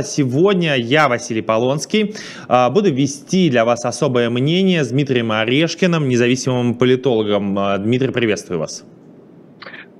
Сегодня 0.00 0.76
я, 0.76 1.08
Василий 1.08 1.42
Полонский, 1.42 2.14
а, 2.48 2.70
буду 2.70 2.90
вести 2.90 3.50
для 3.50 3.64
вас 3.66 3.84
особое 3.84 4.30
мнение 4.30 4.84
с 4.84 4.88
Дмитрием 4.88 5.30
Орешкиным, 5.32 6.08
независимым 6.08 6.74
политологом. 6.76 7.58
А, 7.58 7.76
Дмитрий, 7.76 8.12
приветствую 8.12 8.60
вас. 8.60 8.84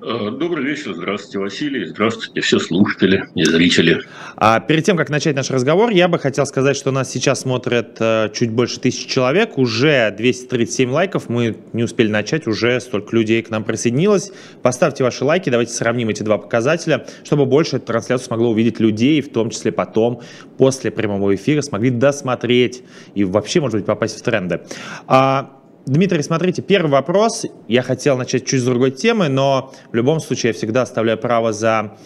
Э, 0.04 0.30
добрый 0.32 0.64
вечер, 0.64 0.94
здравствуйте, 0.94 1.38
Василий, 1.38 1.84
здравствуйте 1.84 2.40
все 2.40 2.58
слушатели 2.58 3.28
и 3.36 3.44
зрители. 3.44 4.00
А 4.34 4.58
перед 4.58 4.84
тем, 4.84 4.96
как 4.96 5.10
начать 5.10 5.36
наш 5.36 5.48
разговор, 5.50 5.90
я 5.90 6.08
бы 6.08 6.18
хотел 6.18 6.44
сказать, 6.44 6.76
что 6.76 6.90
нас 6.90 7.08
сейчас 7.08 7.42
смотрят 7.42 7.98
э, 8.00 8.28
чуть 8.34 8.50
больше 8.50 8.80
тысячи 8.80 9.08
человек, 9.08 9.58
уже 9.58 10.10
237 10.10 10.90
лайков, 10.90 11.28
мы 11.28 11.56
не 11.72 11.84
успели 11.84 12.08
начать, 12.08 12.48
уже 12.48 12.80
столько 12.80 13.14
людей 13.14 13.42
к 13.42 13.50
нам 13.50 13.62
присоединилось. 13.62 14.32
Поставьте 14.60 15.04
ваши 15.04 15.24
лайки, 15.24 15.50
давайте 15.50 15.72
сравним 15.72 16.08
эти 16.08 16.24
два 16.24 16.36
показателя, 16.38 17.06
чтобы 17.22 17.46
больше 17.46 17.76
эту 17.76 17.86
трансляцию 17.86 18.26
смогло 18.26 18.50
увидеть 18.50 18.80
людей, 18.80 19.20
в 19.20 19.30
том 19.30 19.50
числе 19.50 19.70
потом, 19.70 20.20
после 20.58 20.90
прямого 20.90 21.32
эфира, 21.36 21.62
смогли 21.62 21.90
досмотреть 21.90 22.82
и 23.14 23.22
вообще, 23.22 23.60
может 23.60 23.76
быть, 23.76 23.86
попасть 23.86 24.18
в 24.18 24.22
тренды. 24.22 24.62
А, 25.06 25.61
Дмитрий, 25.86 26.22
смотрите, 26.22 26.62
первый 26.62 26.92
вопрос. 26.92 27.44
Я 27.66 27.82
хотел 27.82 28.16
начать 28.16 28.46
чуть 28.46 28.60
с 28.60 28.64
другой 28.64 28.92
темы, 28.92 29.28
но 29.28 29.72
в 29.90 29.94
любом 29.96 30.20
случае 30.20 30.50
я 30.50 30.54
всегда 30.54 30.82
оставляю 30.82 31.18
право 31.18 31.52
за 31.52 31.96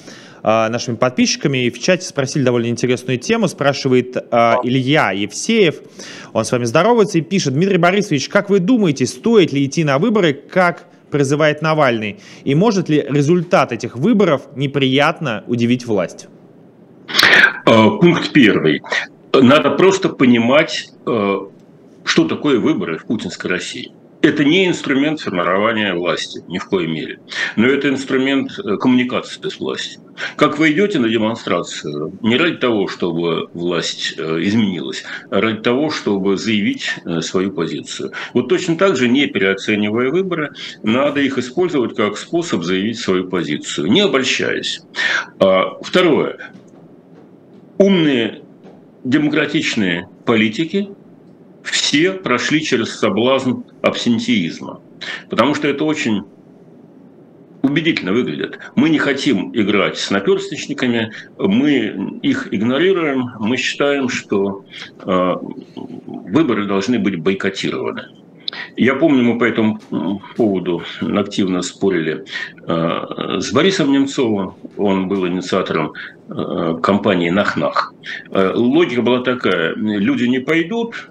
э, 0.42 0.68
нашими 0.68 0.96
подписчиками. 0.96 1.66
И 1.66 1.70
в 1.70 1.78
чате 1.78 2.06
спросили 2.06 2.42
довольно 2.42 2.68
интересную 2.68 3.18
тему. 3.18 3.48
Спрашивает 3.48 4.16
э, 4.16 4.20
Илья 4.62 5.10
Евсеев. 5.12 5.82
Он 6.32 6.46
с 6.46 6.52
вами 6.52 6.64
здоровается 6.64 7.18
и 7.18 7.20
пишет. 7.20 7.52
Дмитрий 7.52 7.76
Борисович, 7.76 8.30
как 8.30 8.48
вы 8.48 8.60
думаете, 8.60 9.04
стоит 9.04 9.52
ли 9.52 9.66
идти 9.66 9.84
на 9.84 9.98
выборы, 9.98 10.32
как 10.32 10.86
призывает 11.10 11.60
Навальный? 11.60 12.18
И 12.44 12.54
может 12.54 12.88
ли 12.88 13.04
результат 13.06 13.72
этих 13.72 13.94
выборов 13.96 14.48
неприятно 14.56 15.44
удивить 15.48 15.84
власть? 15.84 16.28
Э, 17.66 17.90
пункт 18.00 18.32
первый. 18.32 18.80
Надо 19.34 19.72
просто 19.72 20.08
понимать 20.08 20.88
что 22.06 22.26
такое 22.26 22.58
выборы 22.58 22.98
в 22.98 23.04
путинской 23.04 23.50
России? 23.50 23.92
Это 24.22 24.44
не 24.44 24.66
инструмент 24.66 25.20
формирования 25.20 25.94
власти, 25.94 26.42
ни 26.48 26.58
в 26.58 26.68
коей 26.68 26.88
мере. 26.88 27.20
Но 27.54 27.66
это 27.66 27.88
инструмент 27.88 28.58
э, 28.58 28.76
коммуникации 28.76 29.46
с 29.48 29.60
властью. 29.60 30.00
Как 30.36 30.58
вы 30.58 30.72
идете 30.72 30.98
на 30.98 31.08
демонстрацию, 31.08 32.18
не 32.22 32.36
ради 32.36 32.56
того, 32.56 32.88
чтобы 32.88 33.48
власть 33.52 34.14
э, 34.16 34.38
изменилась, 34.40 35.04
а 35.30 35.40
ради 35.40 35.60
того, 35.60 35.90
чтобы 35.90 36.38
заявить 36.38 36.94
э, 37.04 37.20
свою 37.20 37.52
позицию. 37.52 38.12
Вот 38.32 38.48
точно 38.48 38.76
так 38.76 38.96
же, 38.96 39.08
не 39.08 39.26
переоценивая 39.26 40.10
выборы, 40.10 40.54
надо 40.82 41.20
их 41.20 41.38
использовать 41.38 41.94
как 41.94 42.16
способ 42.16 42.64
заявить 42.64 42.98
свою 42.98 43.28
позицию, 43.28 43.88
не 43.92 44.00
обольщаясь. 44.00 44.80
А, 45.38 45.78
второе. 45.82 46.52
Умные 47.78 48.42
демократичные 49.04 50.08
политики 50.24 50.88
все 51.70 52.12
прошли 52.12 52.62
через 52.62 52.98
соблазн 52.98 53.62
абсентеизма. 53.82 54.80
Потому 55.28 55.54
что 55.54 55.68
это 55.68 55.84
очень 55.84 56.24
убедительно 57.62 58.12
выглядит. 58.12 58.58
Мы 58.76 58.90
не 58.90 58.98
хотим 58.98 59.50
играть 59.54 59.98
с 59.98 60.10
наперсточниками, 60.10 61.12
мы 61.38 62.18
их 62.22 62.52
игнорируем, 62.52 63.30
мы 63.40 63.56
считаем, 63.56 64.08
что 64.08 64.64
э, 65.00 65.34
выборы 65.74 66.66
должны 66.66 66.98
быть 66.98 67.16
бойкотированы. 67.16 68.25
Я 68.76 68.94
помню, 68.94 69.22
мы 69.22 69.38
по 69.38 69.44
этому 69.44 69.80
поводу 70.36 70.82
активно 71.00 71.62
спорили 71.62 72.24
э, 72.66 73.40
с 73.40 73.52
Борисом 73.52 73.92
Немцовым. 73.92 74.54
Он 74.76 75.08
был 75.08 75.26
инициатором 75.26 75.92
э, 76.28 76.78
компании 76.82 77.30
«Нах-Нах». 77.30 77.94
Э, 78.30 78.52
логика 78.54 79.02
была 79.02 79.22
такая. 79.22 79.74
Люди 79.74 80.24
не 80.24 80.38
пойдут, 80.38 81.10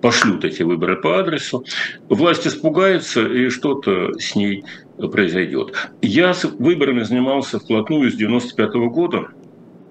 пошлют 0.00 0.44
эти 0.44 0.62
выборы 0.62 0.96
по 0.96 1.18
адресу, 1.18 1.64
власть 2.08 2.46
испугается, 2.46 3.26
и 3.26 3.48
что-то 3.48 4.18
с 4.18 4.34
ней 4.34 4.64
произойдет. 4.96 5.74
Я 6.02 6.34
с 6.34 6.44
выборами 6.44 7.02
занимался 7.02 7.58
вплотную 7.58 8.10
с 8.10 8.14
95 8.14 8.74
-го 8.74 8.88
года, 8.88 9.28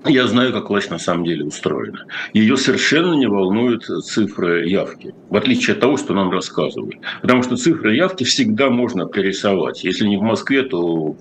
я 0.06 0.28
знаю, 0.28 0.54
как 0.54 0.70
власть 0.70 0.92
на 0.92 1.00
самом 1.00 1.26
деле 1.26 1.46
устроена. 1.46 2.06
Ее 2.34 2.58
совершенно 2.58 3.14
не 3.14 3.28
волнуют 3.28 3.84
цифры 3.84 4.68
явки, 4.68 5.14
в 5.30 5.36
отличие 5.36 5.74
от 5.74 5.80
того, 5.80 5.98
что 5.98 6.14
нам 6.14 6.32
рассказывали. 6.32 7.00
Потому 7.22 7.44
что 7.44 7.58
цифры 7.58 7.96
явки 7.96 8.24
всегда 8.24 8.70
можно 8.70 9.08
перерисовать. 9.08 9.84
Если 9.84 10.08
не 10.08 10.18
в 10.18 10.22
Москве, 10.22 10.64
то 10.64 11.16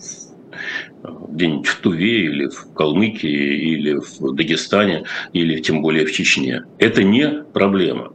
где-нибудь 1.29 1.67
в 1.67 1.81
Туве 1.81 2.25
или 2.25 2.49
в 2.49 2.73
Калмыкии 2.75 3.75
или 3.75 3.95
в 3.95 4.35
Дагестане 4.35 5.05
или 5.33 5.61
тем 5.61 5.83
более 5.83 6.07
в 6.07 6.13
Чечне. 6.13 6.65
Это 6.79 7.03
не 7.03 7.45
проблема. 7.53 8.13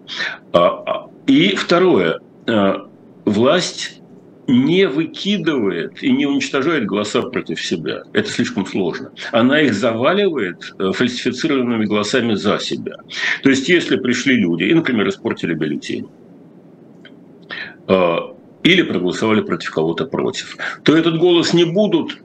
А, 0.53 0.83
а, 0.85 1.09
и 1.27 1.55
второе. 1.55 2.19
А, 2.47 2.87
власть 3.25 4.00
не 4.51 4.87
выкидывает 4.87 6.03
и 6.03 6.11
не 6.11 6.25
уничтожает 6.25 6.85
голоса 6.85 7.21
против 7.21 7.61
себя. 7.61 8.03
Это 8.13 8.29
слишком 8.29 8.65
сложно. 8.65 9.11
Она 9.31 9.61
их 9.61 9.73
заваливает 9.73 10.73
э, 10.77 10.91
фальсифицированными 10.91 11.85
голосами 11.85 12.35
за 12.35 12.59
себя. 12.59 12.97
То 13.43 13.49
есть, 13.49 13.69
если 13.69 13.95
пришли 13.95 14.35
люди 14.35 14.63
и, 14.63 14.73
например, 14.73 15.07
испортили 15.09 15.53
бюллетень, 15.53 16.07
э, 17.87 18.17
или 18.63 18.81
проголосовали 18.83 19.41
против 19.41 19.71
кого-то 19.71 20.05
против, 20.05 20.57
то 20.83 20.95
этот 20.95 21.17
голос 21.17 21.53
не 21.53 21.63
будут 21.63 22.19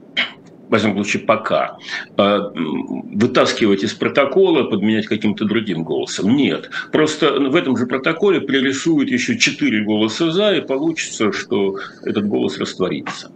во 0.69 0.77
всяком 0.77 1.03
пока, 1.25 1.77
э, 2.17 2.39
вытаскивать 2.53 3.83
из 3.83 3.93
протокола, 3.93 4.63
подменять 4.63 5.07
каким-то 5.07 5.45
другим 5.45 5.83
голосом. 5.83 6.35
Нет. 6.35 6.69
Просто 6.91 7.39
в 7.39 7.55
этом 7.55 7.77
же 7.77 7.85
протоколе 7.85 8.41
пририсуют 8.41 9.09
еще 9.09 9.37
четыре 9.37 9.83
голоса 9.83 10.31
«за», 10.31 10.55
и 10.55 10.61
получится, 10.61 11.31
что 11.31 11.77
этот 12.03 12.27
голос 12.27 12.57
растворится. 12.57 13.31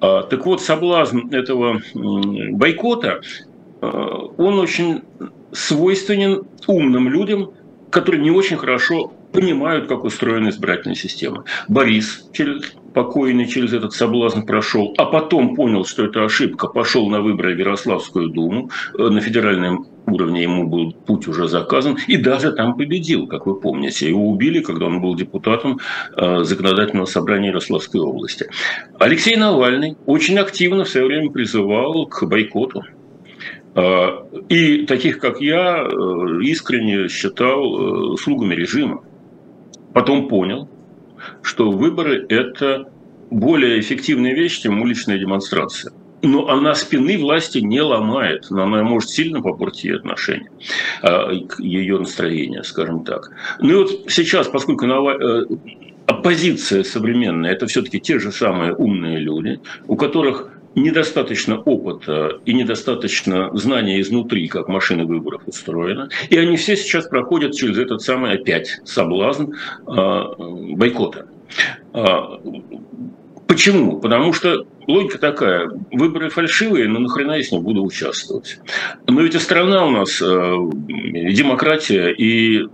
А, 0.00 0.22
так 0.22 0.46
вот, 0.46 0.62
соблазн 0.62 1.28
этого 1.30 1.82
бойкота, 1.94 3.20
э, 3.80 3.86
он 3.86 4.58
очень 4.58 5.02
свойственен 5.52 6.44
умным 6.66 7.08
людям, 7.08 7.52
которые 7.90 8.22
не 8.22 8.30
очень 8.30 8.56
хорошо 8.56 9.12
понимают, 9.32 9.88
как 9.88 10.04
устроена 10.04 10.50
избирательная 10.50 10.96
система. 10.96 11.44
Борис 11.68 12.28
через 12.32 12.74
покойный 12.92 13.46
через 13.46 13.72
этот 13.72 13.92
соблазн 13.92 14.42
прошел, 14.42 14.94
а 14.98 15.06
потом 15.06 15.54
понял, 15.56 15.84
что 15.84 16.04
это 16.04 16.24
ошибка, 16.24 16.68
пошел 16.68 17.08
на 17.08 17.20
выборы 17.20 17.54
в 17.54 17.58
Ярославскую 17.58 18.28
думу, 18.28 18.70
э, 18.98 19.02
на 19.02 19.20
федеральном 19.20 19.86
уровне 20.06 20.42
ему 20.42 20.66
был 20.68 20.92
путь 20.92 21.26
уже 21.28 21.48
заказан, 21.48 21.96
и 22.06 22.16
даже 22.16 22.52
там 22.52 22.76
победил, 22.76 23.26
как 23.26 23.46
вы 23.46 23.58
помните. 23.58 24.08
Его 24.08 24.28
убили, 24.28 24.60
когда 24.60 24.86
он 24.86 25.00
был 25.00 25.14
депутатом 25.14 25.80
э, 26.16 26.44
законодательного 26.44 27.06
собрания 27.06 27.48
Ярославской 27.48 28.00
области. 28.00 28.48
Алексей 28.98 29.36
Навальный 29.36 29.96
очень 30.06 30.38
активно 30.38 30.84
в 30.84 30.88
свое 30.88 31.06
время 31.06 31.30
призывал 31.30 32.06
к 32.06 32.24
бойкоту. 32.26 32.82
Э, 33.74 34.08
и 34.48 34.84
таких, 34.86 35.18
как 35.18 35.40
я, 35.40 35.88
искренне 36.42 37.08
считал 37.08 38.16
слугами 38.18 38.54
режима. 38.54 39.02
Потом 39.92 40.28
понял, 40.28 40.68
что 41.42 41.70
выборы– 41.70 42.24
это 42.28 42.90
более 43.30 43.80
эффективная 43.80 44.34
вещь, 44.34 44.60
чем 44.60 44.80
уличная 44.80 45.18
демонстрация. 45.18 45.92
Но 46.22 46.48
она 46.48 46.74
спины 46.74 47.18
власти 47.18 47.58
не 47.58 47.80
ломает, 47.80 48.46
но 48.50 48.62
она 48.62 48.82
может 48.84 49.10
сильно 49.10 49.42
попортить 49.42 49.84
ее 49.84 49.96
отношения, 49.96 50.50
а, 51.02 51.32
ее 51.58 51.98
настроение, 51.98 52.62
скажем 52.62 53.04
так. 53.04 53.32
Ну 53.58 53.70
и 53.70 53.74
вот 53.74 53.90
сейчас, 54.08 54.46
поскольку 54.46 54.86
э, 54.86 55.46
оппозиция 56.06 56.84
современная– 56.84 57.50
это 57.52 57.66
все-таки 57.66 57.98
те 57.98 58.20
же 58.20 58.30
самые 58.30 58.72
умные 58.74 59.18
люди, 59.18 59.60
у 59.88 59.96
которых 59.96 60.51
недостаточно 60.74 61.60
опыта 61.60 62.40
и 62.44 62.52
недостаточно 62.52 63.50
знания 63.56 64.00
изнутри, 64.00 64.48
как 64.48 64.68
машина 64.68 65.04
выборов 65.04 65.42
устроена. 65.46 66.08
И 66.30 66.36
они 66.38 66.56
все 66.56 66.76
сейчас 66.76 67.06
проходят 67.06 67.54
через 67.54 67.78
этот 67.78 68.02
самый 68.02 68.32
опять 68.32 68.80
соблазн 68.84 69.52
э, 69.86 70.22
бойкота. 70.76 71.26
А, 71.92 72.40
почему? 73.46 74.00
Потому 74.00 74.32
что 74.32 74.66
логика 74.86 75.18
такая, 75.18 75.70
выборы 75.90 76.30
фальшивые, 76.30 76.88
но 76.88 76.98
нахрена 76.98 77.32
я 77.32 77.42
с 77.42 77.52
ним 77.52 77.62
буду 77.62 77.82
участвовать. 77.82 78.58
Но 79.06 79.20
ведь 79.20 79.34
и 79.34 79.38
страна 79.38 79.86
у 79.86 79.90
нас, 79.90 80.20
э, 80.20 80.56
демократия 80.88 82.10
и 82.10 82.66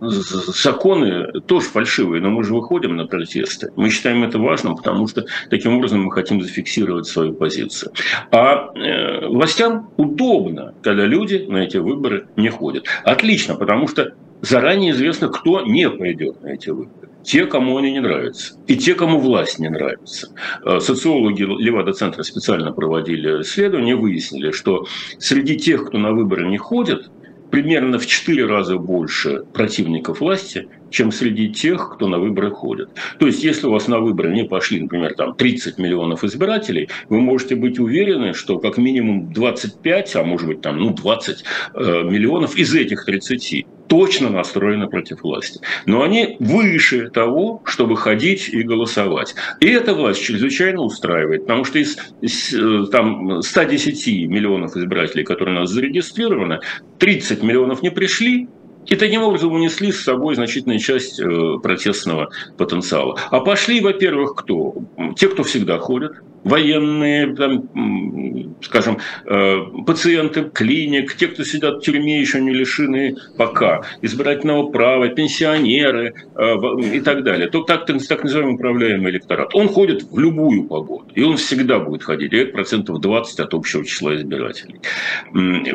законы 0.00 1.40
тоже 1.42 1.66
фальшивые, 1.66 2.22
но 2.22 2.30
мы 2.30 2.44
же 2.44 2.54
выходим 2.54 2.96
на 2.96 3.06
протесты. 3.06 3.70
Мы 3.76 3.90
считаем 3.90 4.24
это 4.24 4.38
важным, 4.38 4.76
потому 4.76 5.06
что 5.06 5.26
таким 5.50 5.76
образом 5.76 6.02
мы 6.02 6.12
хотим 6.12 6.40
зафиксировать 6.40 7.06
свою 7.06 7.34
позицию. 7.34 7.92
А 8.30 8.70
э, 8.74 9.26
властям 9.26 9.90
удобно, 9.96 10.74
когда 10.82 11.04
люди 11.04 11.44
на 11.48 11.58
эти 11.58 11.76
выборы 11.76 12.28
не 12.36 12.48
ходят. 12.48 12.86
Отлично, 13.04 13.56
потому 13.56 13.88
что 13.88 14.14
заранее 14.42 14.92
известно, 14.92 15.28
кто 15.28 15.62
не 15.62 15.88
пойдет 15.90 16.42
на 16.42 16.48
эти 16.48 16.70
выборы. 16.70 17.08
Те, 17.22 17.46
кому 17.46 17.76
они 17.76 17.92
не 17.92 18.00
нравятся, 18.00 18.54
и 18.66 18.76
те, 18.76 18.94
кому 18.94 19.18
власть 19.18 19.58
не 19.58 19.68
нравится. 19.68 20.28
Э, 20.64 20.80
социологи 20.80 21.42
Левада-центра 21.42 22.22
специально 22.22 22.72
проводили 22.72 23.42
исследования, 23.42 23.94
выяснили, 23.94 24.52
что 24.52 24.86
среди 25.18 25.56
тех, 25.58 25.86
кто 25.86 25.98
на 25.98 26.12
выборы 26.12 26.48
не 26.48 26.56
ходит, 26.56 27.10
примерно 27.50 27.98
в 27.98 28.06
4 28.06 28.46
раза 28.46 28.78
больше 28.78 29.44
противников 29.52 30.20
власти, 30.20 30.68
чем 30.90 31.12
среди 31.12 31.50
тех, 31.50 31.94
кто 31.94 32.08
на 32.08 32.18
выборы 32.18 32.50
ходит. 32.50 32.90
То 33.18 33.26
есть, 33.26 33.42
если 33.42 33.66
у 33.66 33.70
вас 33.70 33.88
на 33.88 34.00
выборы 34.00 34.32
не 34.32 34.44
пошли, 34.44 34.80
например, 34.80 35.14
там 35.14 35.34
30 35.34 35.78
миллионов 35.78 36.24
избирателей, 36.24 36.88
вы 37.08 37.20
можете 37.20 37.56
быть 37.56 37.78
уверены, 37.78 38.34
что 38.34 38.58
как 38.58 38.76
минимум 38.76 39.32
25, 39.32 40.16
а 40.16 40.24
может 40.24 40.46
быть 40.46 40.60
там 40.60 40.78
ну, 40.78 40.90
20 40.92 41.44
э, 41.74 42.02
миллионов 42.02 42.56
из 42.56 42.74
этих 42.74 43.04
30 43.04 43.66
точно 43.90 44.30
настроены 44.30 44.86
против 44.86 45.22
власти. 45.22 45.60
Но 45.84 46.02
они 46.02 46.36
выше 46.38 47.10
того, 47.10 47.60
чтобы 47.64 47.96
ходить 47.96 48.48
и 48.48 48.62
голосовать. 48.62 49.34
И 49.58 49.66
эта 49.66 49.94
власть 49.94 50.22
чрезвычайно 50.22 50.82
устраивает, 50.82 51.42
потому 51.42 51.64
что 51.64 51.80
из, 51.80 51.98
из 52.20 52.54
э, 52.54 52.86
там, 52.92 53.42
110 53.42 54.28
миллионов 54.28 54.76
избирателей, 54.76 55.24
которые 55.24 55.56
у 55.56 55.60
нас 55.60 55.70
зарегистрированы, 55.70 56.60
30 57.00 57.42
миллионов 57.42 57.82
не 57.82 57.90
пришли, 57.90 58.48
и 58.86 58.96
таким 58.96 59.22
образом 59.22 59.52
унесли 59.52 59.92
с 59.92 60.02
собой 60.02 60.34
значительную 60.34 60.80
часть 60.80 61.20
э, 61.20 61.24
протестного 61.62 62.28
потенциала. 62.56 63.18
А 63.30 63.40
пошли, 63.40 63.80
во-первых, 63.80 64.34
кто? 64.34 64.74
Те, 65.16 65.28
кто 65.28 65.42
всегда 65.42 65.78
ходят, 65.78 66.12
военные, 66.44 67.34
там, 67.34 68.56
скажем, 68.62 68.98
э, 69.26 69.58
пациенты 69.86 70.44
клиник, 70.44 71.14
те, 71.14 71.28
кто 71.28 71.44
сидят 71.44 71.78
в 71.78 71.80
тюрьме, 71.80 72.20
еще 72.20 72.40
не 72.40 72.52
лишены 72.52 73.16
пока 73.36 73.82
избирательного 74.02 74.70
права, 74.70 75.08
пенсионеры 75.08 76.14
э, 76.34 76.54
и 76.92 77.00
так 77.00 77.24
далее. 77.24 77.48
То 77.48 77.62
так, 77.62 77.86
так 77.86 78.24
называемый 78.24 78.54
управляемый 78.54 79.10
электорат. 79.10 79.54
Он 79.54 79.68
ходит 79.68 80.04
в 80.10 80.18
любую 80.18 80.64
погоду, 80.64 81.10
и 81.14 81.22
он 81.22 81.36
всегда 81.36 81.78
будет 81.78 82.02
ходить, 82.02 82.32
и 82.32 82.36
это 82.36 82.52
процентов 82.52 83.00
20 83.00 83.40
от 83.40 83.54
общего 83.54 83.84
числа 83.84 84.16
избирателей. 84.16 84.80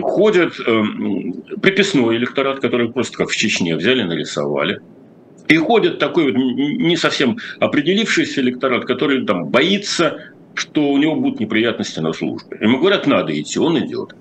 Ходит 0.02 0.54
э, 0.66 0.84
приписной 1.62 2.18
электорат, 2.18 2.60
который 2.60 2.92
просто 2.92 3.18
как 3.18 3.30
в 3.30 3.36
Чечне 3.36 3.76
взяли, 3.76 4.04
нарисовали, 4.04 4.82
и 5.48 5.58
ходит 5.58 6.00
такой 6.00 6.32
вот 6.32 6.36
не 6.36 6.98
совсем 6.98 7.38
определившийся 7.60 8.42
электорат, 8.42 8.86
который 8.86 9.26
там 9.26 9.46
боится 9.46 10.32
что 10.56 10.90
у 10.90 10.98
него 10.98 11.16
будут 11.16 11.40
неприятности 11.40 12.00
на 12.00 12.13
службе. 12.13 12.57
Ему 12.62 12.80
говорят, 12.80 13.07
надо 13.07 13.40
идти, 13.40 13.60
он 13.60 13.78
идет. 13.80 14.16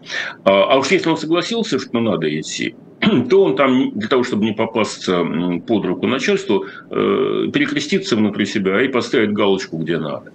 А, 0.44 0.64
а 0.64 0.78
уж 0.78 0.90
если 0.90 1.08
он 1.08 1.16
согласился, 1.16 1.78
что 1.78 2.00
надо 2.00 2.28
идти, 2.28 2.74
то 3.30 3.44
он 3.44 3.56
там 3.56 3.92
для 3.92 4.08
того, 4.08 4.24
чтобы 4.24 4.44
не 4.44 4.52
попасться 4.52 5.24
под 5.66 5.84
руку 5.84 6.06
начальству, 6.06 6.66
э, 6.90 7.48
перекрестится 7.52 8.16
внутри 8.16 8.46
себя 8.46 8.82
и 8.82 8.88
поставит 8.88 9.32
галочку, 9.32 9.78
где 9.78 9.98
надо. 9.98 10.32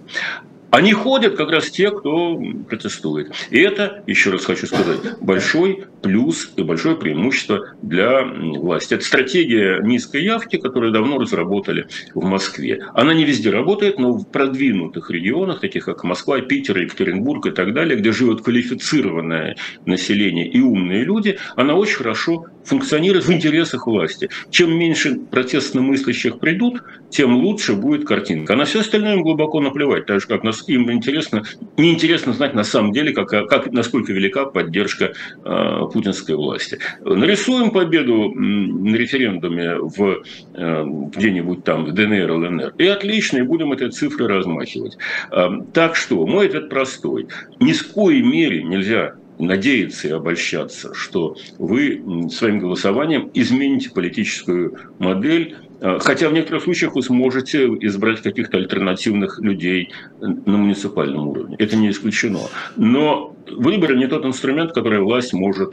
Они 0.70 0.92
ходят 0.92 1.36
как 1.36 1.50
раз 1.50 1.70
те, 1.70 1.90
кто 1.90 2.40
протестует. 2.68 3.32
И 3.50 3.58
это, 3.58 4.04
еще 4.06 4.30
раз 4.30 4.44
хочу 4.44 4.66
сказать, 4.66 5.00
большой 5.20 5.86
плюс 6.00 6.52
и 6.56 6.62
большое 6.62 6.96
преимущество 6.96 7.74
для 7.82 8.24
власти. 8.24 8.94
Это 8.94 9.04
стратегия 9.04 9.80
низкой 9.82 10.22
явки, 10.22 10.56
которую 10.56 10.92
давно 10.92 11.18
разработали 11.18 11.86
в 12.14 12.24
Москве. 12.24 12.84
Она 12.94 13.14
не 13.14 13.24
везде 13.24 13.50
работает, 13.50 13.98
но 13.98 14.12
в 14.12 14.28
продвинутых 14.28 15.10
регионах, 15.10 15.60
таких 15.60 15.84
как 15.84 16.04
Москва, 16.04 16.40
Питер, 16.40 16.78
Екатеринбург 16.78 17.46
и 17.46 17.50
так 17.50 17.74
далее, 17.74 17.96
где 17.98 18.12
живет 18.12 18.42
квалифицированное 18.42 19.56
население 19.86 20.48
и 20.48 20.60
умные 20.60 21.02
люди, 21.02 21.38
она 21.56 21.74
очень 21.74 21.96
хорошо 21.96 22.46
функционирует 22.64 23.24
в 23.24 23.32
интересах 23.32 23.86
власти. 23.86 24.28
Чем 24.50 24.78
меньше 24.78 25.16
протестно 25.30 25.80
мыслящих 25.80 26.38
придут, 26.38 26.82
тем 27.10 27.36
лучше 27.36 27.74
будет 27.74 28.06
картинка. 28.06 28.52
А 28.52 28.56
на 28.56 28.64
все 28.64 28.80
остальное 28.80 29.14
им 29.14 29.22
глубоко 29.22 29.60
наплевать, 29.60 30.06
так 30.06 30.20
же 30.20 30.26
как 30.26 30.44
нас, 30.44 30.59
им 30.68 30.90
интересно, 30.90 31.42
неинтересно 31.76 32.32
знать 32.32 32.54
на 32.54 32.64
самом 32.64 32.92
деле, 32.92 33.12
как, 33.12 33.28
как, 33.48 33.72
насколько 33.72 34.12
велика 34.12 34.46
поддержка 34.46 35.12
э, 35.44 35.80
путинской 35.92 36.34
власти. 36.36 36.78
Нарисуем 37.00 37.70
победу 37.70 38.30
на 38.30 38.94
референдуме 38.96 39.76
в 39.76 40.22
э, 40.54 40.84
где-нибудь 41.14 41.64
там 41.64 41.84
в 41.84 41.92
ДНР, 41.92 42.30
ЛНР, 42.30 42.74
и 42.78 42.86
отлично, 42.86 43.38
и 43.38 43.42
будем 43.42 43.72
этой 43.72 43.90
цифры 43.90 44.26
размахивать. 44.26 44.96
Э, 45.30 45.48
так 45.72 45.96
что, 45.96 46.26
мой 46.26 46.46
ответ 46.46 46.68
простой. 46.68 47.28
Ни 47.58 47.72
с 47.72 47.82
коей 47.82 48.22
мере 48.22 48.62
нельзя 48.62 49.14
надеяться 49.38 50.08
и 50.08 50.10
обольщаться, 50.12 50.94
что 50.94 51.36
вы 51.58 52.28
своим 52.30 52.58
голосованием 52.58 53.30
измените 53.34 53.90
политическую 53.90 54.78
модель, 54.98 55.56
хотя 55.80 56.28
в 56.28 56.32
некоторых 56.32 56.64
случаях 56.64 56.94
вы 56.94 57.02
сможете 57.02 57.66
избрать 57.80 58.22
каких-то 58.22 58.58
альтернативных 58.58 59.38
людей 59.40 59.90
на 60.20 60.56
муниципальном 60.56 61.28
уровне. 61.28 61.56
Это 61.58 61.76
не 61.76 61.90
исключено. 61.90 62.40
Но 62.76 63.34
выборы 63.50 63.96
не 63.96 64.06
тот 64.06 64.24
инструмент, 64.24 64.72
который 64.72 65.00
власть 65.00 65.32
может 65.32 65.72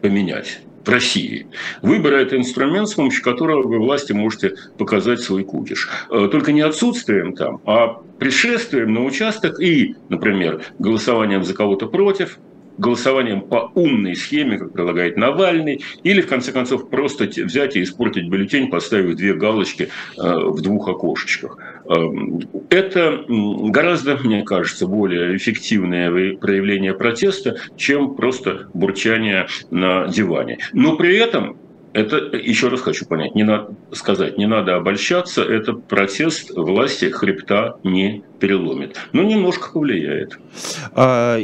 поменять 0.00 0.60
в 0.84 0.88
России. 0.88 1.46
Выборы– 1.80 2.16
это 2.22 2.36
инструмент, 2.36 2.88
с 2.88 2.94
помощью 2.94 3.22
которого 3.22 3.62
вы 3.66 3.78
власти 3.78 4.12
можете 4.12 4.54
показать 4.78 5.20
свой 5.20 5.44
кудиш. 5.44 5.88
Э, 6.10 6.28
только 6.30 6.50
не 6.52 6.60
отсутствием 6.60 7.34
там, 7.34 7.60
а 7.66 8.02
пришествием 8.18 8.92
на 8.92 9.04
участок 9.04 9.60
и, 9.60 9.94
например, 10.08 10.62
голосованием 10.78 11.44
за 11.44 11.54
кого-то 11.54 11.86
против– 11.86 12.38
голосованием 12.78 13.42
по 13.42 13.70
умной 13.74 14.14
схеме, 14.14 14.58
как 14.58 14.72
предлагает 14.72 15.16
Навальный, 15.16 15.82
или, 16.02 16.20
в 16.20 16.26
конце 16.26 16.52
концов, 16.52 16.88
просто 16.88 17.24
взять 17.24 17.76
и 17.76 17.82
испортить 17.82 18.28
бюллетень, 18.28 18.70
поставив 18.70 19.16
две 19.16 19.34
галочки 19.34 19.88
э, 20.16 20.22
в 20.22 20.60
двух 20.60 20.88
окошечках. 20.88 21.58
Эм, 21.88 22.40
это 22.70 23.24
гораздо, 23.28 24.16
мне 24.16 24.42
кажется, 24.42 24.86
более 24.86 25.36
эффективное 25.36 26.36
проявление 26.36 26.94
протеста, 26.94 27.56
чем 27.76 28.14
просто 28.14 28.68
бурчание 28.74 29.46
на 29.70 30.08
диване. 30.08 30.58
Но 30.72 30.96
при 30.96 31.16
этом 31.16 31.56
это, 31.92 32.16
еще 32.36 32.68
раз 32.68 32.80
хочу 32.80 33.06
понять, 33.06 33.34
не 33.34 33.42
надо 33.42 33.74
сказать, 33.92 34.38
не 34.38 34.46
надо 34.46 34.76
обольщаться, 34.76 35.42
это 35.42 35.74
протест 35.74 36.50
власти 36.50 37.06
хребта 37.06 37.76
не 37.84 38.22
переломит. 38.40 38.96
Но 39.12 39.22
немножко 39.22 39.72
повлияет. 39.72 40.38
А, 40.94 41.38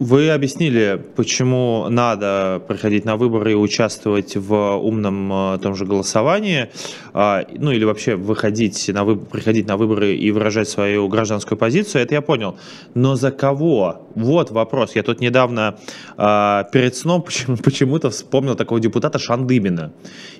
вы 0.00 0.30
объяснили, 0.30 0.98
почему 1.14 1.86
надо 1.90 2.62
приходить 2.66 3.04
на 3.04 3.16
выборы 3.16 3.52
и 3.52 3.54
участвовать 3.54 4.34
в 4.34 4.54
умном 4.78 5.30
э, 5.30 5.58
том 5.58 5.74
же 5.74 5.84
голосовании, 5.84 6.70
а, 7.12 7.44
ну 7.54 7.70
или 7.70 7.84
вообще 7.84 8.16
выходить 8.16 8.88
на 8.88 9.04
выборы, 9.04 9.28
приходить 9.30 9.68
на 9.68 9.76
выборы 9.76 10.16
и 10.16 10.30
выражать 10.30 10.70
свою 10.70 11.06
гражданскую 11.08 11.58
позицию, 11.58 12.02
это 12.02 12.14
я 12.14 12.22
понял. 12.22 12.56
Но 12.94 13.14
за 13.14 13.30
кого? 13.30 14.08
Вот 14.14 14.50
вопрос. 14.50 14.96
Я 14.96 15.02
тут 15.02 15.20
недавно 15.20 15.78
а, 16.16 16.64
перед 16.72 16.96
сном 16.96 17.22
почему-то 17.62 18.08
вспомнил 18.08 18.54
такого 18.54 18.80
депутата 18.80 19.18
Шандыбина 19.18 19.92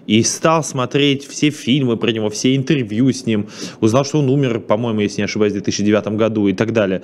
и 0.07 0.23
стал 0.23 0.65
смотреть 0.65 1.27
все 1.27 1.51
фильмы 1.51 1.99
про 1.99 2.13
него, 2.13 2.31
все 2.31 2.57
интервью 2.57 3.13
с 3.13 3.27
ним, 3.27 3.51
узнал, 3.81 4.07
что 4.07 4.21
он 4.21 4.31
умер, 4.31 4.61
по-моему, 4.61 5.01
если 5.01 5.21
не 5.21 5.25
ошибаюсь, 5.25 5.53
в 5.53 5.57
2009 5.57 6.17
году 6.17 6.49
и 6.49 6.55
так 6.55 6.73
далее. 6.73 7.03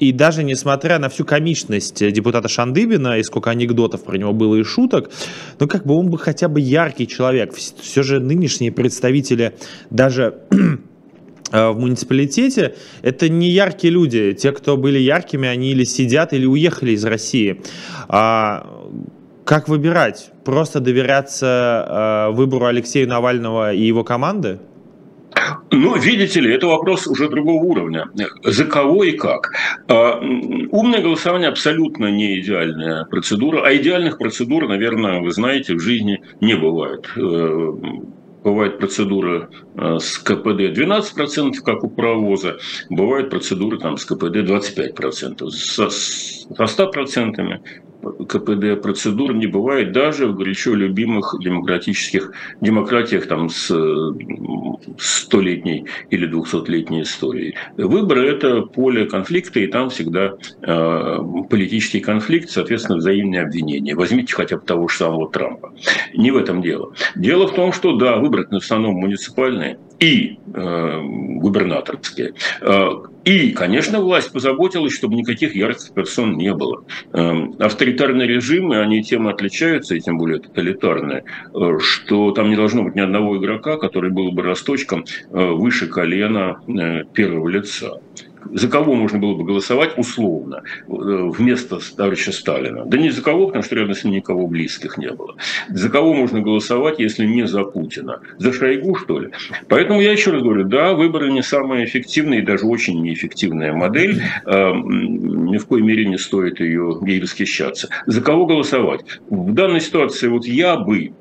И 0.00 0.12
даже 0.12 0.42
несмотря 0.42 0.98
на 0.98 1.08
всю 1.10 1.24
комичность 1.24 2.10
депутата 2.12 2.48
Шандыбина 2.48 3.18
и 3.18 3.22
сколько 3.22 3.50
анекдотов 3.50 4.02
про 4.02 4.16
него 4.16 4.32
было 4.32 4.56
и 4.56 4.62
шуток, 4.64 5.10
ну 5.58 5.68
как 5.68 5.84
бы 5.84 5.94
он 5.94 6.08
бы 6.08 6.18
хотя 6.18 6.48
бы 6.48 6.60
яркий 6.60 7.06
человек. 7.06 7.54
Все 7.54 8.02
же 8.02 8.18
нынешние 8.18 8.72
представители 8.72 9.54
даже 9.90 10.38
э, 11.52 11.68
в 11.70 11.78
муниципалитете 11.78 12.74
это 13.02 13.28
не 13.28 13.50
яркие 13.50 13.92
люди. 13.92 14.32
Те, 14.32 14.52
кто 14.52 14.78
были 14.78 14.98
яркими, 14.98 15.46
они 15.46 15.72
или 15.72 15.84
сидят, 15.84 16.32
или 16.32 16.46
уехали 16.46 16.92
из 16.92 17.04
России. 17.04 17.60
А 18.08 18.66
как 19.44 19.68
выбирать? 19.68 20.30
Просто 20.44 20.80
доверяться 20.80 22.30
э, 22.30 22.34
выбору 22.34 22.64
Алексея 22.64 23.06
Навального 23.06 23.74
и 23.74 23.82
его 23.82 24.02
команды? 24.02 24.60
Ну, 25.70 25.96
видите 25.96 26.40
ли, 26.40 26.52
это 26.52 26.66
вопрос 26.66 27.06
уже 27.06 27.28
другого 27.28 27.62
уровня. 27.62 28.08
За 28.44 28.64
кого 28.64 29.04
и 29.04 29.12
как? 29.12 29.52
А, 29.88 30.18
умное 30.18 31.02
голосование 31.02 31.48
абсолютно 31.48 32.10
не 32.10 32.40
идеальная 32.40 33.04
процедура, 33.04 33.62
а 33.64 33.74
идеальных 33.74 34.18
процедур, 34.18 34.68
наверное, 34.68 35.20
вы 35.20 35.30
знаете, 35.30 35.74
в 35.74 35.80
жизни 35.80 36.22
не 36.40 36.54
бывает. 36.54 37.08
Э, 37.16 37.72
бывает 38.42 38.78
процедура 38.78 39.48
э, 39.76 39.98
с 40.00 40.18
КПД 40.18 40.76
12%, 40.76 41.52
как 41.64 41.84
у 41.84 41.88
паровоза, 41.88 42.58
бывают 42.88 43.30
процедуры 43.30 43.78
там, 43.78 43.96
с 43.96 44.04
КПД 44.04 44.36
25%. 44.36 45.48
Со, 45.50 45.90
со 45.90 46.64
100% 46.64 47.60
КПД 48.00 48.80
процедур 48.82 49.34
не 49.34 49.46
бывает 49.46 49.92
даже 49.92 50.26
в 50.26 50.36
горячо 50.36 50.74
любимых 50.74 51.34
демократических 51.40 52.32
демократиях 52.60 53.26
там 53.26 53.48
с 53.48 53.70
столетней 54.98 55.86
или 56.10 56.26
двухсотлетней 56.26 57.02
историей. 57.02 57.54
Выборы– 57.76 58.28
это 58.30 58.62
поле 58.62 59.06
конфликта, 59.06 59.60
и 59.60 59.66
там 59.66 59.90
всегда 59.90 60.34
э, 60.62 61.18
политический 61.48 62.00
конфликт, 62.00 62.50
соответственно, 62.50 62.98
взаимные 62.98 63.42
обвинения. 63.42 63.94
Возьмите 63.94 64.34
хотя 64.34 64.56
бы 64.56 64.62
того 64.62 64.88
же 64.88 64.96
самого 64.96 65.30
Трампа. 65.30 65.72
Не 66.14 66.30
в 66.30 66.36
этом 66.36 66.62
дело. 66.62 66.94
Дело 67.16 67.46
в 67.46 67.54
том, 67.54 67.72
что, 67.72 67.96
да, 67.96 68.16
выборы 68.16 68.46
в 68.50 68.54
основном 68.54 68.94
муниципальные 68.96 69.78
и 70.00 70.38
э, 70.54 71.00
губернаторские. 71.02 72.34
Э, 72.62 72.88
и, 73.24 73.50
конечно, 73.50 74.00
власть 74.00 74.32
позаботилась, 74.32 74.94
чтобы 74.94 75.14
никаких 75.14 75.54
ярких 75.54 75.92
персон 75.92 76.38
не 76.38 76.54
было. 76.54 76.84
Эм, 77.12 77.54
авторитарные 77.58 78.26
режимы, 78.26 78.80
они 78.80 79.02
тем 79.02 79.28
отличаются, 79.28 79.94
и 79.94 80.00
тем 80.00 80.16
более 80.16 80.40
тоталитарные, 80.40 81.24
э, 81.54 81.78
что 81.80 82.32
там 82.32 82.48
не 82.48 82.56
должно 82.56 82.82
быть 82.82 82.94
ни 82.94 83.00
одного 83.00 83.36
игрока, 83.36 83.76
который 83.76 84.10
был 84.10 84.32
бы 84.32 84.42
росточком 84.42 85.04
э, 85.30 85.46
выше 85.52 85.86
колена 85.86 86.60
э, 86.66 87.04
первого 87.12 87.48
лица 87.48 88.00
за 88.52 88.68
кого 88.68 88.94
можно 88.94 89.18
было 89.18 89.34
бы 89.34 89.44
голосовать 89.44 89.96
условно 89.96 90.62
вместо 90.86 91.78
товарища 91.96 92.32
Сталина? 92.32 92.84
Да 92.86 92.98
не 92.98 93.10
за 93.10 93.22
кого, 93.22 93.46
потому 93.46 93.62
что 93.62 93.76
рядом 93.76 93.94
с 93.94 94.04
ним 94.04 94.14
никого 94.14 94.46
близких 94.46 94.98
не 94.98 95.10
было. 95.10 95.36
За 95.68 95.88
кого 95.88 96.14
можно 96.14 96.40
голосовать, 96.40 96.98
если 96.98 97.26
не 97.26 97.46
за 97.46 97.64
Путина? 97.64 98.20
За 98.38 98.52
Шойгу, 98.52 98.94
что 98.96 99.20
ли? 99.20 99.30
Поэтому 99.68 100.00
я 100.00 100.12
еще 100.12 100.30
раз 100.30 100.42
говорю, 100.42 100.64
да, 100.64 100.94
выборы 100.94 101.30
не 101.30 101.42
самая 101.42 101.84
эффективная 101.84 102.38
и 102.38 102.42
даже 102.42 102.66
очень 102.66 103.00
неэффективная 103.02 103.72
модель. 103.72 104.22
А, 104.44 104.72
ни 104.74 105.58
в 105.58 105.66
коей 105.66 105.82
мере 105.82 106.06
не 106.06 106.18
стоит 106.18 106.60
ее 106.60 106.98
ей 107.06 107.20
восхищаться. 107.20 107.88
За 108.06 108.20
кого 108.20 108.46
голосовать? 108.46 109.00
В 109.28 109.52
данной 109.52 109.80
ситуации 109.80 110.28
вот 110.28 110.46
я 110.46 110.76
бы 110.76 111.12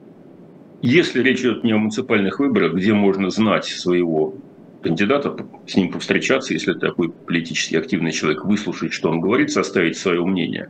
если 0.82 1.22
речь 1.22 1.42
идет 1.42 1.64
не 1.64 1.74
о 1.74 1.78
муниципальных 1.78 2.40
выборах, 2.40 2.74
где 2.74 2.94
можно 2.94 3.30
знать 3.30 3.66
своего 3.66 4.36
кандидата, 4.82 5.36
с 5.68 5.76
ним 5.76 5.92
повстречаться, 5.92 6.54
если 6.54 6.74
такой 6.74 7.10
политически 7.10 7.76
активный 7.76 8.12
человек, 8.12 8.46
выслушать, 8.46 8.94
что 8.94 9.10
он 9.10 9.20
говорит, 9.22 9.52
составить 9.52 9.98
свое 9.98 10.24
мнение. 10.26 10.70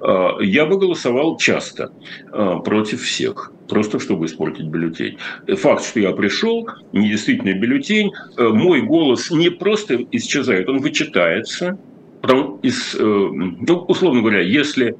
А, 0.00 0.38
я 0.40 0.66
бы 0.66 0.78
голосовал 0.78 1.36
часто 1.36 1.92
а, 2.32 2.58
против 2.58 3.02
всех, 3.02 3.52
просто 3.68 3.98
чтобы 3.98 4.26
испортить 4.26 4.66
бюллетень. 4.66 5.18
Факт, 5.46 5.84
что 5.84 6.00
я 6.00 6.12
пришел, 6.12 6.68
недействительный 6.92 7.58
бюллетень, 7.58 8.12
э, 8.36 8.48
мой 8.48 8.82
голос 8.82 9.30
не 9.30 9.50
просто 9.50 9.98
исчезает, 10.10 10.68
он 10.68 10.78
вычитается, 10.78 11.78
Потому, 12.20 12.58
из, 12.62 12.94
э, 12.94 13.02
ну, 13.02 13.78
условно 13.88 14.20
говоря, 14.20 14.40
если 14.40 14.90
э, 14.90 14.94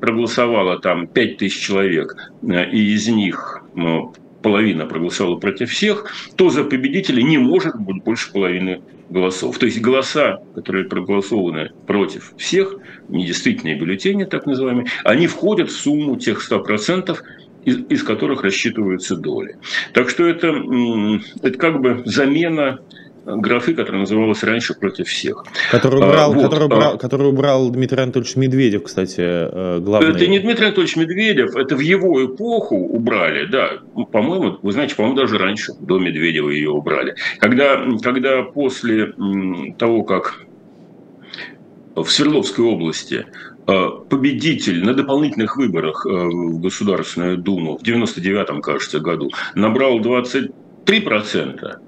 проголосовало 0.00 0.78
там 0.78 1.06
5000 1.08 1.60
человек, 1.60 2.14
и 2.42 2.94
из 2.94 3.08
них 3.08 3.64
половина 4.42 4.86
проголосовала 4.86 5.36
против 5.36 5.70
всех, 5.70 6.06
то 6.36 6.50
за 6.50 6.64
победителя 6.64 7.22
не 7.22 7.38
может 7.38 7.76
быть 7.76 8.02
больше 8.02 8.32
половины 8.32 8.82
голосов. 9.10 9.58
То 9.58 9.66
есть 9.66 9.80
голоса, 9.80 10.42
которые 10.54 10.86
проголосованы 10.86 11.70
против 11.86 12.34
всех, 12.36 12.76
недействительные 13.08 13.78
бюллетени, 13.78 14.24
так 14.24 14.46
называемые, 14.46 14.86
они 15.04 15.26
входят 15.26 15.70
в 15.70 15.76
сумму 15.76 16.16
тех 16.16 16.40
100%, 16.50 17.16
из, 17.64 17.78
из 17.88 18.02
которых 18.02 18.42
рассчитываются 18.42 19.16
доли. 19.16 19.56
Так 19.92 20.08
что 20.08 20.26
это, 20.26 20.52
это 21.42 21.58
как 21.58 21.80
бы 21.80 22.02
замена 22.04 22.80
графы, 23.24 23.74
которая 23.74 24.00
называлась 24.00 24.42
раньше 24.42 24.74
против 24.74 25.08
всех. 25.08 25.44
Который 25.70 25.96
убрал, 25.96 26.32
а, 26.32 26.34
вот. 26.34 26.42
который 26.44 26.64
убрал, 26.66 26.94
а, 26.94 26.98
который 26.98 27.28
убрал 27.28 27.70
Дмитрий 27.70 28.02
Анатольевич 28.02 28.36
Медведев, 28.36 28.84
кстати, 28.84 29.20
э, 29.20 29.80
главный. 29.80 30.10
Это 30.10 30.26
не 30.26 30.38
Дмитрий 30.38 30.66
Анатольевич 30.66 30.96
Медведев, 30.96 31.56
это 31.56 31.76
в 31.76 31.80
его 31.80 32.24
эпоху 32.24 32.76
убрали, 32.76 33.46
да. 33.46 33.78
По-моему, 34.10 34.58
вы 34.62 34.72
знаете, 34.72 34.94
по-моему, 34.94 35.16
даже 35.16 35.38
раньше, 35.38 35.72
до 35.80 35.98
Медведева 35.98 36.50
ее 36.50 36.70
убрали. 36.70 37.14
Когда, 37.38 37.80
когда 38.02 38.42
после 38.42 39.12
того, 39.78 40.02
как 40.02 40.42
в 41.94 42.06
Свердловской 42.06 42.64
области 42.64 43.26
э, 43.66 43.88
победитель 44.08 44.84
на 44.84 44.94
дополнительных 44.94 45.56
выборах 45.56 46.06
э, 46.06 46.10
в 46.10 46.60
Государственную 46.60 47.38
Думу 47.38 47.76
в 47.78 47.82
99-м, 47.82 48.62
кажется, 48.62 48.98
году 49.00 49.30
набрал 49.54 50.00
23%, 50.00 51.78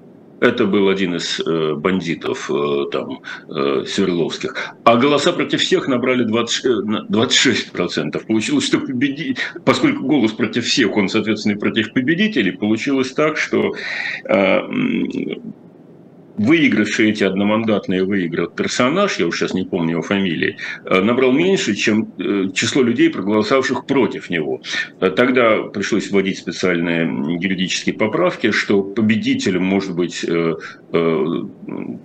это 0.45 0.65
был 0.65 0.89
один 0.89 1.15
из 1.15 1.39
э, 1.39 1.73
бандитов 1.75 2.49
э, 2.51 2.85
там, 2.91 3.21
э, 3.49 3.83
Свердловских. 3.87 4.55
А 4.83 4.95
голоса 4.95 5.33
против 5.33 5.61
всех 5.61 5.87
набрали 5.87 6.23
20, 6.23 6.65
26%. 7.09 8.25
Получилось, 8.25 8.65
что 8.65 8.79
победи... 8.79 9.35
поскольку 9.65 10.05
голос 10.05 10.31
против 10.31 10.65
всех, 10.65 10.95
он, 10.95 11.09
соответственно, 11.09 11.53
и 11.53 11.59
против 11.59 11.93
победителей, 11.93 12.51
получилось 12.51 13.11
так, 13.11 13.37
что 13.37 13.73
выигравший 16.37 17.11
эти 17.11 17.23
одномандатные 17.23 18.03
выиграл 18.03 18.47
персонаж, 18.47 19.17
я 19.19 19.27
уж 19.27 19.37
сейчас 19.37 19.53
не 19.53 19.63
помню 19.63 19.91
его 19.91 20.01
фамилии, 20.01 20.57
э, 20.85 21.01
набрал 21.01 21.31
меньше, 21.31 21.75
чем 21.75 22.11
э, 22.17 22.51
число 22.53 22.83
людей, 22.83 23.09
проголосовавших 23.09 23.85
против 23.85 24.29
него. 24.29 24.61
Э, 24.99 25.09
тогда 25.09 25.63
пришлось 25.63 26.11
вводить 26.11 26.37
специальные 26.37 27.05
юридические 27.39 27.95
поправки, 27.95 28.51
что 28.51 28.83
победителем 28.83 29.63
может 29.63 29.95
быть 29.95 30.25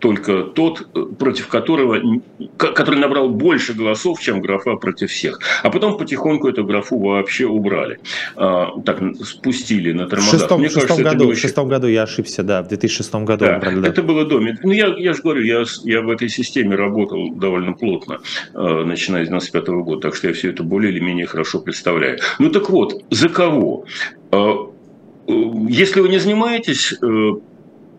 только 0.01 0.43
тот, 0.43 0.89
против 1.19 1.49
которого, 1.49 2.21
который 2.57 2.99
набрал 2.99 3.29
больше 3.29 3.73
голосов, 3.73 4.21
чем 4.21 4.41
графа 4.41 4.77
против 4.77 5.11
всех. 5.11 5.39
А 5.63 5.71
потом 5.71 5.97
потихоньку 5.97 6.49
эту 6.49 6.65
графу 6.65 6.99
вообще 6.99 7.47
убрали. 7.47 8.01
Так, 8.35 9.01
спустили 9.23 9.93
на 9.93 10.09
тормозах. 10.09 10.35
В 10.35 10.39
шестом, 10.41 10.61
Мне 10.61 10.69
шестом 10.69 10.97
кажется, 10.97 11.19
году, 11.19 11.33
в 11.33 11.39
шестом 11.39 11.69
году 11.69 11.87
я 11.87 12.03
ошибся, 12.03 12.43
да, 12.43 12.63
в 12.63 12.69
2006 12.69 13.15
году. 13.15 13.45
Да. 13.45 13.61
Это 13.87 14.03
было 14.03 14.20
доме. 14.25 14.59
Ну, 14.63 14.73
я, 14.73 14.95
я 14.97 15.13
же 15.13 15.23
говорю, 15.23 15.43
я, 15.43 15.65
я 15.85 16.03
в 16.03 16.11
этой 16.11 16.29
системе 16.29 16.77
работал 16.77 17.31
довольно 17.31 17.73
плотно, 17.73 18.21
э, 18.55 18.85
начиная 18.85 19.25
с 19.25 19.29
95 19.29 19.69
-го 19.69 19.83
года, 19.83 20.01
так 20.03 20.17
что 20.17 20.29
я 20.29 20.35
все 20.35 20.51
это 20.51 20.63
более 20.63 20.93
или 20.93 21.01
менее 21.01 21.27
хорошо 21.27 21.61
представляю. 21.61 22.19
Ну 22.39 22.51
так 22.51 22.71
вот, 22.71 23.05
за 23.11 23.29
кого? 23.29 23.85
Э, 24.33 24.37
э 24.37 25.33
если 25.69 26.01
вы 26.01 26.09
не 26.09 26.19
занимаетесь 26.19 26.95
э, 27.03 27.31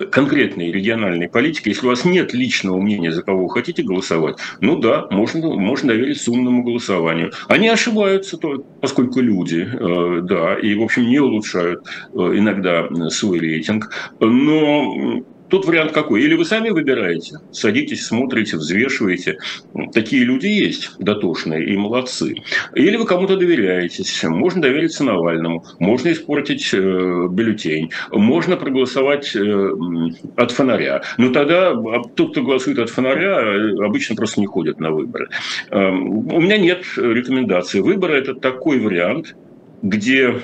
конкретной 0.06 0.72
региональной 0.72 1.30
политики, 1.30 1.70
если 1.70 1.86
у 1.86 1.90
вас 1.90 2.06
нет 2.06 2.34
личного 2.34 2.80
мнения, 2.80 3.12
за 3.12 3.22
кого 3.22 3.44
вы 3.44 3.50
хотите 3.50 3.84
голосовать, 3.84 4.38
ну 4.60 4.78
да, 4.78 5.08
можно, 5.12 5.56
можно 5.56 5.90
довериться 5.90 6.32
умному 6.32 6.64
голосованию. 6.64 7.32
Они 7.48 7.68
ошибаются, 7.68 8.38
поскольку 8.82 9.20
люди, 9.22 9.68
э, 9.72 10.22
да, 10.24 10.56
и, 10.56 10.76
в 10.76 10.82
общем, 10.82 11.08
не 11.08 11.20
улучшают 11.20 11.86
э, 12.14 12.18
иногда 12.18 12.88
свой 13.10 13.40
рейтинг. 13.40 13.92
Но 14.20 15.24
Тут 15.52 15.66
вариант 15.66 15.92
какой? 15.92 16.24
Или 16.24 16.36
вы 16.36 16.46
сами 16.46 16.70
выбираете, 16.70 17.40
садитесь, 17.52 18.06
смотрите, 18.06 18.56
взвешиваете. 18.56 19.38
Такие 19.94 20.24
люди 20.24 20.48
есть 20.48 20.92
дотошные 20.98 21.66
и 21.66 21.76
молодцы. 21.76 22.36
Или 22.74 22.96
вы 22.96 23.06
кому-то 23.06 23.36
доверяетесь. 23.36 24.24
Можно 24.24 24.62
довериться 24.62 25.04
Навальному, 25.04 25.66
можно 25.80 26.14
испортить 26.14 26.74
э, 26.74 26.78
бюллетень, 26.78 27.92
можно 28.12 28.56
проголосовать 28.56 29.36
э, 29.36 29.70
от 30.38 30.52
фонаря. 30.52 31.02
Но 31.18 31.34
тогда 31.34 31.72
а, 31.72 32.02
тот, 32.16 32.32
кто 32.32 32.44
голосует 32.44 32.80
от 32.80 32.90
фонаря, 32.90 33.42
э, 33.42 33.86
обычно 33.86 34.16
просто 34.16 34.40
не 34.40 34.48
ходит 34.48 34.80
на 34.80 34.92
выборы. 34.92 35.28
Э, 35.70 35.90
у 35.90 36.40
меня 36.40 36.58
нет 36.58 36.86
рекомендации. 36.96 37.82
Выборы– 37.82 38.14
это 38.18 38.36
такой 38.36 38.80
вариант, 38.80 39.36
где 39.82 40.36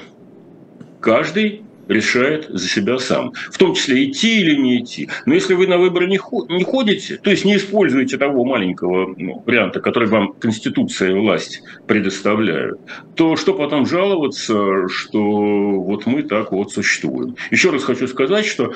каждый 0.99 1.61
решает 1.87 2.47
за 2.49 2.67
себя 2.67 2.99
сам. 2.99 3.33
В 3.51 3.57
том 3.57 3.73
числе 3.73 4.05
идти 4.05 4.41
или 4.41 4.55
не 4.55 4.81
идти. 4.81 5.09
Но 5.25 5.33
если 5.33 5.53
вы 5.53 5.67
на 5.67 5.77
выборы 5.77 6.07
не, 6.07 6.17
ходите, 6.17 7.17
то 7.17 7.29
есть 7.29 7.45
не 7.45 7.55
используете 7.55 8.17
того 8.17 8.43
маленького 8.45 9.13
ну, 9.17 9.43
варианта, 9.45 9.79
который 9.79 10.07
вам 10.07 10.33
Конституция 10.33 11.11
и 11.11 11.19
власть 11.19 11.61
предоставляют, 11.87 12.79
то 13.15 13.35
что 13.35 13.53
потом 13.53 13.85
жаловаться, 13.85 14.87
что 14.89 15.21
вот 15.21 16.05
мы 16.05 16.23
так 16.23 16.51
вот 16.51 16.71
существуем. 16.71 17.35
Еще 17.51 17.69
раз 17.69 17.83
хочу 17.83 18.07
сказать, 18.07 18.45
что 18.45 18.73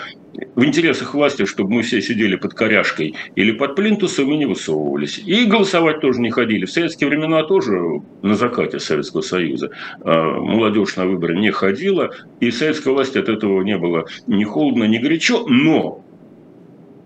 в 0.56 0.64
интересах 0.64 1.14
власти, 1.14 1.46
чтобы 1.46 1.74
мы 1.74 1.82
все 1.82 2.02
сидели 2.02 2.36
под 2.36 2.54
коряшкой 2.54 3.16
или 3.36 3.52
под 3.52 3.76
плинтусом 3.76 4.32
и 4.32 4.38
не 4.38 4.46
высовывались. 4.46 5.18
И 5.20 5.46
голосовать 5.46 6.00
тоже 6.02 6.22
не 6.22 6.30
ходили. 6.30 6.66
В 6.66 6.72
советские 6.72 7.10
времена 7.10 7.44
тоже 7.44 8.02
на 8.22 8.36
закате 8.36 8.80
Советского 8.80 9.22
Союза 9.22 9.72
а, 10.02 10.40
молодежь 10.40 10.96
на 10.96 11.06
выборы 11.06 11.38
не 11.38 11.52
ходила, 11.52 12.12
и 12.40 12.52
советская 12.52 12.94
власть 12.94 13.16
от 13.18 13.30
этого 13.30 13.62
не 13.62 13.78
было 13.78 14.06
ни 14.28 14.44
холодно, 14.44 14.86
ни 14.86 14.98
горячо, 14.98 15.46
но 15.48 16.04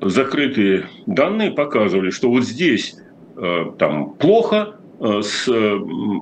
закрытые 0.02 0.88
данные 1.08 1.52
показывали, 1.52 2.12
что 2.12 2.30
вот 2.30 2.44
здесь 2.44 2.96
а, 3.36 3.72
там 3.78 4.14
плохо, 4.14 4.76
э, 5.00 5.22
с 5.24 5.50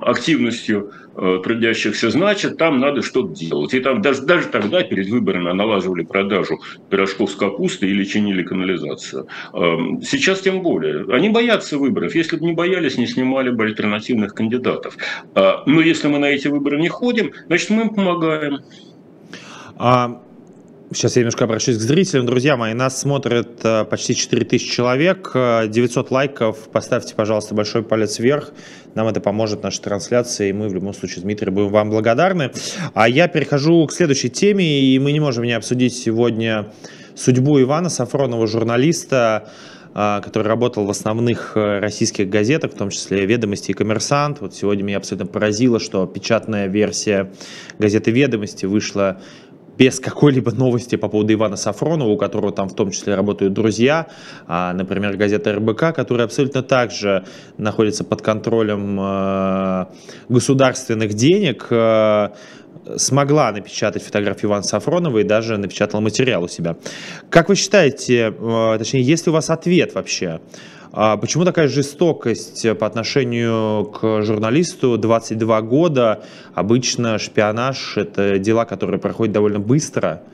активностью 0.02 0.90
трудящихся, 1.14 2.10
значит, 2.10 2.56
там 2.58 2.80
надо 2.80 3.02
что-то 3.02 3.34
делать. 3.34 3.74
И 3.74 3.80
там 3.80 4.02
даже, 4.02 4.22
даже 4.22 4.48
тогда 4.48 4.82
перед 4.82 5.08
выборами 5.08 5.52
налаживали 5.52 6.04
продажу 6.04 6.60
пирожков 6.90 7.30
с 7.30 7.34
капустой 7.34 7.90
или 7.90 8.04
чинили 8.04 8.42
канализацию. 8.42 9.26
Эм, 9.52 10.02
сейчас 10.02 10.40
тем 10.40 10.62
более. 10.62 11.04
Они 11.14 11.28
боятся 11.28 11.78
выборов. 11.78 12.14
Если 12.14 12.36
бы 12.36 12.46
не 12.46 12.52
боялись, 12.52 12.98
не 12.98 13.06
снимали 13.06 13.50
бы 13.50 13.64
альтернативных 13.64 14.34
кандидатов. 14.34 14.96
Но 15.34 15.80
если 15.80 16.08
мы 16.08 16.18
на 16.18 16.26
эти 16.26 16.48
выборы 16.48 16.80
не 16.80 16.88
ходим, 16.88 17.32
значит, 17.46 17.70
мы 17.70 17.82
им 17.82 17.90
помогаем. 17.90 18.58
А 19.76 20.22
Сейчас 20.94 21.16
я 21.16 21.22
немножко 21.22 21.44
обращусь 21.44 21.76
к 21.76 21.80
зрителям. 21.80 22.24
Друзья 22.24 22.56
мои, 22.56 22.72
нас 22.72 23.00
смотрят 23.00 23.48
э, 23.64 23.84
почти 23.84 24.14
4000 24.14 24.70
человек, 24.70 25.32
900 25.34 26.06
э, 26.10 26.14
лайков. 26.14 26.68
Поставьте, 26.70 27.16
пожалуйста, 27.16 27.52
большой 27.52 27.82
палец 27.82 28.20
вверх. 28.20 28.52
Нам 28.94 29.08
это 29.08 29.20
поможет 29.20 29.64
нашей 29.64 29.82
трансляции, 29.82 30.50
и 30.50 30.52
мы 30.52 30.68
в 30.68 30.74
любом 30.74 30.94
случае, 30.94 31.22
Дмитрий, 31.22 31.50
будем 31.50 31.70
вам 31.70 31.90
благодарны. 31.90 32.52
А 32.94 33.08
я 33.08 33.26
перехожу 33.26 33.84
к 33.88 33.92
следующей 33.92 34.30
теме, 34.30 34.82
и 34.82 34.96
мы 35.00 35.10
не 35.10 35.18
можем 35.18 35.42
не 35.42 35.52
обсудить 35.52 35.96
сегодня 35.96 36.68
судьбу 37.16 37.60
Ивана 37.60 37.88
Сафронова, 37.88 38.46
журналиста, 38.46 39.48
э, 39.96 40.20
который 40.22 40.46
работал 40.46 40.86
в 40.86 40.90
основных 40.90 41.56
российских 41.56 42.28
газетах, 42.28 42.70
в 42.70 42.76
том 42.76 42.90
числе 42.90 43.26
«Ведомости» 43.26 43.72
и 43.72 43.74
«Коммерсант». 43.74 44.40
Вот 44.40 44.54
сегодня 44.54 44.84
меня 44.84 44.98
абсолютно 44.98 45.26
поразило, 45.26 45.80
что 45.80 46.06
печатная 46.06 46.68
версия 46.68 47.32
газеты 47.80 48.12
«Ведомости» 48.12 48.66
вышла 48.66 49.20
без 49.78 50.00
какой-либо 50.00 50.52
новости 50.52 50.96
по 50.96 51.08
поводу 51.08 51.32
Ивана 51.32 51.56
Сафронова, 51.56 52.08
у 52.08 52.16
которого 52.16 52.52
там 52.52 52.68
в 52.68 52.74
том 52.74 52.90
числе 52.90 53.14
работают 53.14 53.52
друзья, 53.52 54.06
а, 54.46 54.72
например, 54.72 55.16
газета 55.16 55.54
РБК, 55.54 55.94
которая 55.94 56.26
абсолютно 56.26 56.62
также 56.62 57.24
находится 57.58 58.04
под 58.04 58.22
контролем 58.22 58.98
э, 59.00 59.86
государственных 60.28 61.14
денег, 61.14 61.66
э, 61.70 62.28
смогла 62.96 63.52
напечатать 63.52 64.02
фотографию 64.02 64.50
Ивана 64.50 64.62
Сафронова 64.62 65.18
и 65.18 65.24
даже 65.24 65.56
напечатала 65.56 66.00
материал 66.00 66.44
у 66.44 66.48
себя. 66.48 66.76
Как 67.30 67.48
вы 67.48 67.56
считаете, 67.56 68.34
э, 68.36 68.76
точнее, 68.78 69.02
есть 69.02 69.26
ли 69.26 69.30
у 69.30 69.32
вас 69.32 69.50
ответ 69.50 69.94
вообще? 69.94 70.40
Почему 71.16 71.44
такая 71.44 71.66
жестокость 71.66 72.66
по 72.78 72.86
отношению 72.86 73.86
к 73.86 74.22
журналисту 74.22 74.96
22 74.96 75.60
года? 75.62 76.22
Обычно 76.54 77.18
шпионаж– 77.18 77.96
это 77.96 78.38
дела, 78.38 78.64
которые 78.64 79.00
проходят 79.00 79.32
довольно 79.32 79.58
быстро 79.58 80.06
а, 80.06 80.33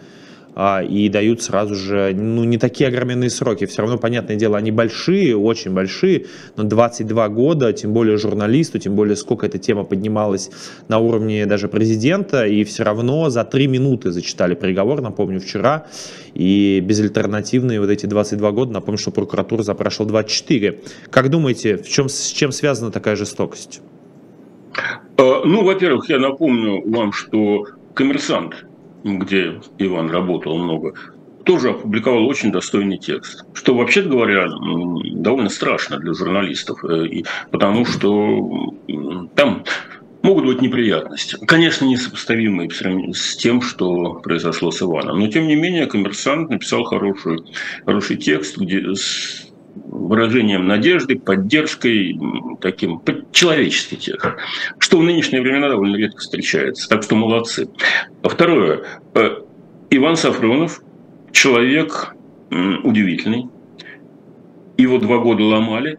и 0.86 1.08
дают 1.08 1.42
сразу 1.42 1.74
же, 1.74 2.12
ну, 2.14 2.44
не 2.44 2.58
такие 2.58 2.88
огроменные 2.88 3.30
сроки. 3.30 3.64
Все 3.66 3.82
равно, 3.82 3.98
понятное 3.98 4.36
дело, 4.36 4.58
они 4.58 4.70
большие, 4.70 5.36
очень 5.36 5.72
большие, 5.72 6.26
но 6.56 6.64
22 6.64 7.28
года, 7.28 7.72
тем 7.72 7.92
более 7.92 8.18
журналисту, 8.18 8.78
тем 8.78 8.94
более 8.94 9.16
сколько 9.16 9.46
эта 9.46 9.58
тема 9.58 9.84
поднималась 9.84 10.50
на 10.88 10.98
уровне 10.98 11.46
даже 11.46 11.68
президента, 11.68 12.44
и 12.44 12.64
все 12.64 12.82
равно 12.82 13.30
за 13.30 13.44
3 13.44 13.68
минуты 13.68 14.10
зачитали 14.10 14.54
приговор, 14.54 15.00
напомню, 15.00 15.40
вчера, 15.40 15.86
и 16.34 16.80
безальтернативные 16.80 17.80
вот 17.80 17.88
эти 17.88 18.06
22 18.06 18.50
года, 18.52 18.72
напомню, 18.72 18.98
что 18.98 19.10
прокуратура 19.12 19.62
запрашивала 19.62 20.08
24. 20.10 20.80
Как 21.10 21.30
думаете, 21.30 21.76
в 21.76 21.88
чем, 21.88 22.08
с 22.08 22.26
чем 22.26 22.52
связана 22.52 22.90
такая 22.90 23.16
жестокость? 23.16 23.80
Э, 25.16 25.42
ну, 25.44 25.64
во-первых, 25.64 26.08
я 26.10 26.18
напомню 26.18 26.82
вам, 26.90 27.12
что 27.12 27.66
коммерсант 27.94 28.66
где 29.04 29.60
Иван 29.78 30.10
работал 30.10 30.58
много, 30.58 30.94
тоже 31.44 31.70
опубликовал 31.70 32.26
очень 32.26 32.52
достойный 32.52 32.98
текст. 32.98 33.44
Что, 33.54 33.74
вообще 33.74 34.02
говоря, 34.02 34.46
довольно 35.14 35.48
страшно 35.48 35.98
для 35.98 36.12
журналистов, 36.14 36.84
э, 36.84 37.22
потому 37.50 37.84
что 37.86 38.74
там 39.34 39.64
могут 40.22 40.44
быть 40.44 40.60
неприятности. 40.60 41.36
Конечно, 41.46 41.86
несопоставимые 41.86 42.70
с 42.70 43.36
тем, 43.36 43.62
что 43.62 44.14
произошло 44.14 44.70
с 44.70 44.82
Иваном. 44.82 45.18
Но, 45.18 45.28
тем 45.28 45.46
не 45.46 45.56
менее, 45.56 45.86
коммерсант 45.86 46.50
написал 46.50 46.84
хороший, 46.84 47.38
хороший 47.86 48.16
текст, 48.16 48.58
где 48.58 48.94
выражением 50.10 50.66
надежды, 50.66 51.18
поддержкой, 51.18 52.18
таким 52.60 53.00
человеческий 53.32 53.96
текст, 53.96 54.26
что 54.78 54.98
в 54.98 55.02
нынешние 55.02 55.40
времена 55.40 55.68
довольно 55.68 55.96
редко 55.96 56.18
встречается. 56.18 56.88
Так 56.88 57.02
что 57.02 57.16
молодцы. 57.16 57.68
Второе. 58.22 58.82
Э, 59.14 59.36
Иван 59.90 60.16
Сафронов– 60.16 60.82
человек 61.32 62.14
удивительный. 62.50 63.48
Его 64.76 64.98
два 64.98 65.18
года 65.18 65.44
ломали, 65.44 65.98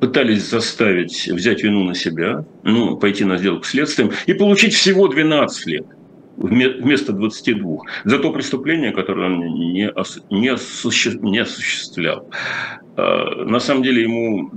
пытались 0.00 0.48
заставить 0.48 1.26
взять 1.28 1.62
вину 1.62 1.82
на 1.84 1.94
себя, 1.94 2.44
ну, 2.62 2.96
пойти 2.96 3.24
на 3.24 3.38
сделку 3.38 3.64
с 3.64 3.70
следствием 3.70 4.12
и 4.26 4.34
получить 4.34 4.74
всего 4.74 5.08
12 5.08 5.66
лет 5.66 5.86
вместо 6.38 7.12
22 7.12 7.78
за 8.04 8.18
то 8.18 8.32
преступление, 8.32 8.92
которое 8.92 9.26
он 9.26 9.40
не, 9.40 9.90
не, 10.30 10.50
осуществ, 10.52 11.20
не 11.22 11.38
осуществлял. 11.38 12.28
А, 12.98 13.44
на 13.44 13.60
самом 13.60 13.84
деле 13.84 14.02
ему 14.02 14.50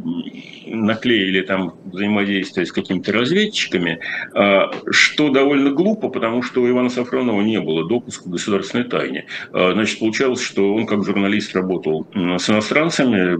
наклеили 0.65 1.41
там 1.41 1.75
взаимодействие 1.85 2.65
с 2.65 2.71
какими-то 2.71 3.11
разведчиками, 3.11 3.99
а, 4.33 4.71
что 4.89 5.29
довольно 5.29 5.69
глупо, 5.71 6.09
потому 6.09 6.41
что 6.41 6.63
у 6.63 6.69
Ивана 6.69 6.89
Сафронова 6.89 7.41
не 7.41 7.59
было 7.59 7.87
допуска 7.87 8.23
к 8.23 8.31
государственной 8.31 8.85
тайне. 8.85 9.25
А, 9.53 9.73
значит, 9.73 9.99
получалось, 9.99 10.41
что 10.41 10.73
он 10.73 10.87
как 10.87 11.05
журналист 11.05 11.55
работал 11.55 12.07
с 12.15 12.49
иностранцами, 12.49 13.37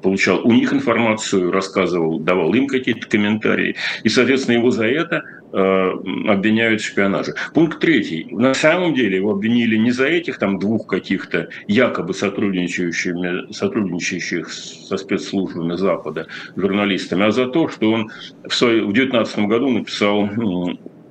получал 0.00 0.40
у 0.46 0.52
них 0.52 0.72
информацию, 0.72 1.52
рассказывал, 1.52 2.18
давал 2.18 2.54
им 2.54 2.66
какие-то 2.66 3.06
комментарии, 3.06 3.76
и, 4.04 4.08
соответственно, 4.08 4.56
его 4.56 4.70
за 4.70 4.86
это 4.86 5.22
обвиняют 5.52 6.80
в 6.80 6.84
шпионаже. 6.86 7.34
Пункт 7.52 7.80
третий. 7.80 8.28
На 8.30 8.54
самом 8.54 8.94
деле 8.94 9.16
его 9.16 9.32
обвинили 9.32 9.76
не 9.76 9.90
за 9.90 10.06
этих 10.06 10.38
там 10.38 10.60
двух 10.60 10.86
каких-то 10.86 11.48
якобы 11.66 12.14
сотрудничающими, 12.14 13.52
сотрудничающих 13.52 14.29
со 14.48 14.96
спецслужбами 14.96 15.76
Запада 15.76 16.26
журналистами, 16.56 17.24
а 17.24 17.30
за 17.30 17.46
то, 17.46 17.68
что 17.68 17.90
он 17.90 18.10
в 18.44 18.48
2019 18.48 19.38
году 19.40 19.70
написал 19.70 20.28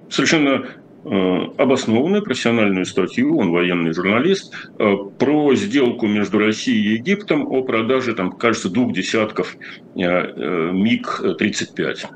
совершенно 0.09 0.65
э, 1.03 1.39
обоснованную 1.57 2.23
профессиональную 2.23 2.85
статью, 2.85 3.37
он 3.37 3.51
военный 3.51 3.93
журналист, 3.93 4.53
э, 4.79 4.95
про 5.17 5.53
сделку 5.55 6.07
между 6.07 6.39
Россией 6.39 6.81
и 6.81 6.93
Египтом 6.93 7.47
о 7.47 7.63
продаже, 7.63 8.15
там, 8.15 8.31
кажется, 8.31 8.69
двух 8.69 8.93
десятков 8.93 9.57
МиГ-35. 9.95 12.07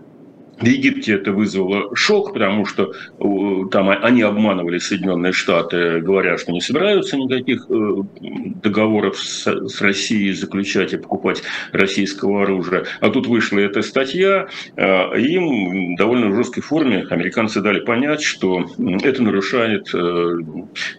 В 0.59 0.65
Египте 0.65 1.13
это 1.13 1.31
вызвало 1.31 1.95
шок, 1.95 2.33
потому 2.33 2.65
что 2.65 2.93
э, 3.19 3.69
там 3.71 3.89
они 3.89 4.21
обманывали 4.21 4.77
Соединенные 4.77 5.33
Штаты, 5.33 5.99
говоря, 5.99 6.37
что 6.37 6.51
не 6.51 6.61
собираются 6.61 7.17
никаких 7.17 7.65
э, 7.69 7.95
договоров 8.61 9.17
с 9.19 9.81
Россией 9.81 10.33
заключать 10.33 10.93
и 10.93 10.97
покупать 10.97 11.41
российского 11.71 12.43
оружия. 12.43 12.85
А 13.01 13.09
тут 13.09 13.27
вышла 13.27 13.59
эта 13.59 13.81
статья, 13.81 14.47
э, 14.75 15.19
им 15.19 15.95
довольно 15.95 16.33
жесткой 16.35 16.61
форме 16.61 17.07
американцы 17.09 17.59
дали 17.61 17.79
понять, 17.79 18.21
что 18.21 18.65
это 19.03 19.23
нарушает 19.23 19.85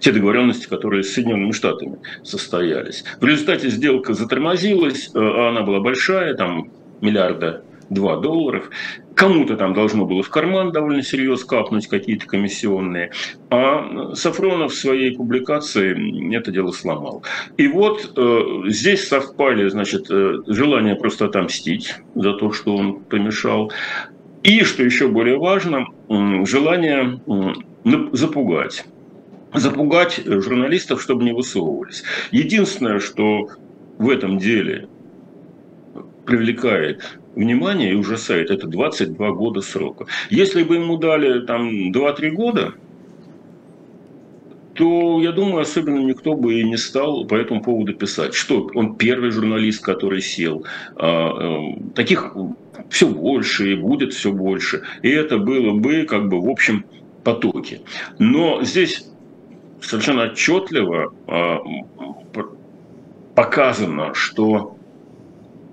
те 0.00 0.12
договоренности, 0.12 0.68
которые 0.68 1.04
с 1.04 1.12
Соединенными 1.12 1.52
Штатами 1.52 1.98
состоялись. 2.22 3.04
В 3.20 3.24
результате 3.24 3.68
сделка 3.68 4.14
затормозилась, 4.14 5.10
а 5.14 5.50
она 5.50 5.62
была 5.62 5.80
большая, 5.80 6.34
там 6.34 6.70
миллиарда 7.00 7.62
2 7.90 8.16
долларов. 8.20 8.70
Кому-то 9.14 9.56
там 9.56 9.74
должно 9.74 10.06
было 10.06 10.22
в 10.22 10.28
карман 10.28 10.72
довольно 10.72 11.02
серьезно 11.02 11.46
капнуть 11.46 11.86
какие-то 11.86 12.26
комиссионные. 12.26 13.12
А 13.50 14.14
Сафронов 14.14 14.72
в 14.72 14.76
своей 14.76 15.16
публикации 15.16 16.34
это 16.34 16.50
дело 16.50 16.72
сломал. 16.72 17.22
И 17.56 17.68
вот 17.68 18.12
э, 18.16 18.40
здесь 18.66 19.06
совпали, 19.06 19.68
значит, 19.68 20.10
э, 20.10 20.38
желание 20.46 20.96
просто 20.96 21.26
отомстить 21.26 21.94
за 22.14 22.32
то, 22.34 22.52
что 22.52 22.74
он 22.74 23.00
помешал. 23.00 23.70
И, 24.42 24.62
что 24.64 24.82
еще 24.82 25.08
более 25.08 25.38
важно, 25.38 25.86
э, 26.08 26.44
желание 26.44 27.20
э, 27.26 27.92
запугать 28.12 28.84
запугать 29.54 30.20
журналистов, 30.24 31.00
чтобы 31.00 31.22
не 31.22 31.32
высовывались. 31.32 32.02
Единственное, 32.32 32.98
что 32.98 33.48
в 33.98 34.10
этом 34.10 34.38
деле 34.38 34.88
привлекает 36.26 37.18
внимание 37.34 37.92
и 37.92 37.96
ужасает, 37.96 38.50
это 38.50 38.66
22 38.66 39.30
года 39.32 39.60
срока. 39.60 40.06
Если 40.30 40.62
бы 40.62 40.76
ему 40.76 40.96
дали 40.96 41.44
там 41.46 41.92
2-3 41.92 42.30
года, 42.30 42.74
то, 44.74 45.20
я 45.22 45.32
думаю, 45.32 45.60
особенно 45.60 46.00
никто 46.00 46.34
бы 46.34 46.60
и 46.60 46.64
не 46.64 46.76
стал 46.76 47.24
по 47.26 47.34
этому 47.34 47.62
поводу 47.62 47.94
писать. 47.94 48.34
Что 48.34 48.68
он 48.74 48.96
первый 48.96 49.30
журналист, 49.30 49.84
который 49.84 50.20
сел. 50.20 50.64
А, 50.96 51.30
э, 51.30 51.92
таких 51.94 52.34
все 52.90 53.08
больше 53.08 53.72
и 53.72 53.76
будет 53.76 54.12
все 54.12 54.32
больше. 54.32 54.82
И 55.02 55.10
это 55.10 55.38
было 55.38 55.72
бы 55.74 56.02
как 56.02 56.28
бы 56.28 56.40
в 56.40 56.48
общем 56.48 56.84
потоке. 57.22 57.82
Но 58.18 58.62
здесь 58.64 59.06
совершенно 59.80 60.24
отчетливо 60.24 61.14
а, 61.28 61.58
показано, 63.34 64.12
что 64.14 64.76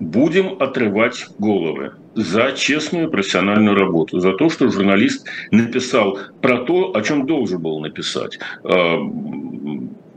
будем 0.02 0.56
отрывать 0.60 1.26
головы. 1.38 1.92
за 2.14 2.52
честную 2.52 3.10
профессиональную 3.10 3.74
работу, 3.74 4.20
за 4.20 4.32
то, 4.34 4.50
что 4.50 4.68
журналист 4.68 5.26
написал 5.50 6.18
про 6.42 6.58
то, 6.58 6.94
о 6.94 7.00
чем 7.00 7.24
должен 7.24 7.62
был 7.62 7.80
написать. 7.80 8.38
А, 8.64 8.98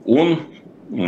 он 0.06 0.40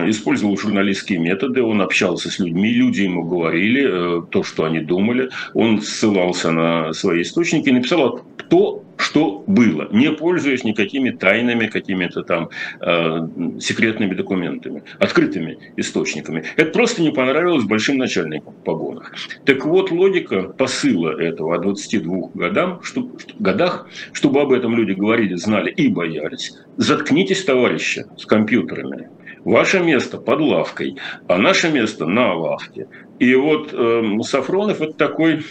использовал 0.09 0.57
журналистские 0.57 1.19
методы, 1.19 1.61
он 1.63 1.81
общался 1.81 2.29
с 2.29 2.39
людьми, 2.39 2.71
люди 2.71 3.01
ему 3.01 3.23
говорили 3.23 3.85
э, 3.87 4.21
то, 4.29 4.43
что 4.43 4.65
они 4.65 4.79
думали, 4.79 5.29
он 5.53 5.81
ссылался 5.81 6.51
на 6.51 6.93
свои 6.93 7.21
источники 7.21 7.69
и 7.69 7.73
написал 7.73 8.21
то, 8.49 8.83
что 8.97 9.43
было, 9.47 9.87
не 9.91 10.11
пользуясь 10.11 10.63
никакими 10.63 11.11
тайными, 11.11 11.67
какими-то 11.67 12.23
там 12.23 12.49
э, 12.81 13.27
секретными 13.59 14.15
документами, 14.15 14.83
открытыми 14.99 15.57
источниками. 15.77 16.43
Это 16.55 16.71
просто 16.71 17.01
не 17.01 17.11
понравилось 17.11 17.65
большим 17.65 17.97
начальникам 17.97 18.53
в 18.53 18.63
погонах. 18.63 19.13
Так 19.45 19.65
вот, 19.65 19.91
логика 19.91 20.43
посыла 20.43 21.19
этого 21.19 21.55
о 21.55 21.59
22 21.59 22.29
годам, 22.33 22.81
что, 22.83 23.09
годах, 23.39 23.87
чтобы 24.13 24.41
об 24.41 24.51
этом 24.51 24.75
люди 24.75 24.91
говорили, 24.93 25.35
знали 25.35 25.71
и 25.71 25.87
боялись. 25.89 26.53
Заткнитесь, 26.77 27.43
товарищи, 27.43 28.05
с 28.17 28.25
компьютерами. 28.25 29.09
Ваше 29.47 29.79
место 29.79 30.17
под 30.17 30.41
лавкой, 30.41 30.97
а 31.29 31.37
наше 31.37 31.71
место 31.71 32.05
на 32.05 32.33
лавке. 32.33 32.89
И 33.17 33.33
вот 33.33 33.69
э, 33.71 34.03
Сафронов 34.23 34.81
это 34.81 34.91
такой 34.91 35.45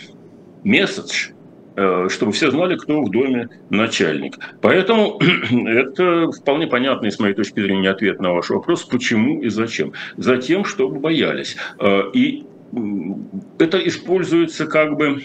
месседж, 0.65 1.31
э, 1.77 2.09
чтобы 2.11 2.33
все 2.33 2.51
знали, 2.51 2.77
кто 2.77 3.01
в 3.01 3.11
доме 3.11 3.49
начальник. 3.71 4.39
Поэтому 4.61 5.19
это 5.51 6.31
вполне 6.31 6.67
понятный, 6.67 7.11
с 7.11 7.19
моей 7.19 7.33
точки 7.33 7.59
зрения, 7.59 7.89
ответ 7.89 8.21
на 8.21 8.35
ваш 8.35 8.51
вопрос, 8.51 8.85
почему 8.85 9.41
и 9.41 9.49
зачем. 9.49 9.95
Затем, 10.19 10.67
чтобы 10.67 11.01
боялись. 11.01 11.57
Э, 11.81 12.03
и 12.13 12.45
это 13.59 13.79
используется 13.79 14.67
как 14.67 14.99
бы 14.99 15.23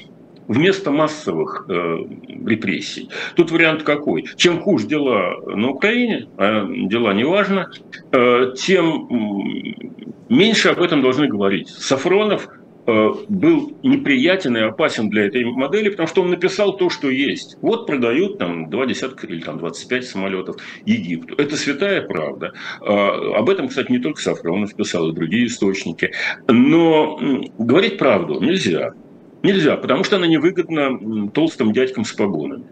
вместо 0.51 0.91
массовых 0.91 1.65
э, 1.69 1.97
репрессий. 2.45 3.09
Тут 3.35 3.51
вариант 3.51 3.83
какой? 3.83 4.25
Чем 4.35 4.59
хуже 4.59 4.85
дела 4.87 5.35
на 5.45 5.69
Украине, 5.69 6.27
а 6.37 6.65
дела 6.65 7.13
не 7.13 7.23
важно, 7.23 7.71
э, 8.11 8.53
тем 8.57 9.07
меньше 10.27 10.69
об 10.69 10.81
этом 10.81 11.01
должны 11.01 11.27
говорить. 11.27 11.69
Сафронов 11.69 12.49
э, 12.85 13.09
был 13.29 13.77
неприятен 13.81 14.57
и 14.57 14.59
опасен 14.59 15.09
для 15.09 15.27
этой 15.27 15.45
модели, 15.45 15.89
потому 15.89 16.07
что 16.07 16.21
он 16.21 16.31
написал 16.31 16.75
то, 16.75 16.89
что 16.89 17.09
есть. 17.09 17.57
Вот 17.61 17.87
продают 17.87 18.37
там 18.37 18.69
два 18.69 18.85
десятка 18.85 19.27
или 19.27 19.39
там 19.39 19.57
25 19.57 20.05
самолетов 20.05 20.57
Египту. 20.85 21.35
Это 21.37 21.55
святая 21.55 22.01
правда. 22.01 22.51
Э, 22.81 23.37
об 23.37 23.49
этом, 23.49 23.69
кстати, 23.69 23.89
не 23.89 23.99
только 23.99 24.19
Сафронов 24.19 24.75
писал, 24.75 25.11
и 25.11 25.15
другие 25.15 25.45
источники. 25.45 26.11
Но 26.49 27.17
говорить 27.57 27.97
правду 27.97 28.41
нельзя. 28.41 28.91
Нельзя, 29.43 29.75
потому 29.75 30.03
что 30.03 30.17
она 30.17 30.27
невыгодна 30.27 31.29
толстым 31.29 31.73
дядькам 31.73 32.05
с 32.05 32.13
погонами. 32.13 32.65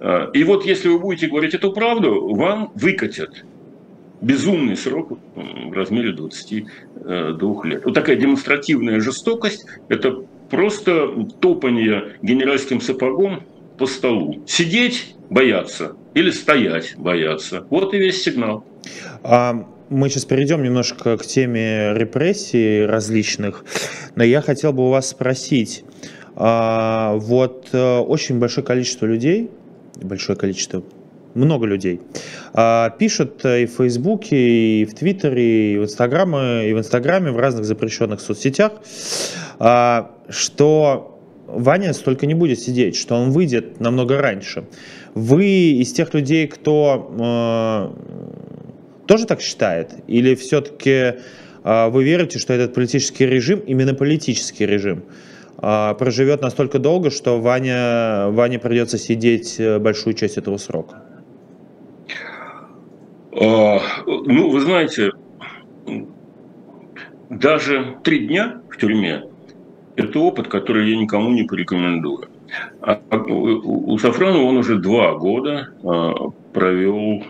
А, 0.00 0.30
и 0.32 0.42
вот 0.44 0.66
если 0.66 0.88
вы 0.88 0.98
будете 0.98 1.28
говорить 1.28 1.54
эту 1.54 1.72
правду, 1.72 2.34
вам 2.34 2.72
выкатят 2.74 3.44
безумный 4.20 4.76
срок 4.76 5.18
в 5.34 5.72
размере 5.72 6.12
22 6.12 6.68
э, 7.04 7.68
лет. 7.68 7.84
Вот 7.84 7.94
такая 7.94 8.16
демонстративная 8.16 9.00
жестокость– 9.00 9.66
это 9.88 10.24
просто 10.50 11.26
топание 11.40 12.16
генеральским 12.22 12.80
сапогом 12.80 13.42
по 13.78 13.86
столу. 13.86 14.42
Сидеть 14.46 15.14
бояться 15.30 15.96
или 16.14 16.30
стоять 16.30 16.94
бояться. 16.96 17.66
Вот 17.70 17.94
и 17.94 17.98
весь 17.98 18.22
сигнал. 18.22 18.64
А, 19.22 19.66
мы 19.88 20.08
сейчас 20.08 20.24
перейдем 20.24 20.62
немножко 20.62 21.16
к 21.16 21.26
теме 21.26 21.92
репрессий 21.94 22.84
различных, 22.84 23.64
но 24.14 24.24
я 24.24 24.40
хотел 24.40 24.72
бы 24.72 24.86
у 24.86 24.90
вас 24.90 25.10
спросить, 25.10 25.84
вот 26.36 27.70
э, 27.72 27.98
очень 27.98 28.38
большое 28.38 28.66
количество 28.66 29.06
людей, 29.06 29.50
большое 30.02 30.38
количество, 30.38 30.82
много 31.36 31.66
людей, 31.66 32.00
а, 32.52 32.90
пишут 32.90 33.44
и 33.44 33.66
в 33.66 33.70
Фейсбуке, 33.76 34.36
и 34.36 34.84
в 34.84 34.94
Твиттере, 34.94 35.74
и 35.74 35.78
в 35.78 35.84
Инстаграме, 35.84 36.68
и 36.68 36.72
в 36.72 36.78
Инстаграме, 36.78 37.30
в 37.30 37.38
разных 37.38 37.64
запрещенных 37.64 38.20
соцсетях, 38.20 38.72
а, 39.58 40.12
что 40.28 41.18
Ваня 41.46 41.92
столько 41.92 42.26
не 42.26 42.34
будет 42.34 42.58
сидеть, 42.58 42.96
что 42.96 43.14
он 43.14 43.30
выйдет 43.30 43.80
намного 43.80 44.20
раньше. 44.20 44.64
Вы 45.14 45.46
из 45.80 45.92
тех 45.92 46.12
людей, 46.12 46.48
кто 46.48 47.14
э, 47.18 49.06
тоже 49.06 49.26
так 49.26 49.40
считает? 49.40 49.92
Или 50.08 50.34
все-таки 50.34 50.90
э, 51.62 51.88
вы 51.88 52.02
верите, 52.02 52.40
что 52.40 52.52
этот 52.52 52.74
политический 52.74 53.26
режим, 53.26 53.60
именно 53.60 53.94
политический 53.94 54.66
режим, 54.66 55.04
а, 55.04 55.35
проживет 55.58 56.42
настолько 56.42 56.78
долго, 56.78 57.10
что 57.10 57.40
Ваня, 57.40 58.28
Ване 58.30 58.58
придется 58.58 58.98
сидеть 58.98 59.58
э, 59.58 59.78
большую 59.78 60.14
часть 60.14 60.36
этого 60.36 60.58
срока? 60.58 61.02
А, 63.32 63.80
ну, 64.06 64.50
вы 64.50 64.60
знаете, 64.60 65.12
даже 67.30 67.96
три 68.02 68.26
дня 68.26 68.60
в 68.70 68.76
тюрьме– 68.78 69.24
это 69.96 70.18
опыт, 70.20 70.48
который 70.48 70.90
я 70.90 70.96
никому 70.96 71.30
не 71.30 71.44
порекомендую. 71.44 72.28
А, 72.80 73.00
а 73.10 73.16
у 73.16 73.98
Сафранова 73.98 74.44
он 74.44 74.58
уже 74.58 74.76
два 74.78 75.14
года 75.14 75.70
провел 76.52 77.24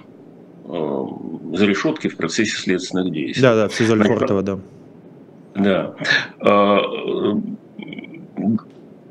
за 0.65 1.65
решеткой 1.65 2.11
в 2.11 2.17
процессе 2.17 2.57
следственных 2.57 3.13
действий. 3.13 3.43
Да, 3.43 3.55
да, 3.55 3.69
в 3.69 3.75
СИЗО 3.75 3.95
Лефортово, 3.95 4.43
да. 4.43 4.59
Да 5.55 5.95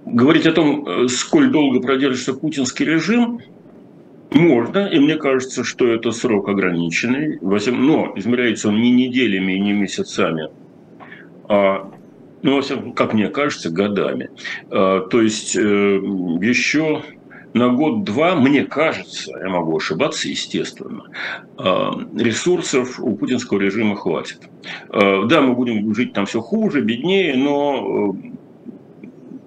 говорить 0.06 0.46
о 0.46 0.52
том, 0.52 0.88
э, 0.88 1.08
сколь 1.08 1.50
долго 1.52 1.82
продержится 1.82 2.34
путинский 2.34 2.86
режим, 2.86 3.40
можно, 4.32 4.88
и 4.88 5.00
мне 5.00 5.16
кажется, 5.16 5.64
что 5.64 5.88
это 5.88 6.12
срок 6.12 6.50
ограниченный, 6.50 7.40
но 7.42 8.14
измеряется 8.16 8.70
он 8.70 8.82
не 8.82 8.92
неделями 8.92 9.54
и 9.54 9.60
не 9.60 9.72
месяцами, 9.72 10.50
а, 11.48 11.92
ну, 12.42 12.62
как 12.94 13.14
мне 13.14 13.30
кажется, 13.30 13.70
годами. 13.70 14.30
А, 14.70 15.02
то 15.02 15.22
есть 15.22 15.56
э, 15.56 15.60
еще 15.60 17.02
на 17.54 17.70
год-два, 17.70 18.36
мне 18.36 18.66
кажется, 18.66 19.32
я 19.40 19.48
могу 19.48 19.78
ошибаться, 19.78 20.28
естественно, 20.28 21.04
а, 21.58 21.94
ресурсов 22.18 23.00
у 23.00 23.16
путинского 23.16 23.60
режима 23.60 23.96
хватит. 23.96 24.42
Да, 24.92 25.42
мы 25.42 25.54
будем 25.54 25.96
жить 25.96 26.14
там 26.14 26.26
все 26.26 26.42
хуже, 26.42 26.82
беднее, 26.82 27.38
но 27.38 28.14
э, 28.14 28.36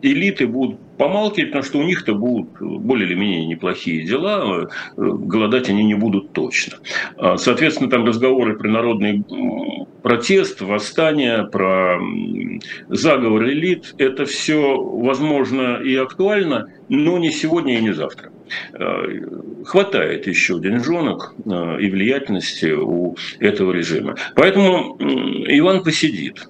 элиты 0.02 0.46
будут 0.46 0.78
помалкивать, 0.96 1.50
потому 1.50 1.64
что 1.64 1.78
у 1.78 1.82
них-то 1.82 2.14
будут 2.14 2.60
более 2.60 3.06
или 3.06 3.14
менее 3.14 3.46
неплохие 3.46 4.04
дела, 4.04 4.68
голодать 4.96 5.68
они 5.68 5.84
не 5.84 5.94
будут 5.94 6.32
точно. 6.32 6.78
А, 7.16 7.36
соответственно, 7.36 7.88
там 7.88 8.04
разговоры 8.04 8.56
про 8.56 8.68
народный 8.68 9.24
протест, 10.02 10.60
восстание, 10.60 11.44
про 11.44 11.98
заговор 12.88 13.48
элит, 13.48 13.94
это 13.98 14.24
все 14.24 14.76
возможно 14.80 15.80
и 15.82 15.94
актуально, 15.96 16.72
но 16.88 17.18
не 17.18 17.30
сегодня 17.30 17.78
и 17.78 17.82
не 17.82 17.92
завтра. 17.92 18.30
А, 18.72 19.04
хватает 19.64 20.26
еще 20.26 20.58
деньжонок 20.58 21.34
а, 21.46 21.76
и 21.76 21.90
влиятельности 21.90 22.72
у 22.72 23.16
этого 23.38 23.72
режима. 23.72 24.16
Поэтому 24.34 24.96
Иван 24.98 25.82
посидит. 25.82 26.48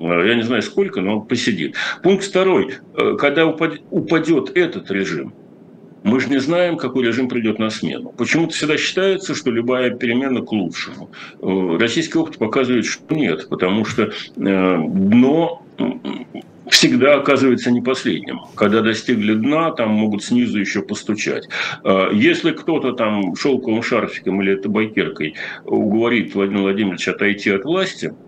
Э, 0.00 0.26
я 0.26 0.34
не 0.34 0.42
знаю 0.42 0.62
сколько, 0.62 1.00
но 1.00 1.18
он 1.18 1.26
посидит. 1.26 1.76
Пункт 2.02 2.24
второй. 2.24 2.74
Э, 2.96 3.16
когда 3.18 3.46
упадет 3.46 4.56
этот 4.56 4.90
режим, 4.90 5.34
мы 6.02 6.18
же 6.18 6.30
не 6.30 6.38
знаем, 6.38 6.78
какой 6.78 7.04
режим 7.04 7.28
придет 7.28 7.58
на 7.58 7.68
смену. 7.68 8.14
Почему-то 8.16 8.54
всегда 8.54 8.78
считается, 8.78 9.34
что 9.34 9.50
любая 9.50 9.90
перемена 9.90 10.40
к 10.40 10.50
лучшему. 10.50 11.10
Э, 11.42 11.76
российский 11.78 12.18
опыт 12.18 12.38
показывает, 12.38 12.86
что 12.86 13.14
нет, 13.14 13.48
потому 13.48 13.84
что 13.84 14.10
дно 14.36 15.62
всегда 16.70 17.16
оказывается 17.16 17.70
не 17.70 17.82
последним. 17.82 18.40
Когда 18.54 18.80
достигли 18.80 19.34
дна, 19.34 19.72
там 19.72 19.90
могут 19.90 20.22
снизу 20.22 20.58
еще 20.58 20.82
постучать. 20.82 21.48
Если 22.12 22.52
кто-то 22.52 22.92
там 22.92 23.34
шелковым 23.34 23.82
шарфиком 23.82 24.40
или 24.40 24.52
это 24.52 24.68
байкеркой 24.68 25.34
уговорит 25.64 26.34
Владимира 26.34 26.62
Владимировича 26.62 27.10
отойти 27.10 27.50
от 27.50 27.64
власти– 27.64 28.14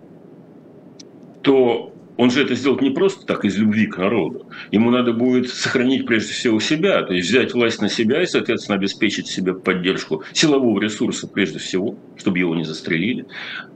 то 1.43 1.92
он 2.17 2.31
же 2.31 2.43
это 2.43 2.55
сделает 2.55 2.83
не 2.83 2.91
просто 2.91 3.27
так 3.27 3.45
из 3.45 3.57
любви 3.57 3.87
к 3.87 3.97
народу. 3.99 4.47
Ему 4.71 4.91
надо 4.91 5.13
будет 5.13 5.49
сохранить 5.49 6.07
прежде 6.07 6.33
всего 6.33 6.61
себя, 6.61 7.03
то 7.03 7.15
есть 7.15 7.29
взять 7.29 7.55
власть 7.55 7.81
на 7.81 7.89
себя 7.89 8.23
и, 8.23 8.27
соответственно, 8.27 8.77
обеспечить 8.77 9.27
себе 9.27 9.55
поддержку 9.55 10.23
силового 10.33 10.81
ресурса 10.81 11.27
прежде 11.27 11.59
всего, 11.59 11.97
чтобы 12.17 12.39
его 12.39 12.55
не 12.55 12.65
застрелили. 12.65 13.27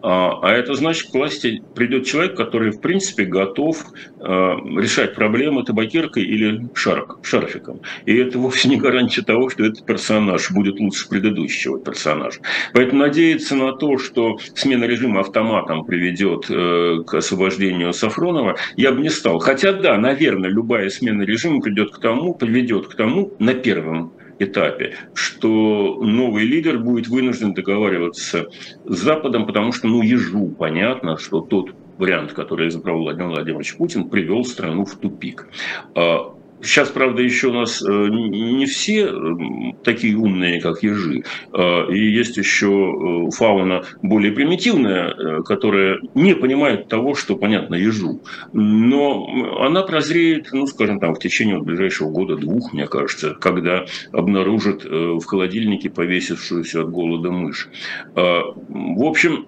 А, 0.03 0.39
а 0.43 0.53
это 0.53 0.75
значит, 0.75 1.11
к 1.11 1.15
власти 1.15 1.63
придет 1.75 2.07
человек, 2.07 2.37
который, 2.37 2.71
в 2.71 2.81
принципе, 2.81 3.25
готов 3.25 3.85
а, 4.21 4.57
решать 4.79 5.15
проблемы 5.15 5.65
табакеркой 5.65 6.25
или 6.25 6.69
шарк, 6.75 7.19
шарфиком. 7.23 7.81
И 8.05 8.15
это 8.15 8.39
вовсе 8.39 8.69
не 8.69 8.77
гарантия 8.77 9.23
того, 9.23 9.49
что 9.49 9.65
этот 9.65 9.85
персонаж 9.87 10.51
будет 10.51 10.79
лучше 10.79 11.09
предыдущего 11.09 11.81
персонажа. 11.81 12.41
Поэтому 12.75 13.03
надеяться 13.03 13.57
на 13.57 13.73
то, 13.73 13.99
что 13.99 14.39
смена 14.55 14.85
режима 14.85 15.21
автоматом 15.21 15.85
приведет 15.85 16.47
э, 16.51 17.03
к 17.07 17.15
освобождению 17.15 17.93
Сафронова, 17.93 18.26
Сафронова 18.27 18.57
я 18.77 18.93
бы 18.93 19.01
не 19.01 19.11
стал. 19.11 19.39
Хотя 19.39 19.73
да, 19.73 19.97
наверное, 19.99 20.51
любая 20.51 20.89
смена 20.91 21.23
режима 21.23 21.61
придет 21.61 21.93
к 21.93 21.99
тому, 21.99 22.35
приведет 22.35 22.89
к 22.89 22.95
тому 22.95 23.33
на 23.39 23.55
первом 23.55 24.13
этапе, 24.39 24.95
что 25.15 25.99
новый 26.03 26.45
лидер 26.45 26.79
будет 26.79 27.09
вынужден 27.09 27.55
договариваться 27.55 28.47
с 28.85 28.97
Западом, 28.99 29.47
потому 29.47 29.73
что, 29.73 29.87
ну, 29.87 30.03
ежу 30.03 30.49
понятно, 30.49 31.17
что 31.17 31.41
тот 31.41 31.71
вариант, 31.97 32.33
который 32.33 32.69
избрал 32.69 32.99
Владимир 32.99 33.29
Владимирович 33.29 33.77
Путин, 33.77 34.11
привел 34.11 34.45
страну 34.45 34.85
в 34.85 34.97
тупик. 34.97 35.49
Сейчас, 36.67 36.89
правда, 36.89 37.23
еще 37.23 37.49
у 37.49 37.53
нас 37.53 37.81
э, 37.81 37.87
не 37.87 38.67
все 38.67 39.09
такие 39.85 40.17
умные, 40.17 40.61
как 40.61 40.83
ежи. 40.83 41.23
А, 41.53 41.89
и 41.89 41.99
есть 41.99 42.37
еще 42.37 42.67
э, 42.67 43.31
фауна 43.31 43.85
более 44.03 44.33
примитивная, 44.33 45.15
э, 45.15 45.43
которая 45.45 46.01
не 46.15 46.35
понимает 46.35 46.89
того, 46.89 47.15
что 47.15 47.37
понятно 47.37 47.77
ежу. 47.77 48.21
Но 48.53 49.29
она 49.61 49.83
прозреет, 49.83 50.49
ну, 50.53 50.67
скажем, 50.67 50.99
там, 50.99 51.15
в 51.15 51.21
течение 51.21 51.63
ближайшего 51.63 52.11
года-двух, 52.11 52.73
мне 52.73 52.89
кажется, 52.89 53.35
когда 53.35 53.85
обнаружит 54.13 54.85
в 54.85 55.25
холодильнике 55.25 55.89
повесившуюся 55.89 56.83
от 56.83 56.91
голода 56.91 57.31
мышь. 57.31 57.69
В 58.15 59.05
общем, 59.05 59.47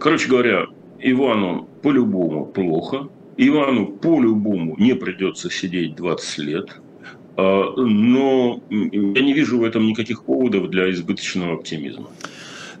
короче 0.00 0.28
говоря, 0.28 0.66
Ивану 0.98 1.68
по-любому 1.82 2.46
плохо, 2.46 3.08
Ивану 3.42 3.86
по-любому 3.86 4.76
не 4.78 4.94
придется 4.94 5.48
сидеть 5.50 5.96
20 5.96 6.38
лет, 6.40 6.78
а, 7.38 7.72
но 7.74 8.60
я 8.68 9.22
не 9.22 9.32
вижу 9.32 9.58
в 9.58 9.64
этом 9.64 9.86
никаких 9.86 10.24
поводов 10.24 10.68
для 10.68 10.90
избыточного 10.90 11.54
оптимизма. 11.54 12.10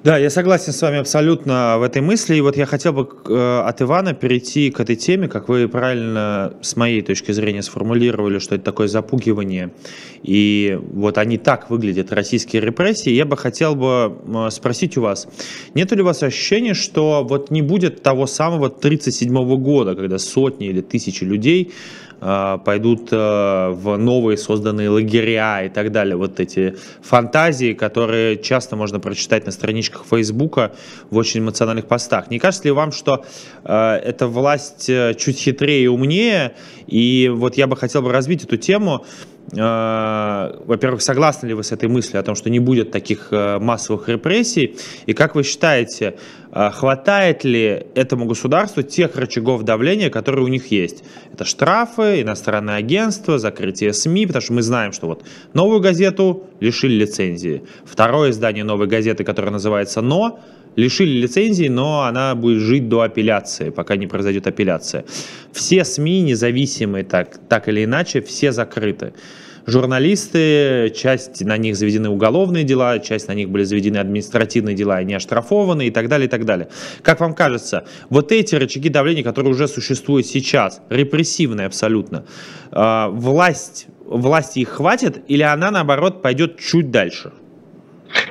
Да, 0.02 0.16
я 0.16 0.30
согласен 0.30 0.72
с 0.72 0.80
вами 0.80 0.96
абсолютно 0.96 1.76
в 1.78 1.82
этой 1.82 2.00
мысли. 2.00 2.34
И 2.34 2.40
вот 2.40 2.56
я 2.56 2.64
хотел 2.64 2.94
бы 2.94 3.06
э, 3.28 3.62
от 3.66 3.82
Ивана 3.82 4.14
перейти 4.14 4.70
к 4.70 4.80
этой 4.80 4.96
теме, 4.96 5.28
как 5.28 5.50
вы 5.50 5.68
правильно 5.68 6.54
с 6.62 6.74
моей 6.76 7.02
точки 7.02 7.32
зрения 7.32 7.60
сформулировали, 7.62 8.38
что 8.38 8.54
это 8.54 8.64
такое 8.64 8.88
запугивание. 8.88 9.74
И 10.22 10.78
вот 10.94 11.18
они 11.18 11.36
так 11.36 11.68
выглядят, 11.68 12.12
российские 12.12 12.62
репрессии. 12.62 13.10
Я 13.10 13.26
бы 13.26 13.36
хотел 13.36 13.74
бы 13.74 14.48
спросить 14.50 14.96
у 14.96 15.02
вас, 15.02 15.28
нет 15.74 15.92
ли 15.92 16.00
у 16.00 16.06
вас 16.06 16.22
ощущения, 16.22 16.72
что 16.72 17.22
вот 17.22 17.50
не 17.50 17.60
будет 17.60 18.02
того 18.02 18.26
самого 18.26 18.68
1937 18.68 19.62
года, 19.62 19.94
когда 19.94 20.18
сотни 20.18 20.68
или 20.68 20.80
тысячи 20.80 21.24
людей 21.24 21.74
пойдут 22.20 23.08
э, 23.12 23.70
в 23.70 23.96
новые 23.96 24.36
созданные 24.36 24.90
лагеря 24.90 25.62
и 25.64 25.68
так 25.68 25.90
далее. 25.90 26.16
Вот 26.16 26.38
эти 26.38 26.76
фантазии, 27.00 27.72
которые 27.72 28.36
часто 28.36 28.76
можно 28.76 29.00
прочитать 29.00 29.46
на 29.46 29.52
страничках 29.52 30.04
Фейсбука 30.10 30.72
в 31.10 31.16
очень 31.16 31.40
эмоциональных 31.40 31.86
постах. 31.86 32.30
Не 32.30 32.38
кажется 32.38 32.64
ли 32.64 32.70
вам, 32.72 32.92
что 32.92 33.24
э, 33.64 33.92
эта 34.04 34.26
власть 34.26 34.86
чуть 34.86 35.38
хитрее 35.38 35.84
и 35.84 35.86
умнее? 35.86 36.52
И 36.86 37.30
вот 37.32 37.56
я 37.56 37.66
бы 37.66 37.76
хотел 37.76 38.02
бы 38.02 38.12
разбить 38.12 38.44
эту 38.44 38.56
тему 38.56 39.04
Э, 39.39 39.39
во-первых, 39.52 41.02
согласны 41.02 41.48
ли 41.48 41.54
вы 41.54 41.64
с 41.64 41.72
этой 41.72 41.88
мыслью 41.88 42.20
о 42.20 42.22
том, 42.22 42.36
что 42.36 42.50
не 42.50 42.60
будет 42.60 42.92
таких 42.92 43.28
э, 43.32 43.58
массовых 43.58 44.08
репрессий? 44.08 44.76
И 45.06 45.12
как 45.12 45.34
вы 45.34 45.42
считаете, 45.42 46.14
э, 46.52 46.70
хватает 46.70 47.42
ли 47.42 47.86
этому 47.96 48.26
государству 48.26 48.82
тех 48.82 49.16
рычагов 49.16 49.64
давления, 49.64 50.08
которые 50.08 50.44
у 50.44 50.48
них 50.48 50.70
есть? 50.70 51.02
Это 51.32 51.44
штрафы, 51.44 52.22
иностранное 52.22 52.76
агентство, 52.76 53.38
закрытие 53.38 53.92
СМИ, 53.92 54.26
потому 54.26 54.42
что 54.42 54.52
мы 54.52 54.62
знаем, 54.62 54.92
что 54.92 55.08
вот 55.08 55.24
новую 55.52 55.80
газету 55.80 56.44
лишили 56.60 56.94
лицензии. 56.94 57.64
Второе 57.84 58.30
издание 58.30 58.62
новой 58.62 58.86
газеты, 58.86 59.24
которое 59.24 59.50
называется 59.50 60.00
«Но», 60.00 60.38
лишили 60.76 61.20
лицензии, 61.20 61.68
но 61.68 62.02
она 62.02 62.34
будет 62.34 62.60
жить 62.60 62.88
до 62.88 63.02
апелляции, 63.02 63.70
пока 63.70 63.96
не 63.96 64.06
произойдет 64.06 64.46
апелляция. 64.46 65.04
Все 65.52 65.84
СМИ 65.84 66.22
независимые 66.22 67.04
так, 67.04 67.38
так 67.48 67.68
или 67.68 67.84
иначе, 67.84 68.20
все 68.20 68.52
закрыты. 68.52 69.12
Журналисты, 69.66 70.92
часть 70.96 71.44
на 71.44 71.56
них 71.56 71.76
заведены 71.76 72.08
уголовные 72.08 72.64
дела, 72.64 72.98
часть 72.98 73.28
на 73.28 73.34
них 73.34 73.50
были 73.50 73.64
заведены 73.64 73.98
административные 73.98 74.74
дела, 74.74 74.96
они 74.96 75.14
оштрафованы 75.14 75.86
и 75.86 75.90
так 75.90 76.08
далее, 76.08 76.26
и 76.26 76.30
так 76.30 76.44
далее. 76.44 76.68
Как 77.02 77.20
вам 77.20 77.34
кажется, 77.34 77.84
вот 78.08 78.32
эти 78.32 78.54
рычаги 78.54 78.88
давления, 78.88 79.22
которые 79.22 79.52
уже 79.52 79.68
существуют 79.68 80.26
сейчас, 80.26 80.80
репрессивные 80.88 81.66
абсолютно, 81.66 82.24
а, 82.72 83.08
власть, 83.10 83.86
власти 84.04 84.60
их 84.60 84.70
хватит 84.70 85.22
или 85.28 85.42
она, 85.42 85.70
наоборот, 85.70 86.22
пойдет 86.22 86.58
чуть 86.58 86.90
дальше? 86.90 87.32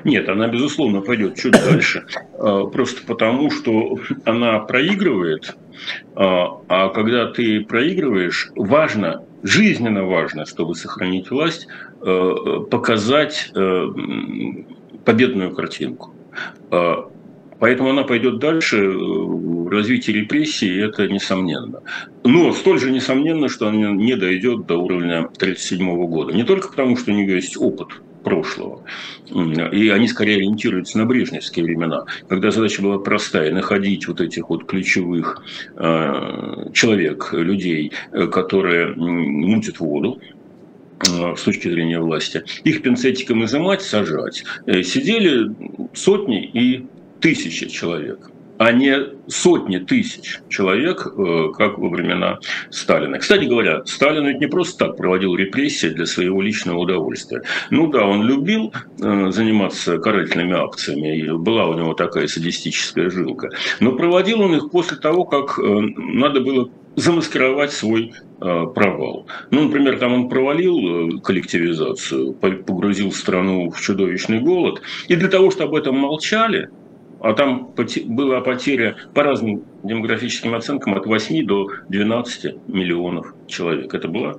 Нет, 0.04 0.30
она, 0.30 0.48
безусловно, 0.48 1.02
пойдет 1.02 1.36
чуть 1.36 1.54
дальше. 1.70 2.06
А, 2.38 2.66
просто 2.66 3.06
потому, 3.06 3.52
что 3.52 4.00
она 4.26 4.60
проигрывает. 4.60 5.56
А, 6.16 6.62
а 6.68 6.90
когда 6.90 7.28
ты 7.28 7.62
проигрываешь, 7.62 8.50
важно, 8.56 9.26
жизненно 9.44 10.06
важно, 10.06 10.46
чтобы 10.46 10.76
сохранить 10.76 11.32
власть, 11.32 11.68
а, 12.02 12.62
показать 12.70 13.52
победную 15.06 15.56
картинку. 15.56 16.14
Поэтому 17.60 17.90
она 17.90 18.04
пойдет 18.04 18.40
дальше 18.40 18.90
в 18.90 19.68
развитии 19.68 20.12
репрессий, 20.12 20.80
это 20.80 21.08
несомненно. 21.10 21.82
Но 22.24 22.54
столь 22.54 22.80
же 22.80 22.90
несомненно, 22.90 23.50
что 23.50 23.68
она 23.68 23.92
не 23.92 24.16
дойдет 24.16 24.66
до 24.66 24.78
уровня 24.78 25.26
1937 25.36 26.06
года. 26.08 26.32
Не 26.32 26.44
только 26.44 26.70
потому, 26.70 26.96
что 26.96 27.12
у 27.12 27.16
нее 27.16 27.36
есть 27.36 27.58
опыт 27.58 27.90
прошлого. 28.30 28.84
И 29.72 29.90
они 29.90 30.08
скорее 30.08 30.38
ориентируются 30.38 30.98
на 30.98 31.06
брежневские 31.06 31.66
времена, 31.66 32.06
когда 32.28 32.52
задача 32.52 32.82
была 32.82 33.00
простая– 33.00 33.52
находить 33.54 34.08
вот 34.08 34.22
этих 34.22 34.50
вот 34.50 34.66
ключевых 34.66 35.44
э, 35.76 36.70
человек, 36.74 37.34
людей, 37.34 37.92
э, 38.12 38.28
которые 38.28 38.94
мутят 38.96 39.80
воду, 39.80 40.22
э, 41.02 41.36
с 41.36 41.42
точки 41.42 41.70
зрения 41.70 42.00
власти, 42.00 42.44
их 42.64 42.82
пинцетиком 42.84 43.44
изымать, 43.46 43.82
сажать. 43.82 44.44
Сидели 44.66 45.50
сотни 45.94 46.46
и 46.46 46.86
тысячи 47.20 47.68
человек 47.68 48.30
а 48.60 48.74
не 48.74 48.94
сотни 49.28 49.78
тысяч 49.78 50.42
человек, 50.50 51.08
э, 51.08 51.48
как 51.58 51.80
во 51.80 51.88
времена 51.88 52.40
Сталина. 52.70 53.18
Кстати 53.18 53.46
говоря, 53.46 53.86
Сталин 53.86 54.28
ведь 54.28 54.42
не 54.42 54.48
просто 54.48 54.86
так 54.86 54.98
проводил 54.98 55.36
репрессии 55.36 55.88
для 55.88 56.06
своего 56.06 56.42
личного 56.42 56.80
удовольствия. 56.80 57.42
Ну 57.70 57.88
да, 57.88 58.06
он 58.06 58.24
любил 58.24 58.74
э, 59.02 59.32
заниматься 59.32 59.98
карательными 59.98 60.62
акциями, 60.62 61.18
и 61.20 61.32
была 61.32 61.68
у 61.68 61.74
него 61.74 61.94
такая 61.94 62.28
садистическая 62.28 63.10
жилка, 63.10 63.50
но 63.80 63.94
проводил 63.94 64.42
он 64.42 64.54
их 64.56 64.72
после 64.72 64.98
того, 64.98 65.24
как 65.24 65.58
э, 65.58 65.64
надо 65.64 66.42
было 66.42 66.70
замаскировать 66.96 67.72
свой 67.72 68.14
провал. 68.40 69.28
Ну, 69.52 69.66
например, 69.66 70.00
там 70.00 70.14
он 70.14 70.30
провалил 70.30 71.20
коллективизацию, 71.22 72.34
погрузил 72.34 73.12
страну 73.12 73.70
в 73.70 73.82
чудовищный 73.82 74.40
голод, 74.40 74.82
и 75.10 75.16
для 75.16 75.28
того, 75.28 75.52
чтобы 75.52 75.78
об 75.78 75.84
этом 75.84 75.98
молчали, 75.98 76.70
а 77.22 77.34
там 77.34 77.74
была 78.06 78.42
потеря 78.42 78.96
по 79.14 79.24
разным 79.24 79.64
демографическим 79.84 80.56
оценкам 80.56 80.96
от 80.96 81.06
8 81.06 81.46
до 81.46 81.70
12 81.90 82.68
миллионов 82.68 83.34
человек. 83.48 83.94
Это 83.94 84.08
была 84.08 84.36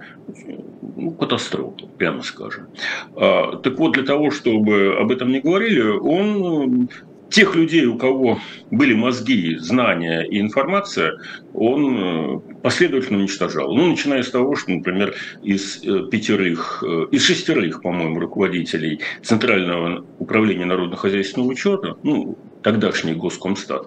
ну, 0.97 1.13
катастрофа, 1.13 1.87
прямо 1.99 2.23
скажем. 2.23 2.69
А, 3.17 3.57
так 3.57 3.79
вот, 3.79 3.93
для 3.93 4.05
того, 4.05 4.31
чтобы 4.31 4.97
об 4.99 5.11
этом 5.11 5.31
не 5.31 5.41
говорили, 5.41 5.83
он 5.83 6.89
тех 7.31 7.55
людей, 7.55 7.87
у 7.87 7.97
кого 7.97 8.41
были 8.71 8.93
мозги, 8.93 9.57
знания 9.57 10.23
и 10.23 10.41
информация, 10.41 11.19
он 11.55 11.97
э, 11.97 12.41
последовательно 12.63 13.21
уничтожал. 13.21 13.75
Ну, 13.75 13.87
начиная 13.87 14.23
с 14.23 14.31
того, 14.31 14.57
что, 14.57 14.73
например, 14.73 15.15
из 15.43 15.83
э, 15.85 16.09
пятерых, 16.11 16.83
э, 16.85 17.07
из 17.13 17.25
шестерых, 17.25 17.83
по-моему, 17.83 18.19
руководителей 18.19 19.01
Центрального 19.23 20.05
управления 20.19 20.67
народно-хозяйственного 20.67 21.51
учета, 21.51 21.97
ну, 22.03 22.37
тогдашний 22.63 23.15
Госкомстат, 23.15 23.87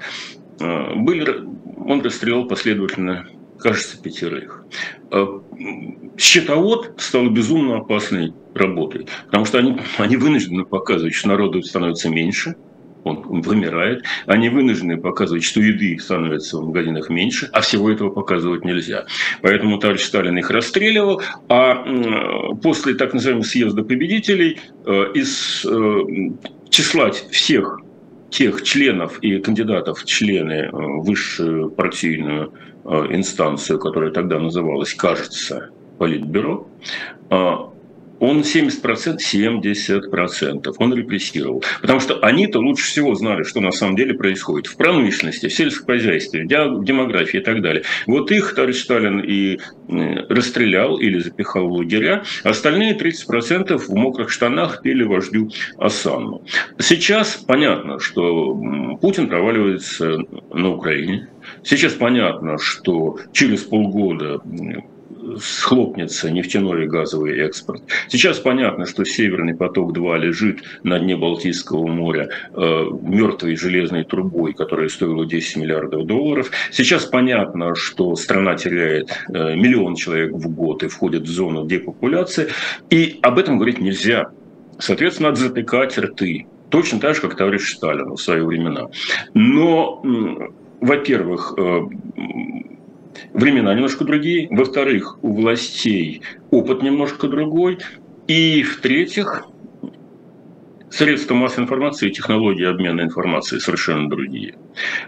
были, 0.60 1.48
он 1.86 2.02
расстрелял 2.02 2.48
последовательно, 2.48 3.28
кажется, 3.60 4.02
пятерых. 4.02 4.66
Счетовод 6.18 6.94
стал 6.98 7.30
безумно 7.30 7.78
опасной 7.78 8.34
работой, 8.54 9.08
потому 9.26 9.46
что 9.46 9.58
они, 9.58 9.80
они 9.98 10.18
вынуждены 10.18 10.64
показывать, 10.64 11.14
что 11.14 11.30
народу 11.30 11.62
становится 11.64 12.10
меньше– 12.10 12.56
он 13.04 13.42
вымирает. 13.42 14.04
Они 14.26 14.50
вынуждены 14.50 14.98
показывать, 14.98 15.44
что 15.44 15.62
еды 15.62 15.98
становится 16.00 16.58
в 16.58 16.68
магазинах 16.68 17.10
меньше, 17.10 17.50
а 17.52 17.62
всего 17.62 17.90
этого 17.90 18.10
показывать 18.10 18.66
нельзя. 18.66 19.06
Поэтому 19.42 19.78
товарищ 19.80 20.04
Сталин 20.04 20.38
их 20.38 20.50
расстреливал, 20.50 21.22
а 21.50 21.86
после 22.62 22.96
так 22.96 23.14
называемого 23.14 23.46
съезда 23.46 23.84
победителей 23.84 24.60
э, 24.86 25.12
из 25.14 25.66
э, 25.66 26.00
числа 26.70 27.12
всех 27.12 27.80
тех 28.34 28.64
членов 28.64 29.20
и 29.20 29.40
кандидатов 29.40 30.04
члены 30.06 30.54
э, 30.54 30.70
высшую 30.74 31.70
партийную 31.70 32.52
инстанцию, 32.84 33.80
которая 33.80 34.12
тогда 34.12 34.40
называлась, 34.40 34.94
кажется, 34.94 35.70
Политбюро, 35.98 36.68
он 38.24 38.40
70%, 38.42 39.18
70% 39.18 40.74
он 40.78 40.94
репрессировал. 40.94 41.64
Потому 41.82 42.00
что 42.00 42.20
они-то 42.20 42.60
лучше 42.60 42.86
всего 42.86 43.16
знали, 43.16 43.44
что 43.44 43.60
на 43.60 43.72
самом 43.72 43.98
деле 43.98 44.14
происходит 44.14 44.68
в 44.68 44.78
промышленности, 44.78 45.48
в 45.48 45.54
сельском 45.54 45.88
хозяйстве, 45.88 46.44
в 46.44 46.84
демографии 46.86 47.40
и 47.40 47.44
так 47.44 47.62
далее. 47.62 47.84
Вот 48.08 48.32
их 48.32 48.56
товарищ 48.56 48.78
Сталин 48.78 49.20
и 49.20 49.60
расстрелял 50.30 50.98
или 50.98 51.20
запихал 51.20 51.68
в 51.68 51.74
лагеря, 51.74 52.24
остальные 52.44 52.98
30% 52.98 53.78
в 53.78 53.90
мокрых 53.90 54.30
штанах 54.30 54.82
пели 54.82 55.04
вождю 55.04 55.50
Асанну. 55.78 56.44
Сейчас 56.80 57.36
понятно, 57.36 58.00
что 58.00 58.56
Путин 59.02 59.28
проваливается 59.28 60.18
на 60.54 60.70
Украине. 60.70 61.28
Сейчас 61.64 61.94
понятно, 61.94 62.58
что 62.58 63.18
через 63.34 63.64
полгода 63.64 64.40
схлопнется 65.40 66.30
нефтяной 66.32 66.86
и 66.86 66.88
газовый 66.88 67.40
экспорт. 67.40 67.82
Сейчас 68.08 68.40
понятно, 68.40 68.86
что 68.86 69.04
Северный 69.06 69.56
поток-2 69.56 70.20
лежит 70.20 70.64
на 70.84 71.00
дне 71.00 71.16
Балтийского 71.16 71.88
моря 71.88 72.30
э, 72.54 72.86
мертвой 73.02 73.56
железной 73.56 74.04
трубой, 74.04 74.54
которая 74.54 74.90
стоила 74.90 75.26
10 75.26 75.58
миллиардов 75.58 76.06
долларов. 76.06 76.52
Сейчас 76.72 77.06
понятно, 77.06 77.76
что 77.76 78.16
страна 78.16 78.56
теряет 78.56 79.12
э, 79.30 79.56
миллион 79.56 79.96
человек 79.96 80.32
в 80.34 80.50
год 80.50 80.84
и 80.84 80.88
входит 80.88 81.24
в 81.24 81.32
зону 81.32 81.66
депопуляции. 81.66 82.48
И 82.90 83.20
об 83.22 83.40
этом 83.40 83.58
говорить 83.58 83.80
нельзя. 83.80 84.32
Соответственно, 84.80 85.30
надо 85.30 85.42
затыкать 85.42 85.98
рты. 85.98 86.48
Точно 86.70 87.00
так 87.00 87.16
же, 87.16 87.22
как 87.22 87.38
товарищ 87.38 87.76
Сталин 87.76 88.14
в 88.14 88.18
свои 88.18 88.42
времена. 88.42 88.88
Но, 89.34 90.02
во-первых, 90.82 91.54
э, 91.58 91.82
времена 93.34 93.74
немножко 93.74 94.04
другие. 94.04 94.48
Во-вторых, 94.50 95.18
у 95.22 95.34
властей 95.34 96.22
опыт 96.52 96.84
немножко 96.84 97.28
другой. 97.28 97.80
И 98.28 98.64
в-третьих, 98.64 99.46
средства 100.94 101.34
массовой 101.34 101.64
информации 101.64 102.10
технологии 102.10 102.66
обмена 102.66 103.02
информацией 103.02 103.60
совершенно 103.60 104.10
другие. 104.10 104.56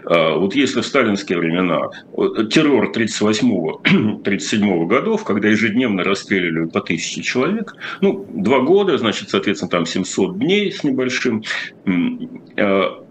А, 0.04 0.36
вот 0.36 0.54
если 0.54 0.80
в 0.80 0.86
сталинские 0.86 1.38
времена 1.38 1.88
террор 2.50 2.90
38-37 2.90 4.86
годов, 4.86 5.24
когда 5.24 5.48
ежедневно 5.48 6.02
расстреливали 6.02 6.68
по 6.68 6.80
тысяче 6.80 7.22
человек, 7.22 7.74
ну, 8.00 8.26
два 8.28 8.60
года, 8.60 8.98
значит, 8.98 9.30
соответственно, 9.30 9.70
там 9.70 9.86
700 9.86 10.38
дней 10.38 10.72
с 10.72 10.82
небольшим, 10.82 11.44
а, 12.58 13.05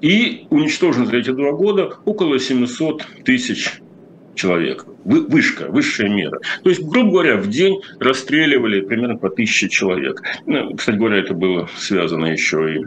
и 0.00 0.46
уничтожено 0.50 1.06
за 1.06 1.16
эти 1.16 1.30
два 1.30 1.52
года 1.52 1.94
около 2.04 2.38
700 2.38 3.06
тысяч 3.24 3.80
человек. 4.34 4.86
Вышка, 5.04 5.66
высшая 5.68 6.08
мера. 6.08 6.40
То 6.62 6.70
есть, 6.70 6.82
грубо 6.82 7.12
говоря, 7.12 7.36
в 7.36 7.48
день 7.48 7.80
расстреливали 7.98 8.80
примерно 8.80 9.16
по 9.16 9.30
тысяче 9.30 9.68
человек. 9.68 10.22
Ну, 10.46 10.74
кстати 10.74 10.96
говоря, 10.96 11.18
это 11.18 11.34
было 11.34 11.68
связано 11.76 12.26
еще 12.26 12.74
и 12.74 12.84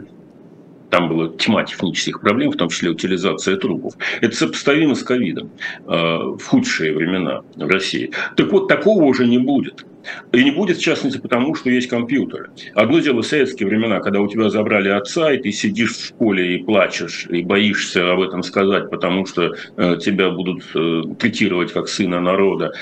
там 0.90 1.08
была 1.08 1.28
тьма 1.28 1.64
технических 1.64 2.20
проблем, 2.20 2.52
в 2.52 2.56
том 2.56 2.68
числе 2.68 2.90
утилизация 2.90 3.56
трупов. 3.56 3.94
Это 4.20 4.36
сопоставимо 4.36 4.94
с 4.94 5.02
ковидом 5.02 5.50
э, 5.88 5.90
в 5.90 6.40
худшие 6.46 6.94
времена 6.94 7.42
в 7.56 7.66
России. 7.66 8.12
Так 8.36 8.52
вот, 8.52 8.68
такого 8.68 9.02
уже 9.02 9.26
не 9.26 9.38
будет. 9.38 9.84
И 10.32 10.44
не 10.44 10.50
будет, 10.50 10.78
в 10.78 10.82
частности, 10.82 11.18
потому 11.18 11.54
что 11.54 11.70
есть 11.70 11.88
компьютеры. 11.88 12.50
Одно 12.74 12.98
дело 13.00 13.22
в 13.22 13.26
советские 13.26 13.68
времена, 13.68 14.00
когда 14.00 14.20
у 14.20 14.28
тебя 14.28 14.50
забрали 14.50 14.88
отца, 14.88 15.32
и 15.32 15.38
ты 15.38 15.52
сидишь 15.52 15.96
в 15.96 16.06
школе 16.06 16.56
и 16.56 16.64
плачешь, 16.64 17.26
и 17.28 17.42
боишься 17.42 18.12
об 18.12 18.20
этом 18.20 18.42
сказать, 18.42 18.90
потому 18.90 19.26
что 19.26 19.54
э, 19.76 19.98
тебя 19.98 20.30
будут 20.30 20.64
э, 20.74 21.02
третировать 21.18 21.72
как 21.72 21.88
сына 21.88 22.20
народа. 22.20 22.72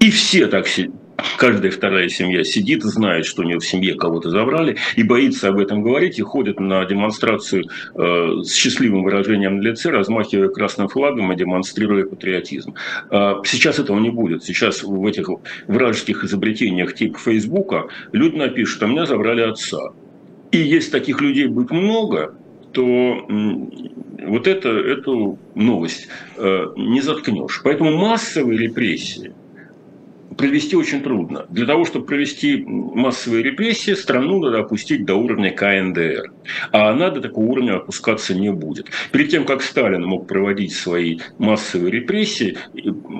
И 0.00 0.10
все 0.10 0.46
так 0.46 0.66
каждая 1.36 1.70
вторая 1.70 2.08
семья 2.08 2.44
сидит, 2.44 2.82
знает, 2.82 3.26
что 3.26 3.42
у 3.42 3.44
нее 3.44 3.58
в 3.58 3.66
семье 3.66 3.94
кого-то 3.94 4.30
забрали, 4.30 4.76
и 4.96 5.02
боится 5.02 5.48
об 5.48 5.58
этом 5.58 5.82
говорить, 5.82 6.18
и 6.18 6.22
ходит 6.22 6.60
на 6.60 6.84
демонстрацию 6.84 7.64
э, 7.94 8.42
с 8.42 8.54
счастливым 8.54 9.02
выражением 9.04 9.58
на 9.58 9.62
лице, 9.62 9.90
размахивая 9.90 10.48
красным 10.48 10.88
флагом 10.88 11.32
и 11.32 11.36
демонстрируя 11.36 12.04
патриотизм. 12.06 12.74
Э, 13.10 13.34
сейчас 13.44 13.78
этого 13.78 13.98
не 13.98 14.10
будет. 14.10 14.44
Сейчас 14.44 14.82
в 14.82 15.06
этих 15.06 15.28
вражеских 15.66 16.24
изобретениях 16.24 16.94
типа 16.94 17.18
Фейсбука 17.18 17.88
люди 18.12 18.36
напишут, 18.36 18.82
а 18.82 18.86
меня 18.86 19.06
забрали 19.06 19.42
отца. 19.42 19.92
И 20.50 20.58
если 20.58 20.90
таких 20.90 21.20
людей 21.20 21.46
будет 21.46 21.70
много, 21.70 22.34
то 22.72 23.26
вот 24.22 24.48
это, 24.48 24.68
эту 24.68 25.38
новость 25.54 26.08
э, 26.36 26.66
не 26.76 27.00
заткнешь. 27.00 27.60
Поэтому 27.62 27.96
массовые 27.96 28.58
репрессии– 28.58 29.32
провести 30.36 30.76
очень 30.76 31.02
трудно. 31.02 31.46
Для 31.48 31.66
того, 31.66 31.84
чтобы 31.84 32.06
провести 32.06 32.64
массовые 32.66 33.42
репрессии, 33.42 33.92
страну 33.92 34.40
надо 34.40 34.60
опустить 34.60 35.04
до 35.04 35.14
уровня 35.14 35.50
КНДР. 35.50 36.32
А 36.72 36.90
она 36.90 37.10
до 37.10 37.20
такого 37.20 37.46
уровня 37.46 37.76
опускаться 37.76 38.34
не 38.34 38.52
будет. 38.52 38.88
Перед 39.12 39.30
тем, 39.30 39.44
как 39.44 39.62
Сталин 39.62 40.04
мог 40.04 40.26
проводить 40.26 40.72
свои 40.72 41.18
массовые 41.38 41.90
репрессии, 41.90 42.56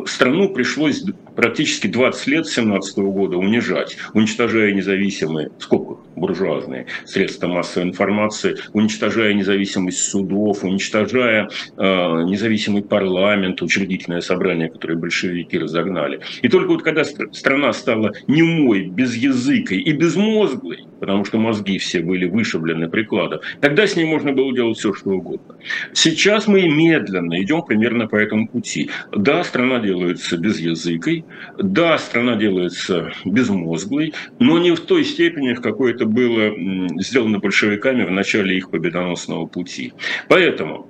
страну 0.07 0.53
пришлось 0.53 1.05
практически 1.37 1.87
20 1.87 2.27
лет 2.29 2.47
с 2.47 2.55
17 2.55 2.99
года 2.99 3.37
унижать, 3.37 3.97
уничтожая 4.13 4.73
независимые, 4.73 5.51
сколько 5.59 6.01
буржуазные 6.17 6.87
средства 7.05 7.49
массовой 7.49 7.89
информации, 7.89 8.57
уничтожая 8.73 9.35
независимость 9.35 9.99
судов, 9.99 10.65
уничтожая 10.65 11.49
э, 11.77 11.83
независимый 12.25 12.83
парламент, 12.83 13.63
учредительное 13.63 14.21
собрание, 14.21 14.69
которое 14.69 14.97
большевики 14.97 15.59
разогнали. 15.59 16.21
И 16.43 16.49
только 16.49 16.69
вот 16.71 16.83
когда 16.83 17.04
страна 17.05 17.73
стала 17.73 18.13
немой, 18.27 18.87
безязыкой 18.87 19.81
и 19.81 19.93
безмозглой, 19.93 20.87
потому 21.01 21.25
что 21.25 21.39
мозги 21.39 21.79
все 21.79 22.01
были 22.01 22.27
вышиблены 22.27 22.89
прикладом, 22.89 23.41
тогда 23.61 23.87
с 23.87 23.97
ней 23.97 24.05
можно 24.05 24.33
было 24.33 24.53
делать 24.55 24.79
все, 24.79 24.93
что 24.93 25.11
угодно. 25.11 25.57
Сейчас 25.93 26.47
мы 26.47 26.69
медленно 26.69 27.43
идем 27.43 27.63
примерно 27.63 28.07
по 28.07 28.17
этому 28.17 28.49
пути. 28.49 28.91
Да, 29.15 29.45
страна 29.45 29.81
делается 29.81 30.37
безязыкой, 30.37 31.25
да, 31.59 31.99
страна 31.99 32.37
делается 32.37 33.13
безмозглой, 33.25 34.15
но 34.39 34.59
не 34.59 34.73
в 34.73 34.81
той 34.81 35.05
степени, 35.05 35.55
в 35.55 35.61
какой 35.61 35.93
это 35.93 36.07
было 36.07 36.53
сделано 37.01 37.39
большевиками 37.39 38.05
в 38.05 38.11
начале 38.11 38.57
их 38.57 38.71
победоносного 38.71 39.47
пути. 39.47 39.93
Поэтому 40.29 40.89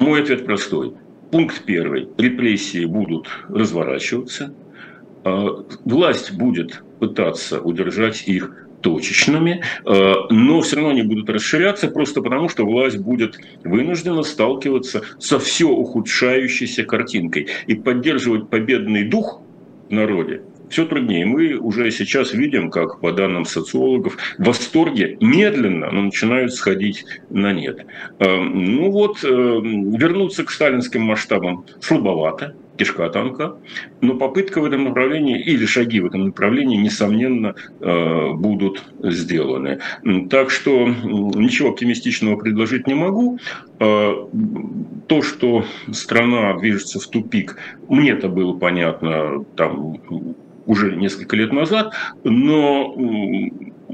мой 0.00 0.22
ответ 0.22 0.44
простой. 0.44 0.94
Пункт 1.30 1.64
первый. 1.66 2.08
Репрессии 2.16 2.84
будут 2.84 3.28
разворачиваться. 3.48 4.54
А, 5.24 5.64
власть 5.84 6.32
будет 6.32 6.82
пытаться 6.98 7.60
удержать 7.60 8.26
их 8.26 8.66
точечными, 8.80 9.62
а, 9.84 10.26
но 10.30 10.60
все 10.60 10.76
равно 10.76 10.90
они 10.90 11.02
будут 11.02 11.28
расширяться 11.30 11.88
просто 11.88 12.22
потому, 12.22 12.48
что 12.48 12.64
власть 12.64 12.98
будет 12.98 13.38
вынуждена 13.64 14.22
сталкиваться 14.22 15.02
со 15.18 15.38
все 15.38 15.68
ухудшающейся 15.68 16.84
картинкой 16.84 17.48
и 17.66 17.74
поддерживать 17.74 18.48
победный 18.48 19.04
дух 19.08 19.42
в 19.88 19.92
народе 19.92 20.42
все 20.68 20.84
труднее. 20.84 21.26
Мы 21.26 21.54
уже 21.54 21.90
сейчас 21.90 22.32
видим, 22.32 22.70
как 22.70 23.00
по 23.00 23.12
данным 23.12 23.44
социологов, 23.44 24.16
восторги 24.38 25.16
медленно, 25.20 25.90
но 25.90 26.02
начинают 26.02 26.54
сходить 26.54 27.04
на 27.30 27.52
нет. 27.52 27.86
Эм, 28.18 28.76
ну 28.76 28.90
вот, 28.90 29.24
эм, 29.24 29.94
вернуться 29.96 30.44
к 30.44 30.50
сталинским 30.50 31.02
масштабам 31.02 31.64
слабовато, 31.80 32.54
кишка 32.78 33.08
танка, 33.10 33.56
но 34.00 34.14
попытка 34.14 34.60
в 34.60 34.64
этом 34.64 34.84
направлении 34.84 35.40
или 35.40 35.66
шаги 35.66 36.00
в 36.00 36.06
этом 36.06 36.26
направлении, 36.26 36.76
несомненно, 36.76 37.54
э, 37.80 38.32
будут 38.32 38.84
сделаны. 39.02 39.80
Так 40.30 40.50
что 40.50 40.86
ничего 40.86 41.70
оптимистичного 41.70 42.36
предложить 42.36 42.86
не 42.86 42.94
могу. 42.94 43.38
Э, 43.80 44.14
то, 45.08 45.22
что 45.22 45.64
страна 45.92 46.56
движется 46.56 47.00
в 47.00 47.06
тупик, 47.08 47.56
мне 47.88 48.12
это 48.12 48.28
было 48.28 48.56
понятно 48.56 49.44
там 49.56 49.98
уже 50.66 50.94
несколько 50.94 51.34
лет 51.34 51.52
назад, 51.52 51.94
но 52.24 52.94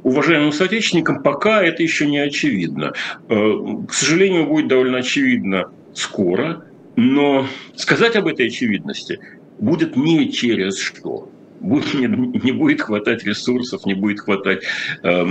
уважаемым 0.02 0.52
соотечественникам 0.52 1.22
пока 1.22 1.62
это 1.62 1.82
еще 1.82 2.06
не 2.06 2.18
очевидно. 2.18 2.92
Э, 3.28 3.54
к 3.88 3.92
сожалению, 3.92 4.46
будет 4.46 4.68
довольно 4.68 4.98
очевидно 4.98 5.70
скоро, 5.94 6.64
но 6.96 7.46
сказать 7.76 8.16
об 8.16 8.26
этой 8.26 8.46
очевидности 8.46 9.20
будет 9.59 9.96
не 9.96 10.33
через 10.33 10.78
что. 10.78 11.30
Не, 11.61 12.52
будет 12.52 12.83
хватать 12.83 13.24
ресурсов, 13.24 13.87
не 13.87 13.94
будет 13.94 14.20
хватать 14.20 14.64
э, 15.02 15.24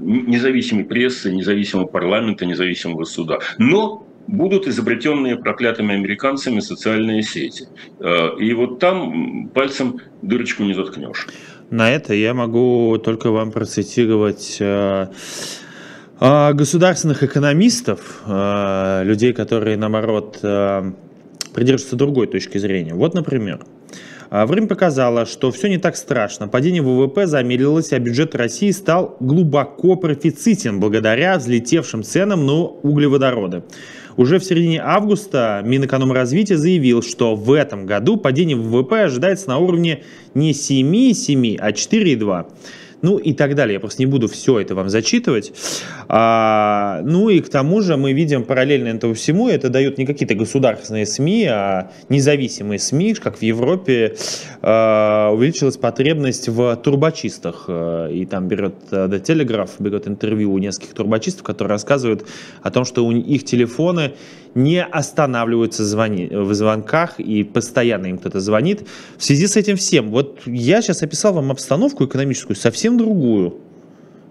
независимой 0.00 0.84
прессы, 0.84 1.32
независимого 1.32 1.86
парламента, 1.86 2.44
независимого 2.44 3.04
суда. 3.04 3.38
Но 3.56 4.04
будут 4.26 4.66
изобретенные 4.66 5.36
проклятыми 5.36 5.94
американцами 5.94 6.58
социальные 6.60 7.22
сети. 7.22 7.68
Э, 8.00 8.36
и 8.38 8.52
вот 8.52 8.80
там 8.80 9.48
пальцем 9.54 10.00
дырочку 10.22 10.64
не 10.64 10.74
заткнешь. 10.74 11.28
На 11.70 11.90
это 11.90 12.14
я 12.14 12.34
могу 12.34 12.98
только 12.98 13.30
вам 13.30 13.52
процитировать 13.52 14.56
э, 14.60 15.06
государственных 16.20 17.22
экономистов, 17.22 18.22
людей, 18.26 19.32
которые, 19.32 19.76
наоборот, 19.76 20.38
придерживаются 20.40 21.96
другой 21.96 22.26
точки 22.26 22.58
зрения. 22.58 22.94
Вот, 22.94 23.14
например, 23.14 23.60
А, 24.34 24.46
время 24.46 24.66
показало, 24.66 25.26
что 25.26 25.50
все 25.50 25.68
не 25.68 25.76
так 25.76 25.94
страшно. 25.94 26.48
Падение 26.48 26.80
ВВП 26.80 27.26
замедлилось, 27.26 27.92
а 27.92 27.98
бюджет 27.98 28.34
России 28.34 28.70
стал 28.70 29.14
глубоко 29.20 29.94
профицитен 29.96 30.80
благодаря 30.80 31.36
взлетевшим 31.36 32.02
ценам 32.02 32.46
на 32.46 32.62
углеводороды. 32.62 33.62
Уже 34.16 34.38
в 34.38 34.44
середине 34.44 34.80
августа 34.82 35.60
Минэкономразвития 35.66 36.56
заявил, 36.56 37.02
что 37.02 37.34
в 37.34 37.52
этом 37.52 37.84
году 37.84 38.16
падение 38.16 38.56
ВВП 38.56 39.02
ожидается 39.02 39.50
на 39.50 39.58
уровне 39.58 40.02
не 40.32 40.52
7,7, 40.52 41.58
а 41.58 41.70
4,2 41.72 42.46
ну 43.02 43.18
и 43.18 43.34
так 43.34 43.54
далее. 43.54 43.74
Я 43.74 43.80
просто 43.80 44.00
не 44.00 44.06
буду 44.06 44.28
все 44.28 44.60
это 44.60 44.74
вам 44.74 44.88
зачитывать. 44.88 45.52
А, 46.08 47.00
ну 47.04 47.28
и 47.28 47.40
к 47.40 47.48
тому 47.48 47.82
же 47.82 47.96
мы 47.96 48.12
видим 48.12 48.44
параллельно 48.44 48.88
этому 48.88 49.14
всему, 49.14 49.48
это 49.48 49.68
дают 49.68 49.98
не 49.98 50.06
какие-то 50.06 50.34
государственные 50.34 51.06
СМИ, 51.06 51.46
а 51.46 51.90
независимые 52.08 52.78
СМИ, 52.78 53.14
как 53.14 53.38
в 53.38 53.42
Европе, 53.42 54.16
а, 54.62 55.30
увеличилась 55.32 55.76
потребность 55.76 56.48
в 56.48 56.76
турбочистах. 56.76 57.68
И 57.68 58.26
там 58.30 58.48
берет 58.48 58.74
э, 58.90 59.08
The 59.08 59.22
Telegraph, 59.22 59.70
берет 59.78 60.06
интервью 60.06 60.52
у 60.52 60.58
нескольких 60.58 60.94
турбочистов, 60.94 61.42
которые 61.42 61.72
рассказывают 61.72 62.26
о 62.62 62.70
том, 62.70 62.84
что 62.84 63.04
у 63.04 63.12
их 63.12 63.44
телефоны 63.44 64.12
не 64.54 64.84
останавливаются 64.84 65.84
звони, 65.84 66.26
в 66.26 66.52
звонках 66.54 67.18
и 67.18 67.44
постоянно 67.44 68.06
им 68.06 68.18
кто-то 68.18 68.40
звонит. 68.40 68.86
В 69.16 69.24
связи 69.24 69.46
с 69.46 69.56
этим 69.56 69.76
всем, 69.76 70.10
вот 70.10 70.40
я 70.46 70.82
сейчас 70.82 71.02
описал 71.02 71.32
вам 71.34 71.50
обстановку 71.50 72.04
экономическую 72.04 72.56
совсем 72.56 72.98
другую. 72.98 73.58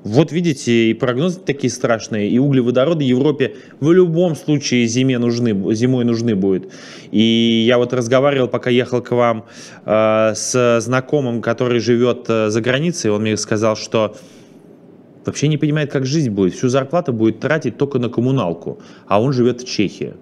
Вот 0.03 0.32
видите, 0.32 0.89
и 0.89 0.93
прогнозы 0.95 1.39
такие 1.39 1.69
страшные, 1.69 2.28
и 2.28 2.39
углеводороды 2.39 3.03
Европе 3.03 3.55
в 3.80 3.91
любом 3.91 4.36
случае 4.36 4.88
зиме 4.88 5.19
нужны, 5.19 5.76
зимой 5.76 6.05
нужны 6.05 6.36
будут. 6.36 6.72
И 7.11 7.65
я 7.67 7.78
вот 7.78 7.93
разговаривал, 7.93 8.47
пока 8.47 8.72
ехал 8.72 9.01
к 9.01 9.11
вам 9.11 9.45
э, 9.86 10.34
с 10.36 10.80
знакомым, 10.82 11.41
который 11.41 11.80
живет 11.80 12.26
э, 12.30 12.49
за 12.49 12.61
границей, 12.61 13.11
он 13.11 13.22
мне 13.22 13.38
сказал, 13.38 13.76
что 13.76 14.15
вообще 15.26 15.47
не 15.47 15.57
понимает, 15.57 15.91
как 15.91 16.05
жить 16.05 16.30
будет. 16.30 16.53
Всю 16.53 16.69
зарплату 16.69 17.13
будет 17.13 17.39
тратить 17.39 17.78
только 17.78 17.99
на 17.99 18.09
коммуналку, 18.09 18.80
а 19.07 19.22
он 19.22 19.34
живет 19.34 19.61
в 19.61 19.65
Чехии. 19.65 20.13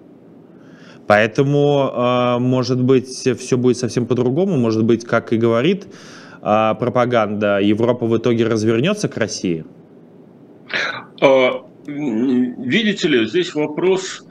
Поэтому, 1.07 1.91
э, 1.91 2.39
может 2.39 2.83
быть, 2.83 3.07
все 3.07 3.57
будет 3.57 3.77
совсем 3.77 4.05
по-другому. 4.05 4.57
Может 4.57 4.83
быть, 4.83 5.05
как 5.05 5.33
и 5.33 5.37
говорит 5.37 5.87
э, 6.41 6.75
пропаганда, 6.79 7.59
Европа 7.59 8.05
в 8.05 8.15
итоге 8.15 8.45
развернется 8.45 9.07
к 9.07 9.17
России? 9.17 9.65
А, 11.21 11.65
видите 11.87 13.07
ли, 13.07 13.25
здесь 13.25 13.55
вопрос, 13.55 14.23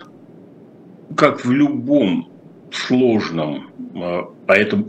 как 1.16 1.44
в 1.44 1.50
любом 1.50 2.28
сложном, 2.72 3.70
а, 3.96 4.30
а 4.46 4.54
это 4.54 4.84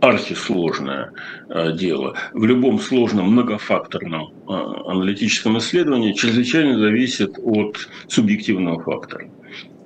архисложное 0.00 1.12
э, 1.48 1.72
дело. 1.72 2.14
В 2.32 2.44
любом 2.44 2.78
сложном 2.80 3.32
многофакторном 3.32 4.32
э, 4.48 4.52
аналитическом 4.86 5.58
исследовании 5.58 6.12
чрезвычайно 6.12 6.78
зависит 6.78 7.38
от 7.38 7.88
субъективного 8.08 8.82
фактора. 8.82 9.30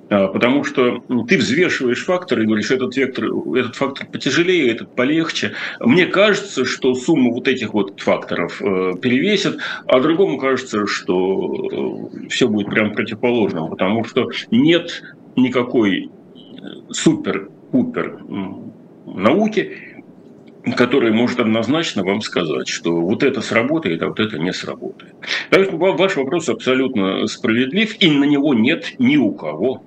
А, 0.09 0.27
потому 0.27 0.63
что 0.63 1.03
ты 1.27 1.37
взвешиваешь 1.37 2.05
факторы 2.05 2.43
и 2.43 2.45
говоришь, 2.45 2.71
этот, 2.71 2.95
вектор, 2.95 3.25
этот 3.55 3.75
фактор 3.75 4.07
потяжелее, 4.07 4.71
этот 4.71 4.95
полегче. 4.95 5.53
Мне 5.79 6.05
кажется, 6.05 6.63
что 6.63 6.93
сумма 6.93 7.31
вот 7.31 7.47
этих 7.47 7.73
вот 7.73 7.99
факторов 7.99 8.61
э, 8.61 8.93
перевесит, 9.01 9.57
а 9.87 9.99
другому 9.99 10.37
кажется, 10.37 10.85
что 10.87 12.09
все 12.29 12.47
будет 12.47 12.69
прям 12.69 12.93
противоположным, 12.93 13.69
потому 13.69 14.03
что 14.03 14.29
нет 14.51 15.01
никакой 15.35 16.09
супер-пупер 16.89 18.19
науки, 19.05 19.94
который 20.73 21.11
может 21.11 21.39
однозначно 21.39 22.03
вам 22.03 22.21
сказать, 22.21 22.67
что 22.67 22.95
вот 22.95 23.23
это 23.23 23.41
сработает, 23.41 24.01
а 24.01 24.07
вот 24.07 24.19
это 24.19 24.39
не 24.39 24.53
сработает. 24.53 25.13
Поэтому 25.49 25.77
ваш 25.95 26.15
вопрос 26.15 26.49
абсолютно 26.49 27.27
справедлив, 27.27 27.95
и 27.99 28.09
на 28.09 28.23
него 28.23 28.53
нет 28.53 28.95
ни 28.97 29.17
у 29.17 29.31
кого, 29.31 29.83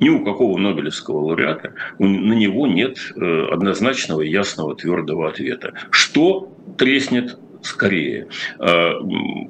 ни 0.00 0.08
у 0.08 0.24
какого 0.24 0.58
Нобелевского 0.58 1.20
лауреата, 1.20 1.74
на 1.98 2.32
него 2.34 2.66
нет 2.66 2.98
э, 3.16 3.46
однозначного, 3.50 4.20
ясного, 4.20 4.76
твердого 4.76 5.28
ответа. 5.28 5.72
Что 5.90 6.52
треснет 6.76 7.38
скорее. 7.62 8.28
Э, 8.60 8.92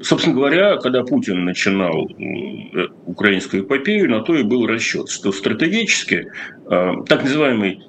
собственно 0.03 0.37
говоря, 0.37 0.77
когда 0.77 1.03
Путин 1.03 1.45
начинал 1.45 2.09
э, 2.09 2.87
украинскую 3.05 3.65
эпопею, 3.65 4.11
на 4.11 4.21
то 4.21 4.35
и 4.35 4.43
был 4.43 4.67
расчет, 4.67 5.11
что 5.11 5.33
стратегически 5.33 6.29
так 6.69 7.23
называемый 7.23 7.81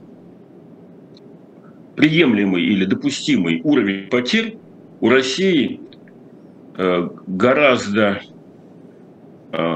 приемлемый 1.99 2.63
или 2.63 2.85
допустимый 2.85 3.59
уровень 3.61 4.07
потерь 4.07 4.57
у 5.01 5.09
России 5.09 5.81
э, 6.77 7.09
гораздо 7.27 8.21
э, 9.51 9.75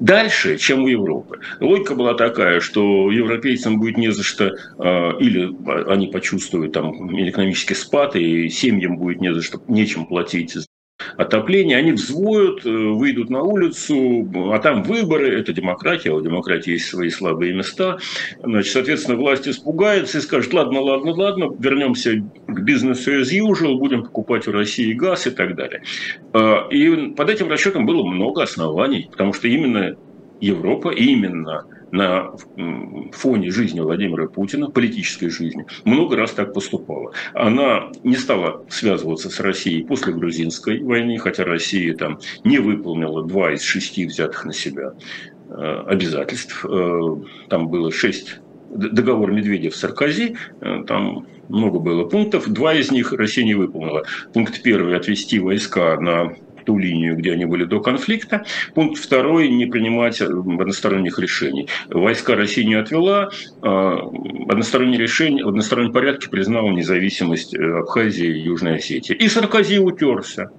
дальше, 0.00 0.58
чем 0.58 0.82
у 0.82 0.88
Европы. 0.88 1.38
Логика 1.60 1.94
была 1.94 2.14
такая, 2.14 2.58
что 2.58 3.12
европейцам 3.12 3.78
будет 3.78 3.98
не 3.98 4.10
за 4.10 4.24
что, 4.24 4.46
э, 4.46 5.18
или 5.20 5.48
они 5.88 6.08
почувствуют 6.08 6.72
там 6.72 7.16
экономический 7.16 7.76
спад, 7.76 8.16
и 8.16 8.48
семьям 8.48 8.98
будет 8.98 9.20
не 9.20 9.32
за 9.32 9.40
что, 9.40 9.62
нечем 9.68 10.06
платить 10.06 10.56
отопления, 11.16 11.76
они 11.76 11.92
взвоют, 11.92 12.64
э, 12.64 12.70
выйдут 12.70 13.30
на 13.30 13.42
улицу, 13.42 14.28
а 14.52 14.58
там 14.58 14.82
выборы, 14.82 15.38
это 15.38 15.52
демократия, 15.52 16.10
а 16.10 16.14
у 16.14 16.20
демократии 16.20 16.72
есть 16.72 16.86
свои 16.86 17.10
слабые 17.10 17.52
места. 17.52 17.98
Значит, 18.42 18.72
соответственно, 18.72 19.16
власть 19.16 19.48
испугается 19.48 20.18
и 20.18 20.20
скажет, 20.20 20.52
ладно, 20.52 20.80
ладно, 20.80 21.12
ладно, 21.12 21.50
вернемся 21.58 22.22
к 22.46 22.60
бизнесу 22.62 23.12
as 23.12 23.30
usual, 23.32 23.76
будем 23.76 24.02
покупать 24.02 24.46
у 24.48 24.52
России 24.52 24.92
газ 24.92 25.26
и 25.26 25.30
так 25.30 25.56
далее. 25.56 25.82
А, 26.32 26.68
и 26.70 27.10
под 27.12 27.30
этим 27.30 27.48
расчетом 27.48 27.86
было 27.86 28.04
много 28.04 28.42
оснований, 28.42 29.08
потому 29.10 29.32
что 29.32 29.48
именно 29.48 29.96
Европа, 30.40 30.90
именно 30.90 31.64
на 31.92 32.32
фоне 33.12 33.50
жизни 33.50 33.80
Владимира 33.80 34.26
Путина, 34.26 34.70
политической 34.70 35.28
жизни, 35.28 35.66
много 35.84 36.16
раз 36.16 36.32
так 36.32 36.54
поступала. 36.54 37.12
Она 37.34 37.90
не 38.04 38.16
стала 38.16 38.64
связываться 38.68 39.30
с 39.30 39.40
Россией 39.40 39.84
после 39.84 40.12
грузинской 40.12 40.80
войны, 40.82 41.18
хотя 41.18 41.44
Россия 41.44 41.94
там 41.94 42.18
не 42.44 42.58
выполнила 42.58 43.24
два 43.24 43.52
из 43.52 43.62
шести 43.62 44.06
взятых 44.06 44.44
на 44.44 44.52
себя 44.52 44.92
э, 45.48 45.84
обязательств. 45.86 46.64
Э, 46.64 47.16
там 47.48 47.68
было 47.68 47.90
шесть 47.90 48.40
договор 48.70 49.32
Медведев-Саркози, 49.32 50.36
э, 50.60 50.84
там 50.86 51.26
много 51.48 51.80
было 51.80 52.04
пунктов, 52.04 52.48
два 52.48 52.74
из 52.74 52.90
них 52.90 53.12
Россия 53.12 53.44
не 53.44 53.54
выполнила. 53.54 54.04
Пункт 54.32 54.62
первый– 54.62 54.96
отвести 54.96 55.40
войска 55.40 55.98
на 56.00 56.34
ту 56.64 56.78
линию, 56.78 57.16
где 57.16 57.32
они 57.32 57.44
были 57.44 57.64
до 57.64 57.80
конфликта. 57.80 58.44
Пункт 58.74 58.98
второй– 58.98 59.48
не 59.50 59.66
принимать 59.66 60.20
односторонних 60.20 61.18
решений. 61.18 61.68
Войска 61.88 62.34
России 62.34 62.62
не 62.62 62.74
отвела, 62.74 63.30
а 63.62 63.98
одностороннее 64.48 65.00
решение, 65.00 65.44
в 65.44 65.48
одностороннем 65.48 65.92
порядке 65.92 66.28
признала 66.28 66.70
независимость 66.70 67.54
э, 67.54 67.78
Абхазии 67.78 68.26
и 68.26 68.40
Южной 68.40 68.76
Осетии. 68.76 69.14
И 69.14 69.28
Саркози 69.28 69.78
утерся 69.78 70.50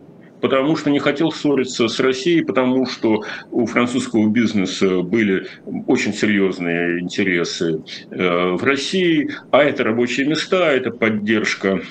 потому 0.42 0.76
что 0.76 0.90
не 0.90 1.00
хотел 1.00 1.32
ссориться 1.32 1.88
с 1.88 2.00
Россией, 2.00 2.44
потому 2.44 2.86
что 2.86 3.24
у 3.52 3.66
французского 3.66 4.28
бизнеса 4.28 5.02
были 5.02 5.48
очень 5.88 6.14
серьезные 6.14 7.00
интересы 7.00 7.84
э, 8.10 8.52
в 8.52 8.64
России, 8.64 9.30
а 9.52 9.64
это 9.64 9.84
рабочие 9.84 10.26
места, 10.26 10.72
это 10.72 10.92
поддержка 10.92 11.80
э, 11.80 11.82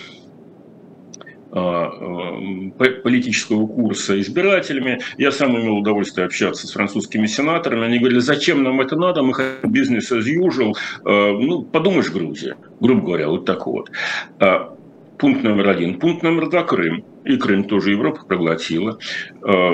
политического 1.51 3.67
курса 3.67 4.21
избирателями. 4.21 5.01
Я 5.19 5.33
сам 5.33 5.61
имел 5.61 5.79
удовольствие 5.79 6.27
общаться 6.27 6.67
с 6.67 6.73
французскими 6.73 7.27
сенаторами. 7.27 7.87
Они 7.87 7.99
говорили, 7.99 8.21
зачем 8.21 8.63
нам 8.63 8.81
это 8.81 8.97
надо, 8.97 9.23
мы 9.23 9.35
хотим 9.35 9.73
бизнес 9.73 10.13
as 10.13 10.25
usual. 10.25 10.75
А, 11.05 11.33
ну, 11.33 11.63
подумаешь, 11.63 12.11
Грузия, 12.11 12.57
грубо 12.81 13.03
говоря, 13.03 13.29
вот 13.29 13.45
так 13.45 13.67
вот. 13.67 13.91
А, 14.39 14.75
пункт 15.19 15.43
номер 15.43 15.69
один. 15.69 15.99
Пункт 15.99 16.23
номер 16.23 16.49
два– 16.49 16.63
Крым. 16.65 17.05
И 17.25 17.37
Крым 17.37 17.65
тоже 17.65 17.91
Европа 17.91 18.25
проглотила, 18.25 18.99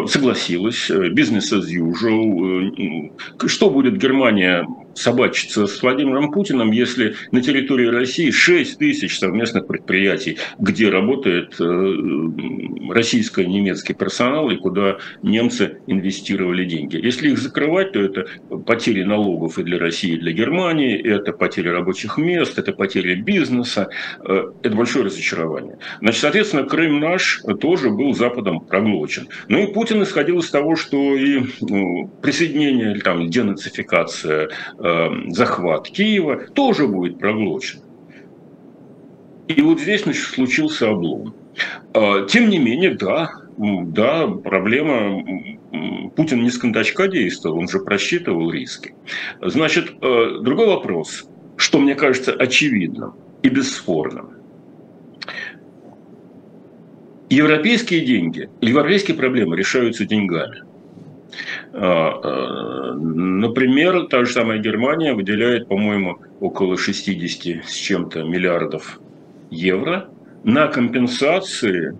согласилась. 0.09 0.91
Бизнес 0.91 1.53
as 1.53 1.67
usual. 1.73 3.13
Что 3.47 3.71
будет 3.71 3.99
Германия 3.99 4.67
собачиться 4.97 5.67
с 5.67 5.83
Владимиром 5.83 6.33
Путиным, 6.33 6.71
если 6.73 7.15
на 7.31 7.43
территории 7.43 7.87
России 7.87 8.31
6 8.31 8.79
тысяч 8.79 9.19
совместных 9.19 9.67
предприятий, 9.67 10.39
где 10.59 10.89
работает 10.89 11.57
э, 11.61 11.95
российско-немецкий 12.91 13.95
персонал 13.95 14.51
и 14.51 14.57
куда 14.57 14.99
немцы 15.23 15.79
инвестировали 15.87 16.65
деньги. 16.65 16.97
Если 16.97 17.31
их 17.31 17.39
закрывать, 17.39 17.93
то 17.93 18.01
это 18.01 18.27
потери 18.67 19.03
налогов 19.03 19.59
и 19.59 19.63
для 19.63 19.79
России, 19.79 20.15
и 20.15 20.19
для 20.19 20.33
Германии, 20.33 20.97
это 20.97 21.33
потери 21.33 21.69
рабочих 21.69 22.17
мест, 22.17 22.59
это 22.59 22.73
потери 22.73 23.15
бизнеса, 23.15 23.89
э, 24.25 24.51
это 24.63 24.75
большое 24.75 25.07
разочарование. 25.07 25.79
Значит, 26.01 26.21
соответственно, 26.21 26.65
Крым 26.65 27.01
наш 27.01 27.43
тоже 27.61 27.91
был 27.91 28.15
Западом 28.15 28.61
проглочен. 28.61 29.29
Ну 29.49 29.63
и 29.63 29.73
Путин 29.73 30.03
исходил 30.03 30.39
из 30.39 30.51
того, 30.51 30.77
что 30.77 31.15
и 31.15 31.43
ну, 31.61 32.09
присоединение, 32.23 32.93
или 32.93 33.01
там, 33.01 33.29
денацификация 33.29 34.49
Эм, 34.87 35.33
захват 35.33 35.89
Киева 35.89 36.37
тоже 36.55 36.87
будет 36.87 37.19
проглочен. 37.19 37.81
И 39.49 39.61
вот 39.61 39.81
здесь 39.81 40.05
значит, 40.05 40.23
случился 40.23 40.91
облом. 40.91 41.35
А, 41.93 42.25
тем 42.27 42.49
не 42.49 42.59
менее, 42.59 42.95
да, 42.95 43.33
да, 43.57 44.29
проблема, 44.29 45.25
Путин 46.15 46.45
не 46.45 46.51
с 46.51 46.59
кондачка 46.59 47.09
действовал, 47.09 47.59
он 47.59 47.69
же 47.69 47.81
просчитывал 47.81 48.49
риски. 48.53 48.95
Значит, 49.41 49.93
э, 50.01 50.39
другой 50.43 50.69
вопрос, 50.69 51.29
что 51.57 51.81
мне 51.81 51.97
кажется 51.97 52.33
очевидным 52.33 53.15
и 53.43 53.49
бесспорным. 53.49 54.35
Европейские 57.29 58.07
деньги, 58.07 58.49
европейские 58.61 59.17
проблемы 59.17 59.57
решаются 59.57 60.05
деньгами. 60.05 60.66
А, 61.79 62.21
э, 62.23 62.93
например, 62.95 64.07
та 64.07 64.25
же 64.25 64.33
самая 64.33 64.59
Германия 64.59 65.13
выделяет, 65.13 65.69
по-моему, 65.69 66.19
около 66.41 66.79
60 66.79 67.65
с 67.67 67.75
чем-то 67.75 68.23
миллиардов 68.23 68.99
евро 69.51 70.09
на 70.43 70.69
компенсации 70.69 71.99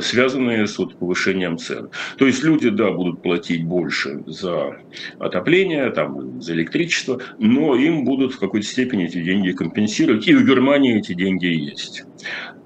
связанные 0.00 0.66
с 0.66 0.78
вот 0.78 0.96
повышением 0.96 1.58
цен. 1.58 1.90
То 2.18 2.26
есть 2.26 2.44
люди, 2.44 2.70
да, 2.70 2.90
будут 2.90 3.22
платить 3.22 3.64
больше 3.64 4.22
за 4.26 4.76
отопление, 5.18 5.90
там, 5.90 6.40
за 6.40 6.54
электричество, 6.54 7.20
но 7.38 7.74
им 7.74 8.04
будут 8.04 8.34
в 8.34 8.38
какой-то 8.38 8.66
степени 8.66 9.06
эти 9.06 9.22
деньги 9.22 9.52
компенсировать. 9.52 10.26
И 10.28 10.34
в 10.34 10.46
Германии 10.46 10.98
эти 10.98 11.14
деньги 11.14 11.46
есть. 11.46 12.04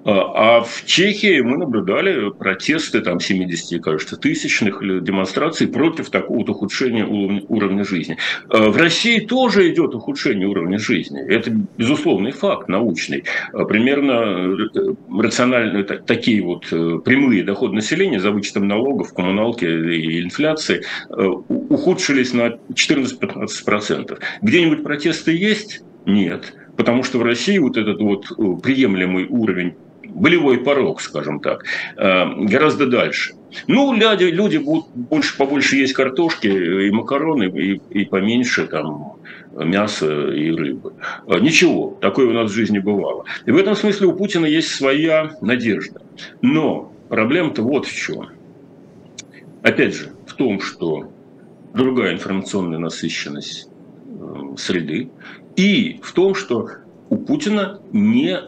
А, 0.05 0.59
а 0.59 0.61
в 0.63 0.85
Чехии 0.87 1.41
мы 1.41 1.59
наблюдали 1.59 2.31
протесты 2.31 3.01
там 3.01 3.21
70, 3.21 3.83
кажется, 3.83 4.17
тысячных 4.17 4.81
демонстраций 5.03 5.67
против 5.67 6.11
такого 6.11 6.39
вот 6.39 6.49
ухудшения 6.49 7.05
уровня 7.05 7.85
жизни. 7.85 8.17
А 8.49 8.71
в 8.71 8.77
России 8.77 9.21
тоже 9.21 9.71
идет 9.71 9.95
ухудшение 9.95 10.49
уровня 10.49 10.79
жизни. 10.79 11.21
Это 11.21 11.51
безусловный 11.77 12.31
факт 12.31 12.69
научный. 12.69 13.25
А 13.53 13.65
примерно 13.65 14.13
э, 14.13 14.95
рациональные 15.21 15.85
такие 15.85 16.43
вот 16.43 16.67
э, 16.71 16.98
прямые 17.05 17.45
доходы 17.45 17.75
населения 17.75 18.21
за 18.21 18.31
вычетом 18.31 18.69
налогов, 18.69 19.13
коммуналки 19.15 19.65
и 19.65 20.23
инфляции 20.23 20.85
э, 21.11 21.15
ухудшились 21.49 22.33
на 22.33 22.59
14-15%. 22.73 24.19
Где-нибудь 24.43 24.83
протесты 24.83 25.37
есть? 25.37 25.83
Нет. 26.07 26.55
Потому 26.77 27.03
что 27.03 27.19
в 27.19 27.23
России 27.23 27.59
вот 27.59 27.77
этот 27.77 28.01
вот 28.01 28.27
приемлемый 28.63 29.27
уровень 29.27 29.75
болевой 30.05 30.59
порог, 30.59 31.01
скажем 31.01 31.41
так, 31.41 31.65
э, 31.97 32.25
гораздо 32.37 32.87
дальше. 32.87 33.35
Ну, 33.67 33.93
люди, 33.95 34.25
люди 34.25 34.59
будут 34.59 34.87
больше, 34.95 35.37
побольше 35.37 35.77
есть 35.77 35.93
картошки 35.93 36.47
и 36.47 36.91
макароны, 36.91 37.45
и, 37.45 37.81
и 37.91 38.05
поменьше 38.05 38.67
там 38.67 39.15
мяса 39.53 40.31
и 40.31 40.51
рыбы. 40.51 40.95
Э, 41.27 41.39
ничего, 41.41 41.97
такое 42.01 42.29
у 42.29 42.33
нас 42.33 42.51
в 42.51 42.55
жизни 42.55 42.79
бывало. 42.79 43.25
И 43.47 43.51
в 43.51 43.57
этом 43.57 43.75
смысле 43.75 44.09
у 44.09 44.13
Путина 44.13 44.47
есть 44.47 44.69
своя 44.69 45.37
надежда. 45.41 46.03
Но 46.43 46.93
проблема-то 47.09 47.63
вот 47.63 47.87
в 47.87 47.95
чем. 47.95 48.29
Опять 49.63 49.95
же, 49.95 50.13
в 50.27 50.35
том, 50.35 50.61
что 50.61 51.11
другая 51.75 52.15
информационная 52.15 52.79
насыщенность 52.79 53.69
э, 54.07 54.55
среды, 54.57 55.11
и 55.57 55.99
в 56.03 56.13
том, 56.13 56.35
что 56.35 56.69
у 57.09 57.17
Путина 57.17 57.81
не 57.93 58.39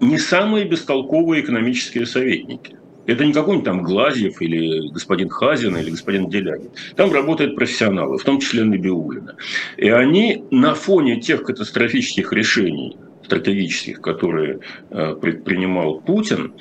не 0.00 0.18
самые 0.18 0.66
бестолковые 0.66 1.42
экономические 1.42 2.06
советники. 2.06 2.76
Это 3.06 3.24
не 3.24 3.32
какой-нибудь 3.32 3.64
там 3.64 3.82
Глазьев 3.82 4.40
или 4.42 4.88
господин 4.88 5.28
Хазин 5.28 5.76
или 5.76 5.90
господин 5.90 6.28
Делягин. 6.28 6.70
Там 6.96 7.12
работают 7.12 7.54
профессионалы, 7.54 8.18
в 8.18 8.24
том 8.24 8.40
числе 8.40 8.64
Набиулина. 8.64 9.36
И 9.76 9.88
они 9.88 10.44
на 10.50 10.74
фоне 10.74 11.20
тех 11.20 11.42
катастрофических 11.42 12.32
решений 12.32 12.96
стратегических, 13.24 14.00
которые 14.00 14.60
э, 14.90 15.14
предпринимал 15.20 16.00
Путин, 16.00 16.52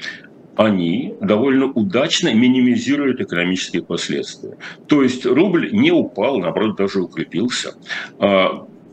они 0.56 1.16
довольно 1.22 1.66
удачно 1.66 2.34
минимизируют 2.34 3.20
экономические 3.22 3.84
последствия. 3.84 4.58
То 4.88 5.04
есть 5.04 5.26
рубль 5.26 5.72
не 5.72 5.92
упал, 5.92 6.40
наоборот, 6.40 6.78
даже 6.78 7.02
укрепился. 7.02 7.74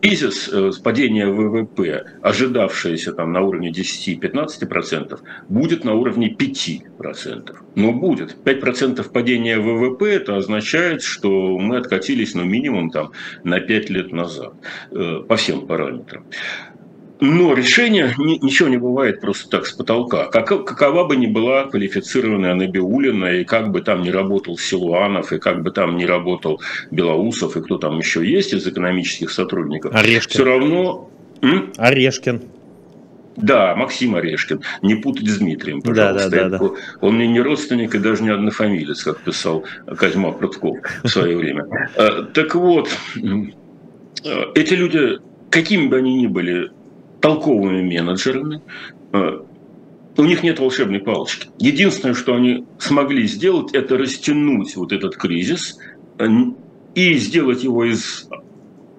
Кризис, 0.03 0.51
э, 0.53 0.73
падение 0.83 1.27
ВВП, 1.27 2.05
ожидавшееся 2.23 3.13
там 3.13 3.33
на 3.33 3.41
уровне 3.41 3.71
10-15%, 3.71 5.21
будет 5.49 5.85
на 5.85 5.95
уровне 5.95 6.29
5%. 6.29 7.57
Но 7.77 7.93
будет. 7.93 8.37
5% 8.45 9.11
падения 9.13 9.59
ВВП, 9.59 10.11
это 10.11 10.37
означает, 10.37 11.03
что 11.03 11.57
мы 11.57 11.77
откатились, 11.77 12.35
ну, 12.35 12.43
минимум 12.43 12.91
там 12.91 13.13
на 13.45 13.61
5 13.61 13.91
лет 13.91 14.13
назад 14.13 14.55
э, 14.91 15.23
по 15.27 15.37
всем 15.37 15.69
параметрам. 15.69 16.25
Но 17.25 17.55
решение, 17.55 18.13
ничего 18.19 18.69
не 18.69 18.79
бывает 18.79 19.21
просто 19.21 19.49
так 19.49 19.67
с 19.67 19.73
потолка. 19.73 20.25
Как, 20.25 20.49
какова 20.49 21.05
бы 21.05 21.15
ни 21.15 21.27
была 21.27 21.67
квалифицированная 21.67 22.55
Набиулина, 22.55 23.27
и 23.27 23.45
как 23.45 23.71
бы 23.71 23.81
там 23.81 24.03
ни 24.03 24.11
работал 24.11 24.59
Силуанов, 24.59 25.33
и 25.33 25.39
как 25.39 25.63
бы 25.63 25.71
там 25.71 25.97
ни 25.97 26.05
работал 26.05 26.61
Белоусов, 26.91 27.57
и 27.57 27.63
кто 27.63 27.79
там 27.79 27.99
еще 27.99 28.29
есть 28.29 28.53
из 28.53 28.67
экономических 28.67 29.31
сотрудников, 29.31 29.95
Орешкин. 29.95 30.31
все 30.31 30.45
равно... 30.45 31.11
М? 31.43 31.73
Орешкин. 31.77 32.43
Да, 33.37 33.77
Максим 33.77 34.17
Орешкин. 34.17 34.61
Не 34.83 34.97
путать 34.97 35.29
с 35.29 35.39
Дмитрием, 35.39 35.81
пожалуйста. 35.81 36.29
Да, 36.29 36.49
да, 36.49 36.49
да, 36.49 36.59
да. 36.59 36.71
Он 37.01 37.15
мне 37.15 37.29
не 37.29 37.41
родственник 37.41 37.95
и 37.95 37.99
даже 38.01 38.25
не 38.25 38.31
однофамилец, 38.31 39.05
как 39.05 39.21
писал 39.21 39.65
Козьма 39.97 40.33
Прутков 40.33 40.79
в 41.05 41.09
свое 41.09 41.37
время. 41.37 41.67
Э, 41.95 42.25
так 42.35 42.57
вот, 42.57 42.89
э, 43.15 43.21
эти 44.57 44.75
люди, 44.75 45.19
какими 45.51 45.87
бы 45.87 45.99
они 45.99 46.15
ни 46.15 46.27
были 46.27 46.73
толковыми 47.23 47.81
менеджерами. 47.81 48.61
Э, 49.13 49.41
у 50.19 50.25
них 50.25 50.43
нет 50.43 50.59
волшебной 50.59 51.01
палочки. 51.01 51.49
Единственное, 51.59 52.15
что 52.15 52.35
они 52.35 52.67
смогли 52.79 53.27
сделать, 53.27 53.73
это 53.73 53.97
растянуть 53.97 54.77
вот 54.77 54.93
этот 54.93 55.17
кризис 55.17 55.79
э, 56.19 56.27
и 56.95 57.15
сделать 57.15 57.65
его 57.65 57.85
из, 57.85 58.29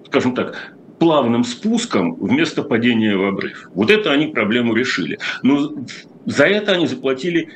скажем 0.06 0.34
так, 0.34 0.74
плавным 0.98 1.44
спуском 1.44 2.14
вместо 2.14 2.62
падения 2.62 3.16
в 3.16 3.24
обрыв. 3.24 3.68
Вот 3.74 3.90
это 3.90 4.10
они 4.10 4.28
проблему 4.28 4.74
решили. 4.74 5.18
Но 5.42 5.74
за 6.24 6.46
это 6.46 6.72
они 6.72 6.86
заплатили 6.86 7.50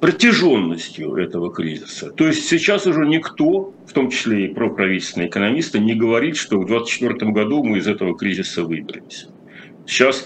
протяженностью 0.00 1.14
этого 1.16 1.52
кризиса. 1.52 2.10
То 2.10 2.26
есть 2.26 2.48
сейчас 2.48 2.86
уже 2.86 3.06
никто, 3.06 3.74
в 3.86 3.92
том 3.92 4.10
числе 4.10 4.46
и 4.46 4.54
проправительственные 4.54 5.28
экономисты, 5.28 5.78
не 5.78 5.94
говорит, 5.94 6.36
что 6.36 6.58
в 6.58 6.66
2024 6.66 7.30
году 7.32 7.62
мы 7.62 7.78
из 7.78 7.86
этого 7.86 8.16
кризиса 8.16 8.64
выберемся. 8.64 9.31
Сейчас 9.86 10.24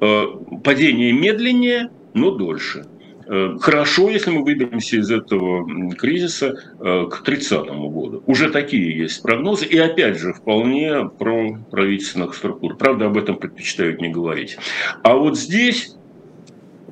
э, 0.00 0.24
падение 0.62 1.12
медленнее, 1.12 1.90
но 2.14 2.30
дольше. 2.32 2.86
Э, 3.28 3.56
хорошо, 3.60 4.08
если 4.08 4.30
мы 4.30 4.44
выберемся 4.44 4.96
из 4.96 5.10
этого 5.10 5.94
кризиса 5.94 6.54
э, 6.78 7.06
к 7.10 7.22
30 7.24 7.66
году. 7.66 8.22
Уже 8.26 8.50
такие 8.50 8.96
есть 8.96 9.22
прогнозы. 9.22 9.66
И 9.66 9.76
опять 9.78 10.18
же, 10.18 10.32
вполне 10.32 11.08
про 11.08 11.58
правительственных 11.70 12.34
структур. 12.34 12.76
Правда, 12.76 13.06
об 13.06 13.16
этом 13.16 13.36
предпочитают 13.36 14.00
не 14.00 14.08
говорить. 14.08 14.56
А 15.02 15.16
вот 15.16 15.36
здесь, 15.36 15.96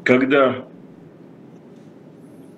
когда 0.05 0.67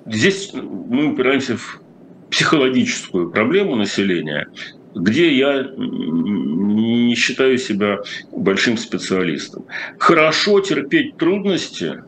здесь 0.07 0.53
мы 0.55 1.13
упираемся 1.13 1.59
в 1.59 1.83
психологическую 2.31 3.31
проблему 3.31 3.77
населения, 3.77 4.49
где 4.97 5.37
я 5.37 5.71
не 5.77 7.15
считаю 7.15 7.59
себя 7.59 7.99
большим 8.33 8.77
специалистом. 8.79 9.67
Хорошо 9.99 10.61
терпеть 10.61 11.17
трудности, 11.17 12.03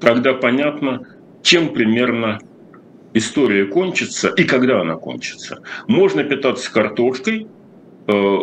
когда 0.00 0.34
понятно, 0.34 1.06
чем 1.42 1.70
примерно 1.70 2.38
история 3.14 3.64
кончится 3.64 4.28
и 4.28 4.44
когда 4.44 4.80
она 4.80 4.96
кончится. 4.96 5.62
Можно 5.88 6.24
питаться 6.24 6.70
картошкой 6.70 7.46
э, 8.06 8.38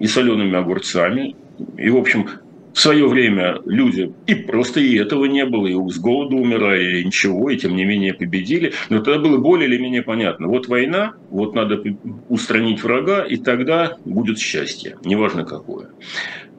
и 0.00 0.06
солеными 0.06 0.56
огурцами, 0.56 1.36
и, 1.76 1.90
в 1.90 1.96
общем, 1.96 2.28
в 2.74 2.80
свое 2.80 3.06
время 3.06 3.58
люди 3.66 4.12
и 4.26 4.34
просто 4.34 4.80
и 4.80 4.96
этого 4.96 5.26
не 5.26 5.44
было, 5.44 5.66
и 5.66 5.90
с 5.90 5.98
голоду 5.98 6.36
умирали, 6.36 7.00
и 7.00 7.04
ничего, 7.04 7.50
и 7.50 7.56
тем 7.56 7.76
не 7.76 7.84
менее 7.84 8.14
победили. 8.14 8.72
Но 8.88 9.00
тогда 9.00 9.20
было 9.20 9.38
более 9.38 9.68
или 9.68 9.78
менее 9.78 10.02
понятно. 10.02 10.48
Вот 10.48 10.68
война, 10.68 11.14
вот 11.30 11.54
надо 11.54 11.82
устранить 12.28 12.82
врага, 12.82 13.22
и 13.24 13.36
тогда 13.36 13.96
будет 14.04 14.38
счастье, 14.38 14.96
неважно 15.04 15.44
какое. 15.44 15.90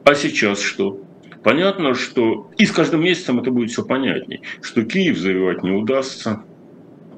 А 0.04 0.14
сейчас 0.14 0.60
что? 0.60 1.00
Понятно, 1.42 1.94
что 1.94 2.50
и 2.56 2.64
с 2.64 2.70
каждым 2.70 3.02
месяцем 3.02 3.38
это 3.40 3.50
будет 3.50 3.70
все 3.70 3.84
понятней, 3.84 4.40
что 4.62 4.82
Киев 4.82 5.18
завоевать 5.18 5.62
не 5.62 5.72
удастся, 5.72 6.42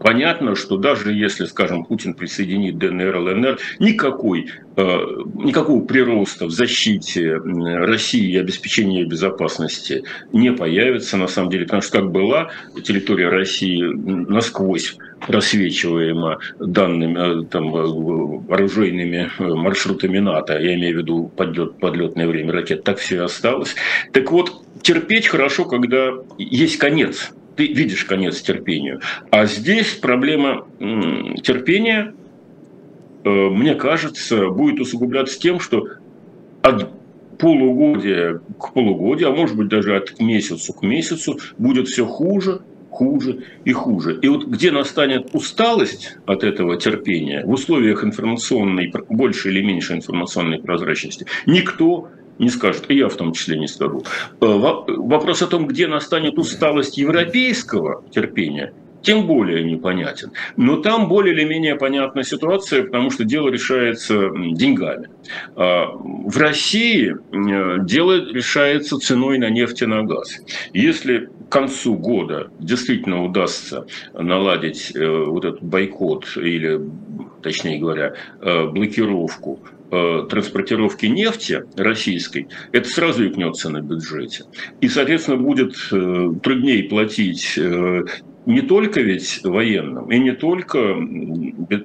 Понятно, 0.01 0.55
что 0.55 0.77
даже 0.77 1.13
если, 1.13 1.47
скажем, 1.47 1.85
Путин 1.85 2.15
присоединит 2.15 2.79
ДНР, 2.79 3.17
ЛНР, 3.17 3.59
никакой, 3.79 4.51
э, 4.77 4.83
никакого 5.35 5.85
прироста 5.85 6.47
в 6.47 6.51
защите 6.51 7.37
России 7.37 8.33
и 8.33 8.37
обеспечении 8.37 9.05
безопасности 9.05 10.05
не 10.33 10.53
появится, 10.53 11.17
на 11.17 11.29
самом 11.29 11.51
деле, 11.51 11.65
потому 11.65 11.83
что 11.83 12.01
как 12.01 12.11
была 12.11 12.51
территория 12.83 13.29
России 13.29 13.83
насквозь 13.83 14.97
рассвечиваемо 15.29 16.39
данными 16.59 17.47
там, 17.47 17.75
оружейными 17.75 19.31
маршрутами 19.39 20.19
НАТО, 20.19 20.59
я 20.59 20.75
имею 20.75 20.97
в 20.97 20.99
виду 20.99 21.33
подлет, 21.35 21.79
подлетное 21.79 22.27
время 22.27 22.53
ракет, 22.53 22.85
так 22.85 22.99
все 22.99 23.17
и 23.17 23.19
осталось. 23.19 23.75
Так 24.13 24.31
вот, 24.31 24.63
терпеть 24.83 25.29
хорошо, 25.29 25.65
когда 25.65 26.13
есть 26.39 26.79
конец. 26.79 27.33
Ты 27.57 27.69
видишь 27.69 28.05
конец 28.05 28.41
терпению. 28.43 29.01
А 29.31 29.47
здесь 29.47 29.95
проблема 29.95 30.67
терпения, 30.79 32.15
мне 33.25 33.75
кажется, 33.75 34.49
будет 34.49 34.79
усугубляться 34.81 35.39
тем, 35.41 35.59
что 35.59 35.89
от 36.63 36.91
полугодия 37.39 38.41
к 38.59 38.73
полугодию, 38.73 39.31
а 39.31 39.33
может 39.35 39.57
быть 39.57 39.69
даже 39.69 39.97
от 39.97 40.21
месяца 40.21 40.73
к 40.73 40.83
месяцу 40.83 41.39
будет 41.59 41.89
все 41.89 42.07
хуже, 42.07 42.61
хуже 42.91 43.45
и 43.65 43.73
хуже. 43.73 44.19
И 44.23 44.29
вот 44.29 44.47
где 44.47 44.71
настанет 44.71 45.35
усталость 45.35 46.17
от 46.25 46.45
этого 46.45 46.79
терпения 46.79 47.45
в 47.45 47.51
условиях 47.51 48.05
информационной, 48.05 48.93
больше 49.11 49.51
или 49.51 49.63
меньше 49.63 49.95
информационной 49.95 50.61
прозрачности, 50.61 51.27
никто 51.47 52.09
не 52.39 52.49
скажет, 52.49 52.85
и 52.89 52.97
я 52.97 53.09
в 53.09 53.15
том 53.15 53.33
числе 53.33 53.59
не 53.59 53.69
скажу. 53.69 54.03
Э, 54.41 54.47
вопрос 54.47 55.43
о 55.43 55.47
том, 55.47 55.67
где 55.67 55.87
настанет 55.87 56.39
усталость 56.39 56.99
европейского 56.99 58.03
терпения, 58.11 58.73
тем 59.07 59.27
более 59.27 59.63
непонятен. 59.63 60.33
Но 60.57 60.79
там 60.79 61.09
более 61.09 61.33
или 61.33 61.45
менее 61.45 61.77
понятна 61.77 62.25
ситуация, 62.25 62.83
потому 62.83 63.11
что 63.11 63.25
дело 63.25 63.49
решается 63.49 64.31
деньгами. 64.35 65.09
А, 65.55 65.93
в 65.95 66.37
России 66.37 67.15
э, 67.15 67.85
дело 67.85 68.15
решается 68.33 68.99
ценой 68.99 69.39
на 69.39 69.49
нефть 69.49 69.83
и 69.83 69.87
на 69.87 70.03
газ. 70.03 70.41
Если 70.73 71.31
к 71.49 71.53
концу 71.53 71.95
года 71.95 72.51
действительно 72.59 73.25
удастся 73.25 73.87
наладить 74.15 74.95
э, 74.95 75.25
вот 75.25 75.45
этот 75.45 75.63
бойкот 75.63 76.37
или, 76.37 76.81
точнее 77.43 77.79
говоря, 77.79 78.15
э, 78.41 78.67
блокировку 78.67 79.61
транспортировки 79.89 81.07
нефти 81.07 81.63
российской, 81.77 82.49
это 82.73 82.89
сразу 82.89 83.25
икнется 83.25 83.71
на 83.71 83.81
бюджете. 83.81 84.43
И, 84.81 84.89
соответственно, 84.89 85.37
будет 85.37 85.77
труднее 86.43 86.89
платить 86.89 87.57
не 88.47 88.63
только 88.63 89.01
ведь 89.01 89.41
военным 89.45 90.11
и 90.11 90.19
не 90.19 90.33
только 90.33 90.97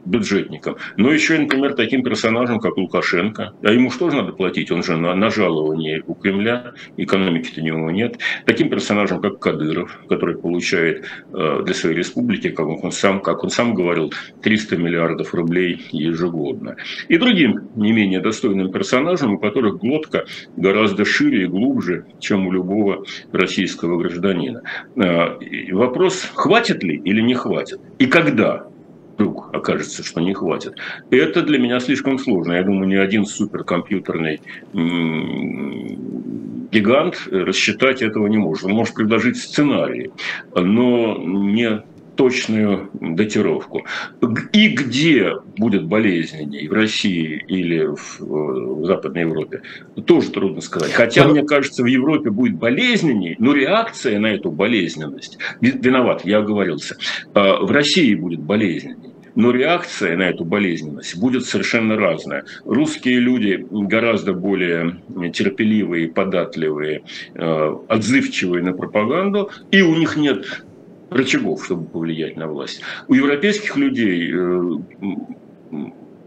бюджетникам, 0.05 0.77
но 0.95 1.11
еще, 1.11 1.37
например, 1.37 1.73
таким 1.73 2.03
персонажам, 2.03 2.59
как 2.59 2.77
Лукашенко. 2.77 3.53
А 3.63 3.71
ему 3.71 3.89
что 3.89 4.09
же 4.09 4.17
надо 4.17 4.31
платить? 4.31 4.71
Он 4.71 4.83
же 4.83 4.95
на, 4.95 5.15
на 5.15 5.31
жалование 5.31 6.03
у 6.05 6.13
Кремля, 6.13 6.73
экономики-то 6.97 7.61
у 7.61 7.63
него 7.63 7.91
нет. 7.91 8.19
Таким 8.45 8.69
персонажам, 8.69 9.21
как 9.21 9.39
Кадыров, 9.39 9.99
который 10.07 10.37
получает 10.37 11.05
э, 11.33 11.63
для 11.65 11.73
своей 11.73 11.95
республики, 11.95 12.49
как 12.49 12.67
он, 12.67 12.91
сам, 12.91 13.21
как 13.21 13.43
он 13.43 13.49
сам 13.49 13.73
говорил, 13.73 14.13
300 14.41 14.77
миллиардов 14.77 15.33
рублей 15.33 15.87
ежегодно. 15.91 16.75
И 17.07 17.17
другим 17.17 17.69
не 17.75 17.91
менее 17.91 18.19
достойным 18.19 18.71
персонажам, 18.71 19.33
у 19.33 19.39
которых 19.39 19.79
глотка 19.79 20.25
гораздо 20.55 21.05
шире 21.05 21.43
и 21.43 21.47
глубже, 21.47 22.05
чем 22.19 22.47
у 22.47 22.51
любого 22.51 23.03
российского 23.31 23.97
гражданина. 23.97 24.61
Э, 24.95 25.37
вопрос, 25.71 26.31
хватит 26.51 26.83
ли 26.83 27.01
или 27.05 27.21
не 27.21 27.33
хватит? 27.33 27.79
И 27.97 28.07
когда 28.07 28.67
вдруг 29.13 29.55
окажется, 29.55 30.03
что 30.03 30.19
не 30.19 30.33
хватит. 30.33 30.73
Это 31.09 31.43
для 31.43 31.57
меня 31.57 31.79
слишком 31.79 32.19
сложно. 32.19 32.53
Я 32.53 32.63
думаю, 32.63 32.87
ни 32.87 32.95
один 32.95 33.25
суперкомпьютерный 33.25 34.41
гигант 36.71 37.27
рассчитать 37.31 38.01
этого 38.01 38.27
не 38.27 38.37
может. 38.37 38.65
Он 38.65 38.73
может 38.73 38.95
предложить 38.95 39.37
сценарии, 39.37 40.11
но 40.53 41.17
не 41.17 41.83
точную 42.21 42.91
датировку. 42.93 43.83
И 44.53 44.67
где 44.67 45.33
будет 45.57 45.85
болезненней, 45.85 46.67
в 46.67 46.73
России 46.73 47.43
или 47.47 47.87
в, 47.95 48.19
в 48.19 48.85
Западной 48.85 49.21
Европе, 49.21 49.63
тоже 50.05 50.29
трудно 50.29 50.61
сказать. 50.61 50.91
Хотя, 50.91 51.27
мне 51.27 51.41
кажется, 51.41 51.81
в 51.81 51.87
Европе 51.87 52.29
будет 52.29 52.57
болезненней, 52.57 53.35
но 53.39 53.53
реакция 53.53 54.19
на 54.19 54.27
эту 54.27 54.51
болезненность, 54.51 55.39
виноват, 55.61 56.23
я 56.23 56.37
оговорился, 56.37 56.95
а, 57.33 57.65
в 57.65 57.71
России 57.71 58.13
будет 58.13 58.41
болезненней. 58.41 59.09
Но 59.33 59.49
реакция 59.49 60.15
на 60.15 60.23
эту 60.23 60.45
болезненность 60.45 61.17
будет 61.17 61.45
совершенно 61.45 61.95
разная. 61.95 62.43
Русские 62.65 63.17
люди 63.17 63.65
гораздо 63.71 64.33
более 64.33 65.01
терпеливые, 65.33 66.09
податливые, 66.09 67.01
а, 67.33 67.83
отзывчивые 67.87 68.61
на 68.61 68.73
пропаганду, 68.73 69.49
и 69.71 69.81
у 69.81 69.95
них 69.95 70.17
нет 70.17 70.45
рычагов, 71.11 71.63
чтобы 71.63 71.85
повлиять 71.85 72.37
на 72.37 72.47
власть. 72.47 72.81
У 73.07 73.13
европейских 73.13 73.75
людей 73.75 74.31
э, 74.33 74.61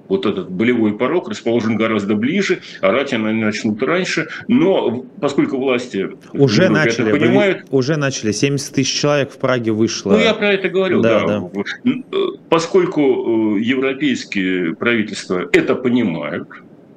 вот 0.08 0.26
этот 0.26 0.50
болевой 0.50 0.96
порог 0.96 1.28
расположен 1.30 1.76
гораздо 1.76 2.14
ближе, 2.14 2.60
орать 2.82 3.12
они 3.14 3.32
начнут 3.32 3.82
раньше, 3.82 4.28
но 4.46 5.04
поскольу 5.20 5.48
власти 5.56 6.10
уже 6.32 6.68
начали, 6.68 7.10
понимают, 7.10 7.66
уже 7.70 7.96
начали, 7.96 8.32
70 8.32 8.74
тысяч 8.74 9.00
человек 9.00 9.32
в 9.32 9.38
Праге 9.38 9.72
вышло. 9.72 10.12
Ну 10.12 10.18
я 10.18 10.34
про 10.34 10.52
это 10.52 10.68
говорю, 10.68 11.00
да. 11.00 11.26
да. 11.26 11.40
да. 11.40 11.62
Э, 11.90 12.18
поскольку 12.50 13.56
э, 13.56 13.60
европейские 13.62 14.76
правительства 14.76 15.48
это 15.52 15.74
понимают, 15.74 16.48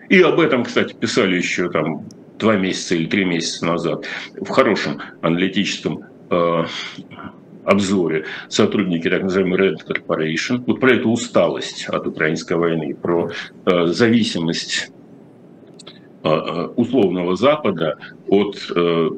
и 0.09 0.19
об 0.21 0.39
этом, 0.41 0.65
кстати, 0.65 0.93
писали 0.93 1.37
еще 1.37 1.69
там 1.69 2.05
два 2.37 2.57
месяца 2.57 2.95
или 2.95 3.05
три 3.07 3.23
месяца 3.23 3.65
назад 3.65 4.05
в 4.39 4.49
хорошем 4.49 5.01
аналитическом 5.21 6.03
обзоре 7.67 8.25
сотрудники 8.47 9.09
так 9.09 9.23
называемой 9.23 9.59
Red 9.59 9.77
Corporation, 9.85 10.63
вот 10.65 10.79
про 10.79 10.93
эту 10.93 11.09
усталость 11.11 11.87
от 11.89 12.07
украинской 12.07 12.53
войны, 12.53 12.95
про 12.95 13.29
э, 13.65 13.85
зависимость 13.87 14.91
э, 16.23 16.29
э 16.29 16.67
условного 16.75 17.35
Запада 17.35 17.97
от 18.27 18.71
э, 18.73 19.09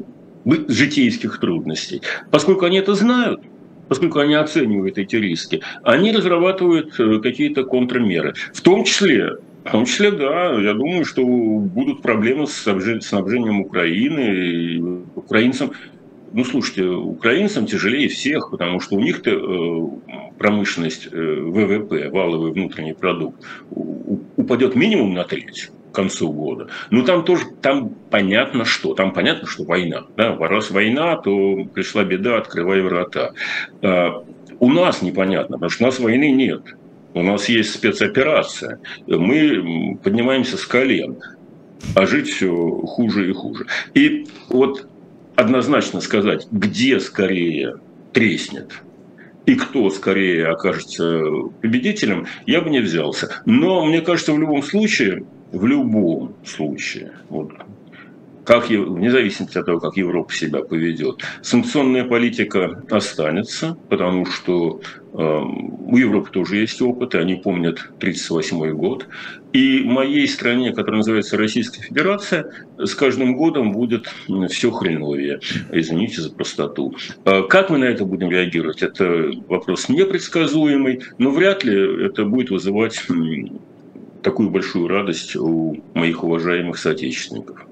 житейских 0.67 1.39
трудностей. 1.39 2.01
Поскольку 2.31 2.65
они 2.65 2.79
это 2.79 2.95
знают, 2.95 3.41
поскольку 3.87 4.19
они 4.19 4.33
оценивают 4.33 4.97
эти 4.97 5.15
риски, 5.15 5.61
они 5.83 6.11
разрабатывают 6.11 6.99
э, 6.99 7.19
какие-то 7.19 7.63
контрмеры. 7.63 8.33
В 8.53 8.61
том 8.61 8.83
числе 8.83 9.37
в 9.63 9.71
том 9.71 9.85
числе, 9.85 10.11
да, 10.11 10.53
я 10.59 10.73
думаю, 10.73 11.05
что 11.05 11.23
будут 11.23 12.01
проблемы 12.01 12.47
с 12.47 12.53
снабжением 13.01 13.61
Украины. 13.61 15.03
Украинцам 15.15 15.73
ну, 16.31 16.43
слушайте, 16.43 16.85
украинцам 16.85 17.65
тяжелее 17.65 18.09
всех, 18.09 18.51
потому 18.51 18.79
что 18.79 18.95
у 18.95 18.99
них-то 18.99 19.31
э, 19.31 20.31
промышленность 20.37 21.07
э, 21.11 21.17
ВВП, 21.17 22.09
валовый 22.09 22.51
внутренний 22.51 22.93
продукт, 22.93 23.43
упадет 23.69 24.75
минимум 24.75 25.13
на 25.13 25.23
треть 25.23 25.71
к 25.91 25.95
концу 25.95 26.31
года. 26.31 26.67
Ну, 26.91 27.03
там 27.03 27.23
тоже, 27.23 27.45
там 27.61 27.89
понятно 28.09 28.65
что. 28.65 28.93
Там 28.93 29.11
понятно, 29.11 29.47
что 29.47 29.63
война. 29.63 30.05
Да? 30.15 30.35
Раз 30.37 30.71
война, 30.71 31.15
то 31.17 31.65
пришла 31.73 32.03
беда, 32.03 32.37
открывай 32.37 32.81
врата. 32.81 33.33
А, 33.81 34.23
у 34.59 34.69
нас 34.71 35.01
непонятно, 35.01 35.57
потому 35.57 35.69
что 35.71 35.83
у 35.83 35.87
нас 35.87 35.99
войны 35.99 36.31
нет. 36.31 36.61
У 37.15 37.23
нас 37.23 37.49
есть 37.49 37.73
спецоперация. 37.73 38.79
Мы 39.07 39.97
поднимаемся 40.03 40.57
с 40.57 40.65
колен 40.65 41.17
а 41.95 42.05
жить 42.05 42.29
все 42.29 42.51
хуже 42.85 43.29
и 43.29 43.33
хуже. 43.33 43.65
И 43.93 44.25
вот 44.49 44.87
однозначно 45.39 46.01
сказать, 46.01 46.47
где 46.51 46.99
скорее 46.99 47.75
треснет 48.11 48.83
и 49.45 49.55
кто 49.55 49.89
скорее 49.89 50.47
окажется 50.47 51.21
победителем, 51.61 52.27
я 52.45 52.61
бы 52.61 52.69
не 52.69 52.79
взялся. 52.81 53.41
Но 53.45 53.85
мне 53.85 54.01
кажется, 54.01 54.33
в 54.33 54.39
любом 54.39 54.61
случае, 54.61 55.25
в 55.51 55.65
любом 55.65 56.35
случае, 56.45 57.13
вот, 57.29 57.53
как, 58.43 58.69
вне 58.69 59.11
зависимости 59.11 59.57
от 59.57 59.65
того, 59.65 59.79
как 59.79 59.95
Европа 59.95 60.33
себя 60.33 60.61
поведет, 60.61 61.21
санкционная 61.41 62.03
политика 62.03 62.83
останется, 62.89 63.77
потому 63.89 64.25
что 64.25 64.81
э, 65.13 65.17
у 65.17 65.97
Европы 65.97 66.31
тоже 66.31 66.57
есть 66.57 66.81
опыт, 66.81 67.15
и 67.15 67.17
они 67.17 67.35
помнят 67.35 67.79
1938 67.97 68.71
год. 68.73 69.07
И 69.51 69.81
моей 69.83 70.27
стране, 70.27 70.71
которая 70.73 70.97
называется 70.97 71.35
Российская 71.35 71.81
Федерация, 71.81 72.51
с 72.77 72.93
каждым 72.93 73.35
годом 73.35 73.71
будет 73.71 74.07
все 74.49 74.69
хреновее. 74.69 75.39
Извините 75.71 76.21
за 76.21 76.31
простоту. 76.31 76.95
А 77.25 77.41
как 77.43 77.71
мы 77.71 77.79
на 77.79 77.85
это 77.85 78.05
будем 78.05 78.29
реагировать? 78.29 78.83
Это 78.83 79.31
вопрос 79.47 79.89
непредсказуемый, 79.89 81.01
но 81.17 81.31
вряд 81.31 81.63
ли 81.63 82.05
это 82.05 82.25
будет 82.25 82.51
вызывать 82.51 83.01
такую 84.21 84.51
большую 84.51 84.87
радость 84.87 85.35
у 85.35 85.81
моих 85.95 86.23
уважаемых 86.23 86.77
соотечественников. 86.77 87.65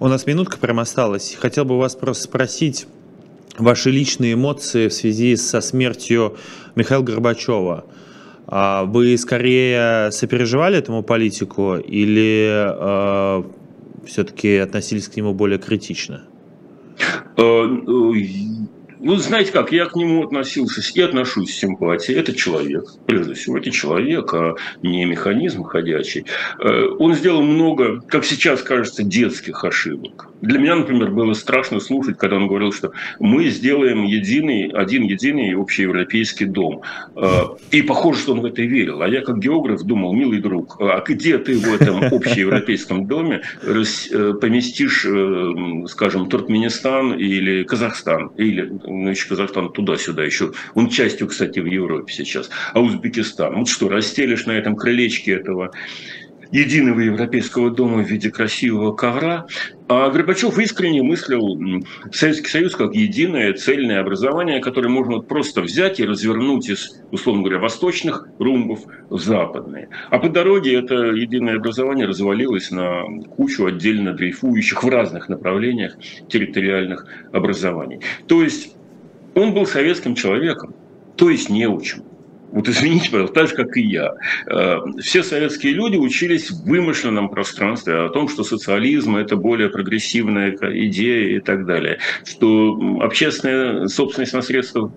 У 0.00 0.08
нас 0.08 0.26
минутка 0.26 0.58
прям 0.58 0.78
осталась. 0.78 1.36
Хотел 1.40 1.64
бы 1.64 1.78
вас 1.78 1.96
просто 1.96 2.24
спросить 2.24 2.86
ваши 3.56 3.90
личные 3.90 4.34
эмоции 4.34 4.88
в 4.88 4.92
связи 4.92 5.36
со 5.36 5.60
смертью 5.60 6.36
Михаила 6.74 7.02
Горбачева. 7.02 7.86
А 8.46 8.84
вы 8.84 9.16
скорее 9.16 10.10
сопереживали 10.10 10.76
этому 10.76 11.02
политику 11.02 11.76
или 11.76 12.50
э, 12.50 13.42
все-таки 14.06 14.56
относились 14.56 15.08
к 15.08 15.16
нему 15.16 15.32
более 15.34 15.58
критично? 15.58 16.24
Ну, 19.04 19.16
знаете 19.16 19.52
как, 19.52 19.70
я 19.70 19.84
к 19.84 19.96
нему 19.96 20.24
относился 20.24 20.80
и 20.94 21.02
отношусь 21.02 21.50
с 21.50 21.58
симпатией. 21.58 22.18
Это 22.18 22.34
человек, 22.34 22.84
прежде 23.06 23.34
всего, 23.34 23.58
это 23.58 23.70
человек, 23.70 24.32
а 24.32 24.54
не 24.82 25.04
механизм 25.04 25.62
ходячий. 25.62 26.24
Э, 26.58 26.86
он 26.98 27.14
сделал 27.14 27.42
много, 27.42 28.00
как 28.00 28.24
сейчас 28.24 28.62
кажется, 28.62 29.02
детских 29.02 29.62
ошибок. 29.62 30.28
Для 30.40 30.58
меня, 30.58 30.76
например, 30.76 31.10
было 31.10 31.34
страшно 31.34 31.80
слушать, 31.80 32.16
когда 32.16 32.36
он 32.36 32.48
говорил, 32.48 32.72
что 32.72 32.92
мы 33.20 33.48
сделаем 33.48 34.04
единый, 34.04 34.70
один 34.70 35.02
единый 35.02 35.54
общеевропейский 35.54 36.46
дом. 36.46 36.80
Э, 37.14 37.42
и 37.72 37.82
похоже, 37.82 38.20
что 38.20 38.32
он 38.32 38.40
в 38.40 38.46
это 38.46 38.62
верил. 38.62 39.02
А 39.02 39.08
я, 39.08 39.20
как 39.20 39.38
географ, 39.38 39.82
думал, 39.82 40.14
милый 40.14 40.40
друг, 40.40 40.78
а 40.80 41.04
где 41.06 41.36
ты 41.36 41.58
в 41.58 41.74
этом 41.74 42.02
общеевропейском 42.04 43.06
доме 43.06 43.42
э, 43.60 44.32
поместишь, 44.40 45.06
скажем, 45.90 46.30
Туркменистан 46.30 47.12
или 47.12 47.64
Казахстан, 47.64 48.28
или 48.38 48.72
ну, 48.94 49.10
еще 49.10 49.28
Казахстан 49.28 49.72
туда-сюда 49.72 50.24
еще. 50.24 50.52
Он 50.74 50.88
частью, 50.88 51.28
кстати, 51.28 51.58
в 51.58 51.66
Европе 51.66 52.12
сейчас. 52.12 52.50
А 52.72 52.80
Узбекистан. 52.80 53.54
Вот 53.56 53.68
что, 53.68 53.88
расстелишь 53.88 54.46
на 54.46 54.52
этом 54.52 54.76
крылечке 54.76 55.32
этого 55.32 55.70
единого 56.54 57.00
европейского 57.00 57.70
дома 57.70 58.02
в 58.02 58.08
виде 58.08 58.30
красивого 58.30 58.92
ковра. 58.92 59.46
А 59.88 60.08
Горбачев 60.08 60.58
искренне 60.58 61.02
мыслил 61.02 61.84
Советский 62.12 62.48
Союз 62.48 62.76
как 62.76 62.94
единое 62.94 63.52
цельное 63.54 64.00
образование, 64.00 64.60
которое 64.60 64.88
можно 64.88 65.18
просто 65.18 65.62
взять 65.62 65.98
и 65.98 66.04
развернуть 66.04 66.68
из, 66.68 67.02
условно 67.10 67.42
говоря, 67.42 67.58
восточных 67.58 68.28
румбов 68.38 68.80
в 69.10 69.18
западные. 69.18 69.88
А 70.10 70.18
по 70.18 70.28
дороге 70.28 70.78
это 70.78 70.94
единое 70.94 71.56
образование 71.56 72.06
развалилось 72.06 72.70
на 72.70 73.02
кучу 73.36 73.66
отдельно 73.66 74.12
дрейфующих 74.12 74.82
в 74.82 74.88
разных 74.88 75.28
направлениях 75.28 75.96
территориальных 76.28 77.06
образований. 77.32 78.00
То 78.28 78.42
есть 78.42 78.76
он 79.34 79.54
был 79.54 79.66
советским 79.66 80.14
человеком, 80.14 80.74
то 81.16 81.30
есть 81.30 81.50
неучим. 81.50 82.04
Вот 82.54 82.68
извините, 82.68 83.10
пожалуйста, 83.10 83.34
так 83.34 83.48
же, 83.48 83.56
как 83.56 83.76
и 83.76 83.82
я. 83.82 84.12
Э, 84.46 84.76
все 85.00 85.24
советские 85.24 85.72
люди 85.72 85.96
учились 85.96 86.52
в 86.52 86.64
вымышленном 86.64 87.28
пространстве 87.28 87.94
о 87.94 88.08
том, 88.10 88.28
что 88.28 88.44
социализм– 88.44 89.16
это 89.16 89.34
более 89.34 89.70
прогрессивная 89.70 90.56
идея 90.86 91.36
и 91.36 91.40
так 91.40 91.66
далее. 91.66 91.98
Что 92.24 92.78
общественная 93.00 93.88
собственность 93.88 94.34
на 94.34 94.42
средства 94.42 94.92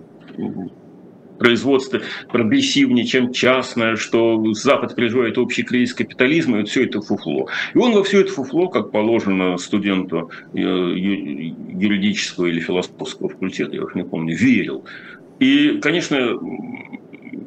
производства 1.38 2.00
прогрессивнее, 2.30 3.06
чем 3.06 3.32
частное, 3.32 3.96
что 3.96 4.52
Запад 4.54 4.94
переживает 4.94 5.38
общий 5.38 5.62
кризис 5.62 5.94
капитализма, 5.94 6.58
и 6.58 6.60
вот 6.60 6.68
все 6.68 6.84
это 6.84 7.00
фуфло. 7.00 7.48
И 7.74 7.78
он 7.78 7.92
во 7.92 8.02
все 8.04 8.20
это 8.20 8.32
фуфло, 8.32 8.68
как 8.68 8.90
положено 8.90 9.56
студенту 9.56 10.30
э, 10.54 10.58
юридического 10.58 12.46
или 12.46 12.60
философского 12.60 13.28
факультета, 13.28 13.74
я 13.74 13.82
уж 13.82 13.94
не 13.94 14.04
помню, 14.04 14.36
верил. 14.36 14.84
И, 15.38 15.78
конечно, 15.80 16.38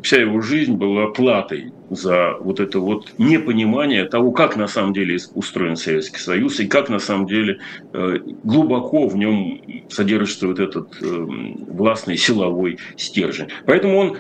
вся 0.04 0.18
его 0.18 0.42
жизнь 0.42 0.74
была 0.74 1.08
платой 1.08 1.72
за 1.90 2.36
вот 2.40 2.60
это 2.60 2.80
вот 2.80 3.14
непонимание 3.18 4.06
того, 4.06 4.32
как 4.32 4.56
на 4.56 4.68
самом 4.68 4.94
деле 4.94 5.18
устроен 5.36 5.76
Советский 5.76 6.20
Союз 6.20 6.60
и 6.60 6.68
как 6.68 6.90
на 6.90 7.00
самом 7.00 7.28
деле 7.28 7.60
э, 7.94 8.20
глубоко 8.44 9.08
в 9.08 9.18
нем 9.18 9.62
содержится 9.90 10.48
вот 10.48 10.60
этот 10.60 11.02
э, 11.02 11.06
властный 11.06 12.18
силовой 12.18 12.80
стержень. 12.98 13.50
Поэтому 13.66 13.98
он 13.98 14.18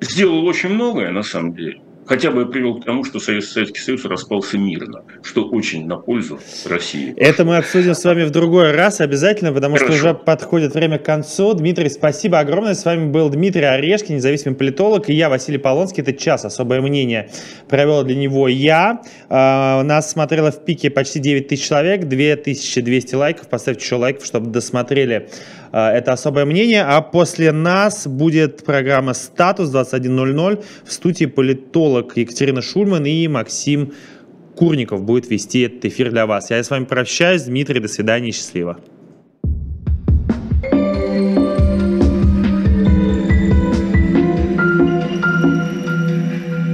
сделал 0.00 0.44
очень 0.46 0.70
многое 0.70 1.10
на 1.10 1.22
самом 1.22 1.54
деле– 1.54 1.80
хотя 2.06 2.30
бы 2.30 2.46
привел 2.46 2.80
к 2.80 2.84
тому, 2.84 3.04
что 3.04 3.20
Советский 3.20 3.80
Союз 3.80 4.04
распался 4.04 4.58
мирно, 4.58 5.02
что 5.22 5.44
очень 5.44 5.86
на 5.86 5.96
пользу 5.96 6.38
России. 6.66 7.14
Это 7.16 7.44
мы 7.44 7.56
обсудим 7.56 7.94
с 7.94 8.04
вами 8.04 8.24
в 8.24 8.30
другой 8.30 8.72
раз 8.72 9.00
обязательно, 9.00 9.52
потому 9.52 9.76
Хорошо. 9.76 9.92
что 9.92 10.06
уже 10.06 10.14
подходит 10.14 10.74
время 10.74 10.98
к 10.98 11.04
концу. 11.04 11.54
Дмитрий, 11.54 11.88
спасибо 11.88 12.38
огромное. 12.38 12.74
С 12.74 12.84
вами 12.84 13.10
был 13.10 13.28
Дмитрий 13.28 13.64
Орешкин, 13.64 14.16
независимый 14.16 14.56
политолог, 14.56 15.08
и 15.08 15.14
я, 15.14 15.28
Василий 15.28 15.58
Полонский. 15.58 16.02
Это 16.02 16.12
час 16.12 16.44
особое 16.44 16.80
мнение 16.80 17.30
провел 17.68 18.02
для 18.02 18.16
него 18.16 18.48
я. 18.48 19.02
Uh, 19.28 19.82
нас 19.82 20.10
смотрело 20.10 20.50
в 20.50 20.64
пике 20.64 20.90
почти 20.90 21.20
9 21.20 21.48
тысяч 21.48 21.66
человек, 21.66 22.06
2200 22.06 23.14
лайков. 23.14 23.48
Поставьте 23.48 23.84
еще 23.84 23.96
лайков, 23.96 24.26
чтобы 24.26 24.50
досмотрели 24.50 25.28
а, 25.61 25.61
это 25.72 26.12
особое 26.12 26.44
мнение. 26.44 26.82
А 26.82 27.00
после 27.00 27.50
нас 27.52 28.06
будет 28.06 28.64
программа 28.64 29.14
«Статус» 29.14 29.74
21.00. 29.74 30.64
В 30.84 30.92
студии 30.92 31.24
политолог 31.24 32.16
Екатерина 32.16 32.62
Шульман 32.62 33.06
и 33.06 33.26
Максим 33.28 33.92
Курников 34.54 35.02
будет 35.02 35.30
вести 35.30 35.62
этот 35.62 35.84
эфир 35.86 36.10
для 36.10 36.26
вас. 36.26 36.50
Я 36.50 36.62
с 36.62 36.70
вами 36.70 36.84
прощаюсь. 36.84 37.42
Дмитрий, 37.44 37.80
до 37.80 37.88
свидания, 37.88 38.32
счастливо. 38.32 38.78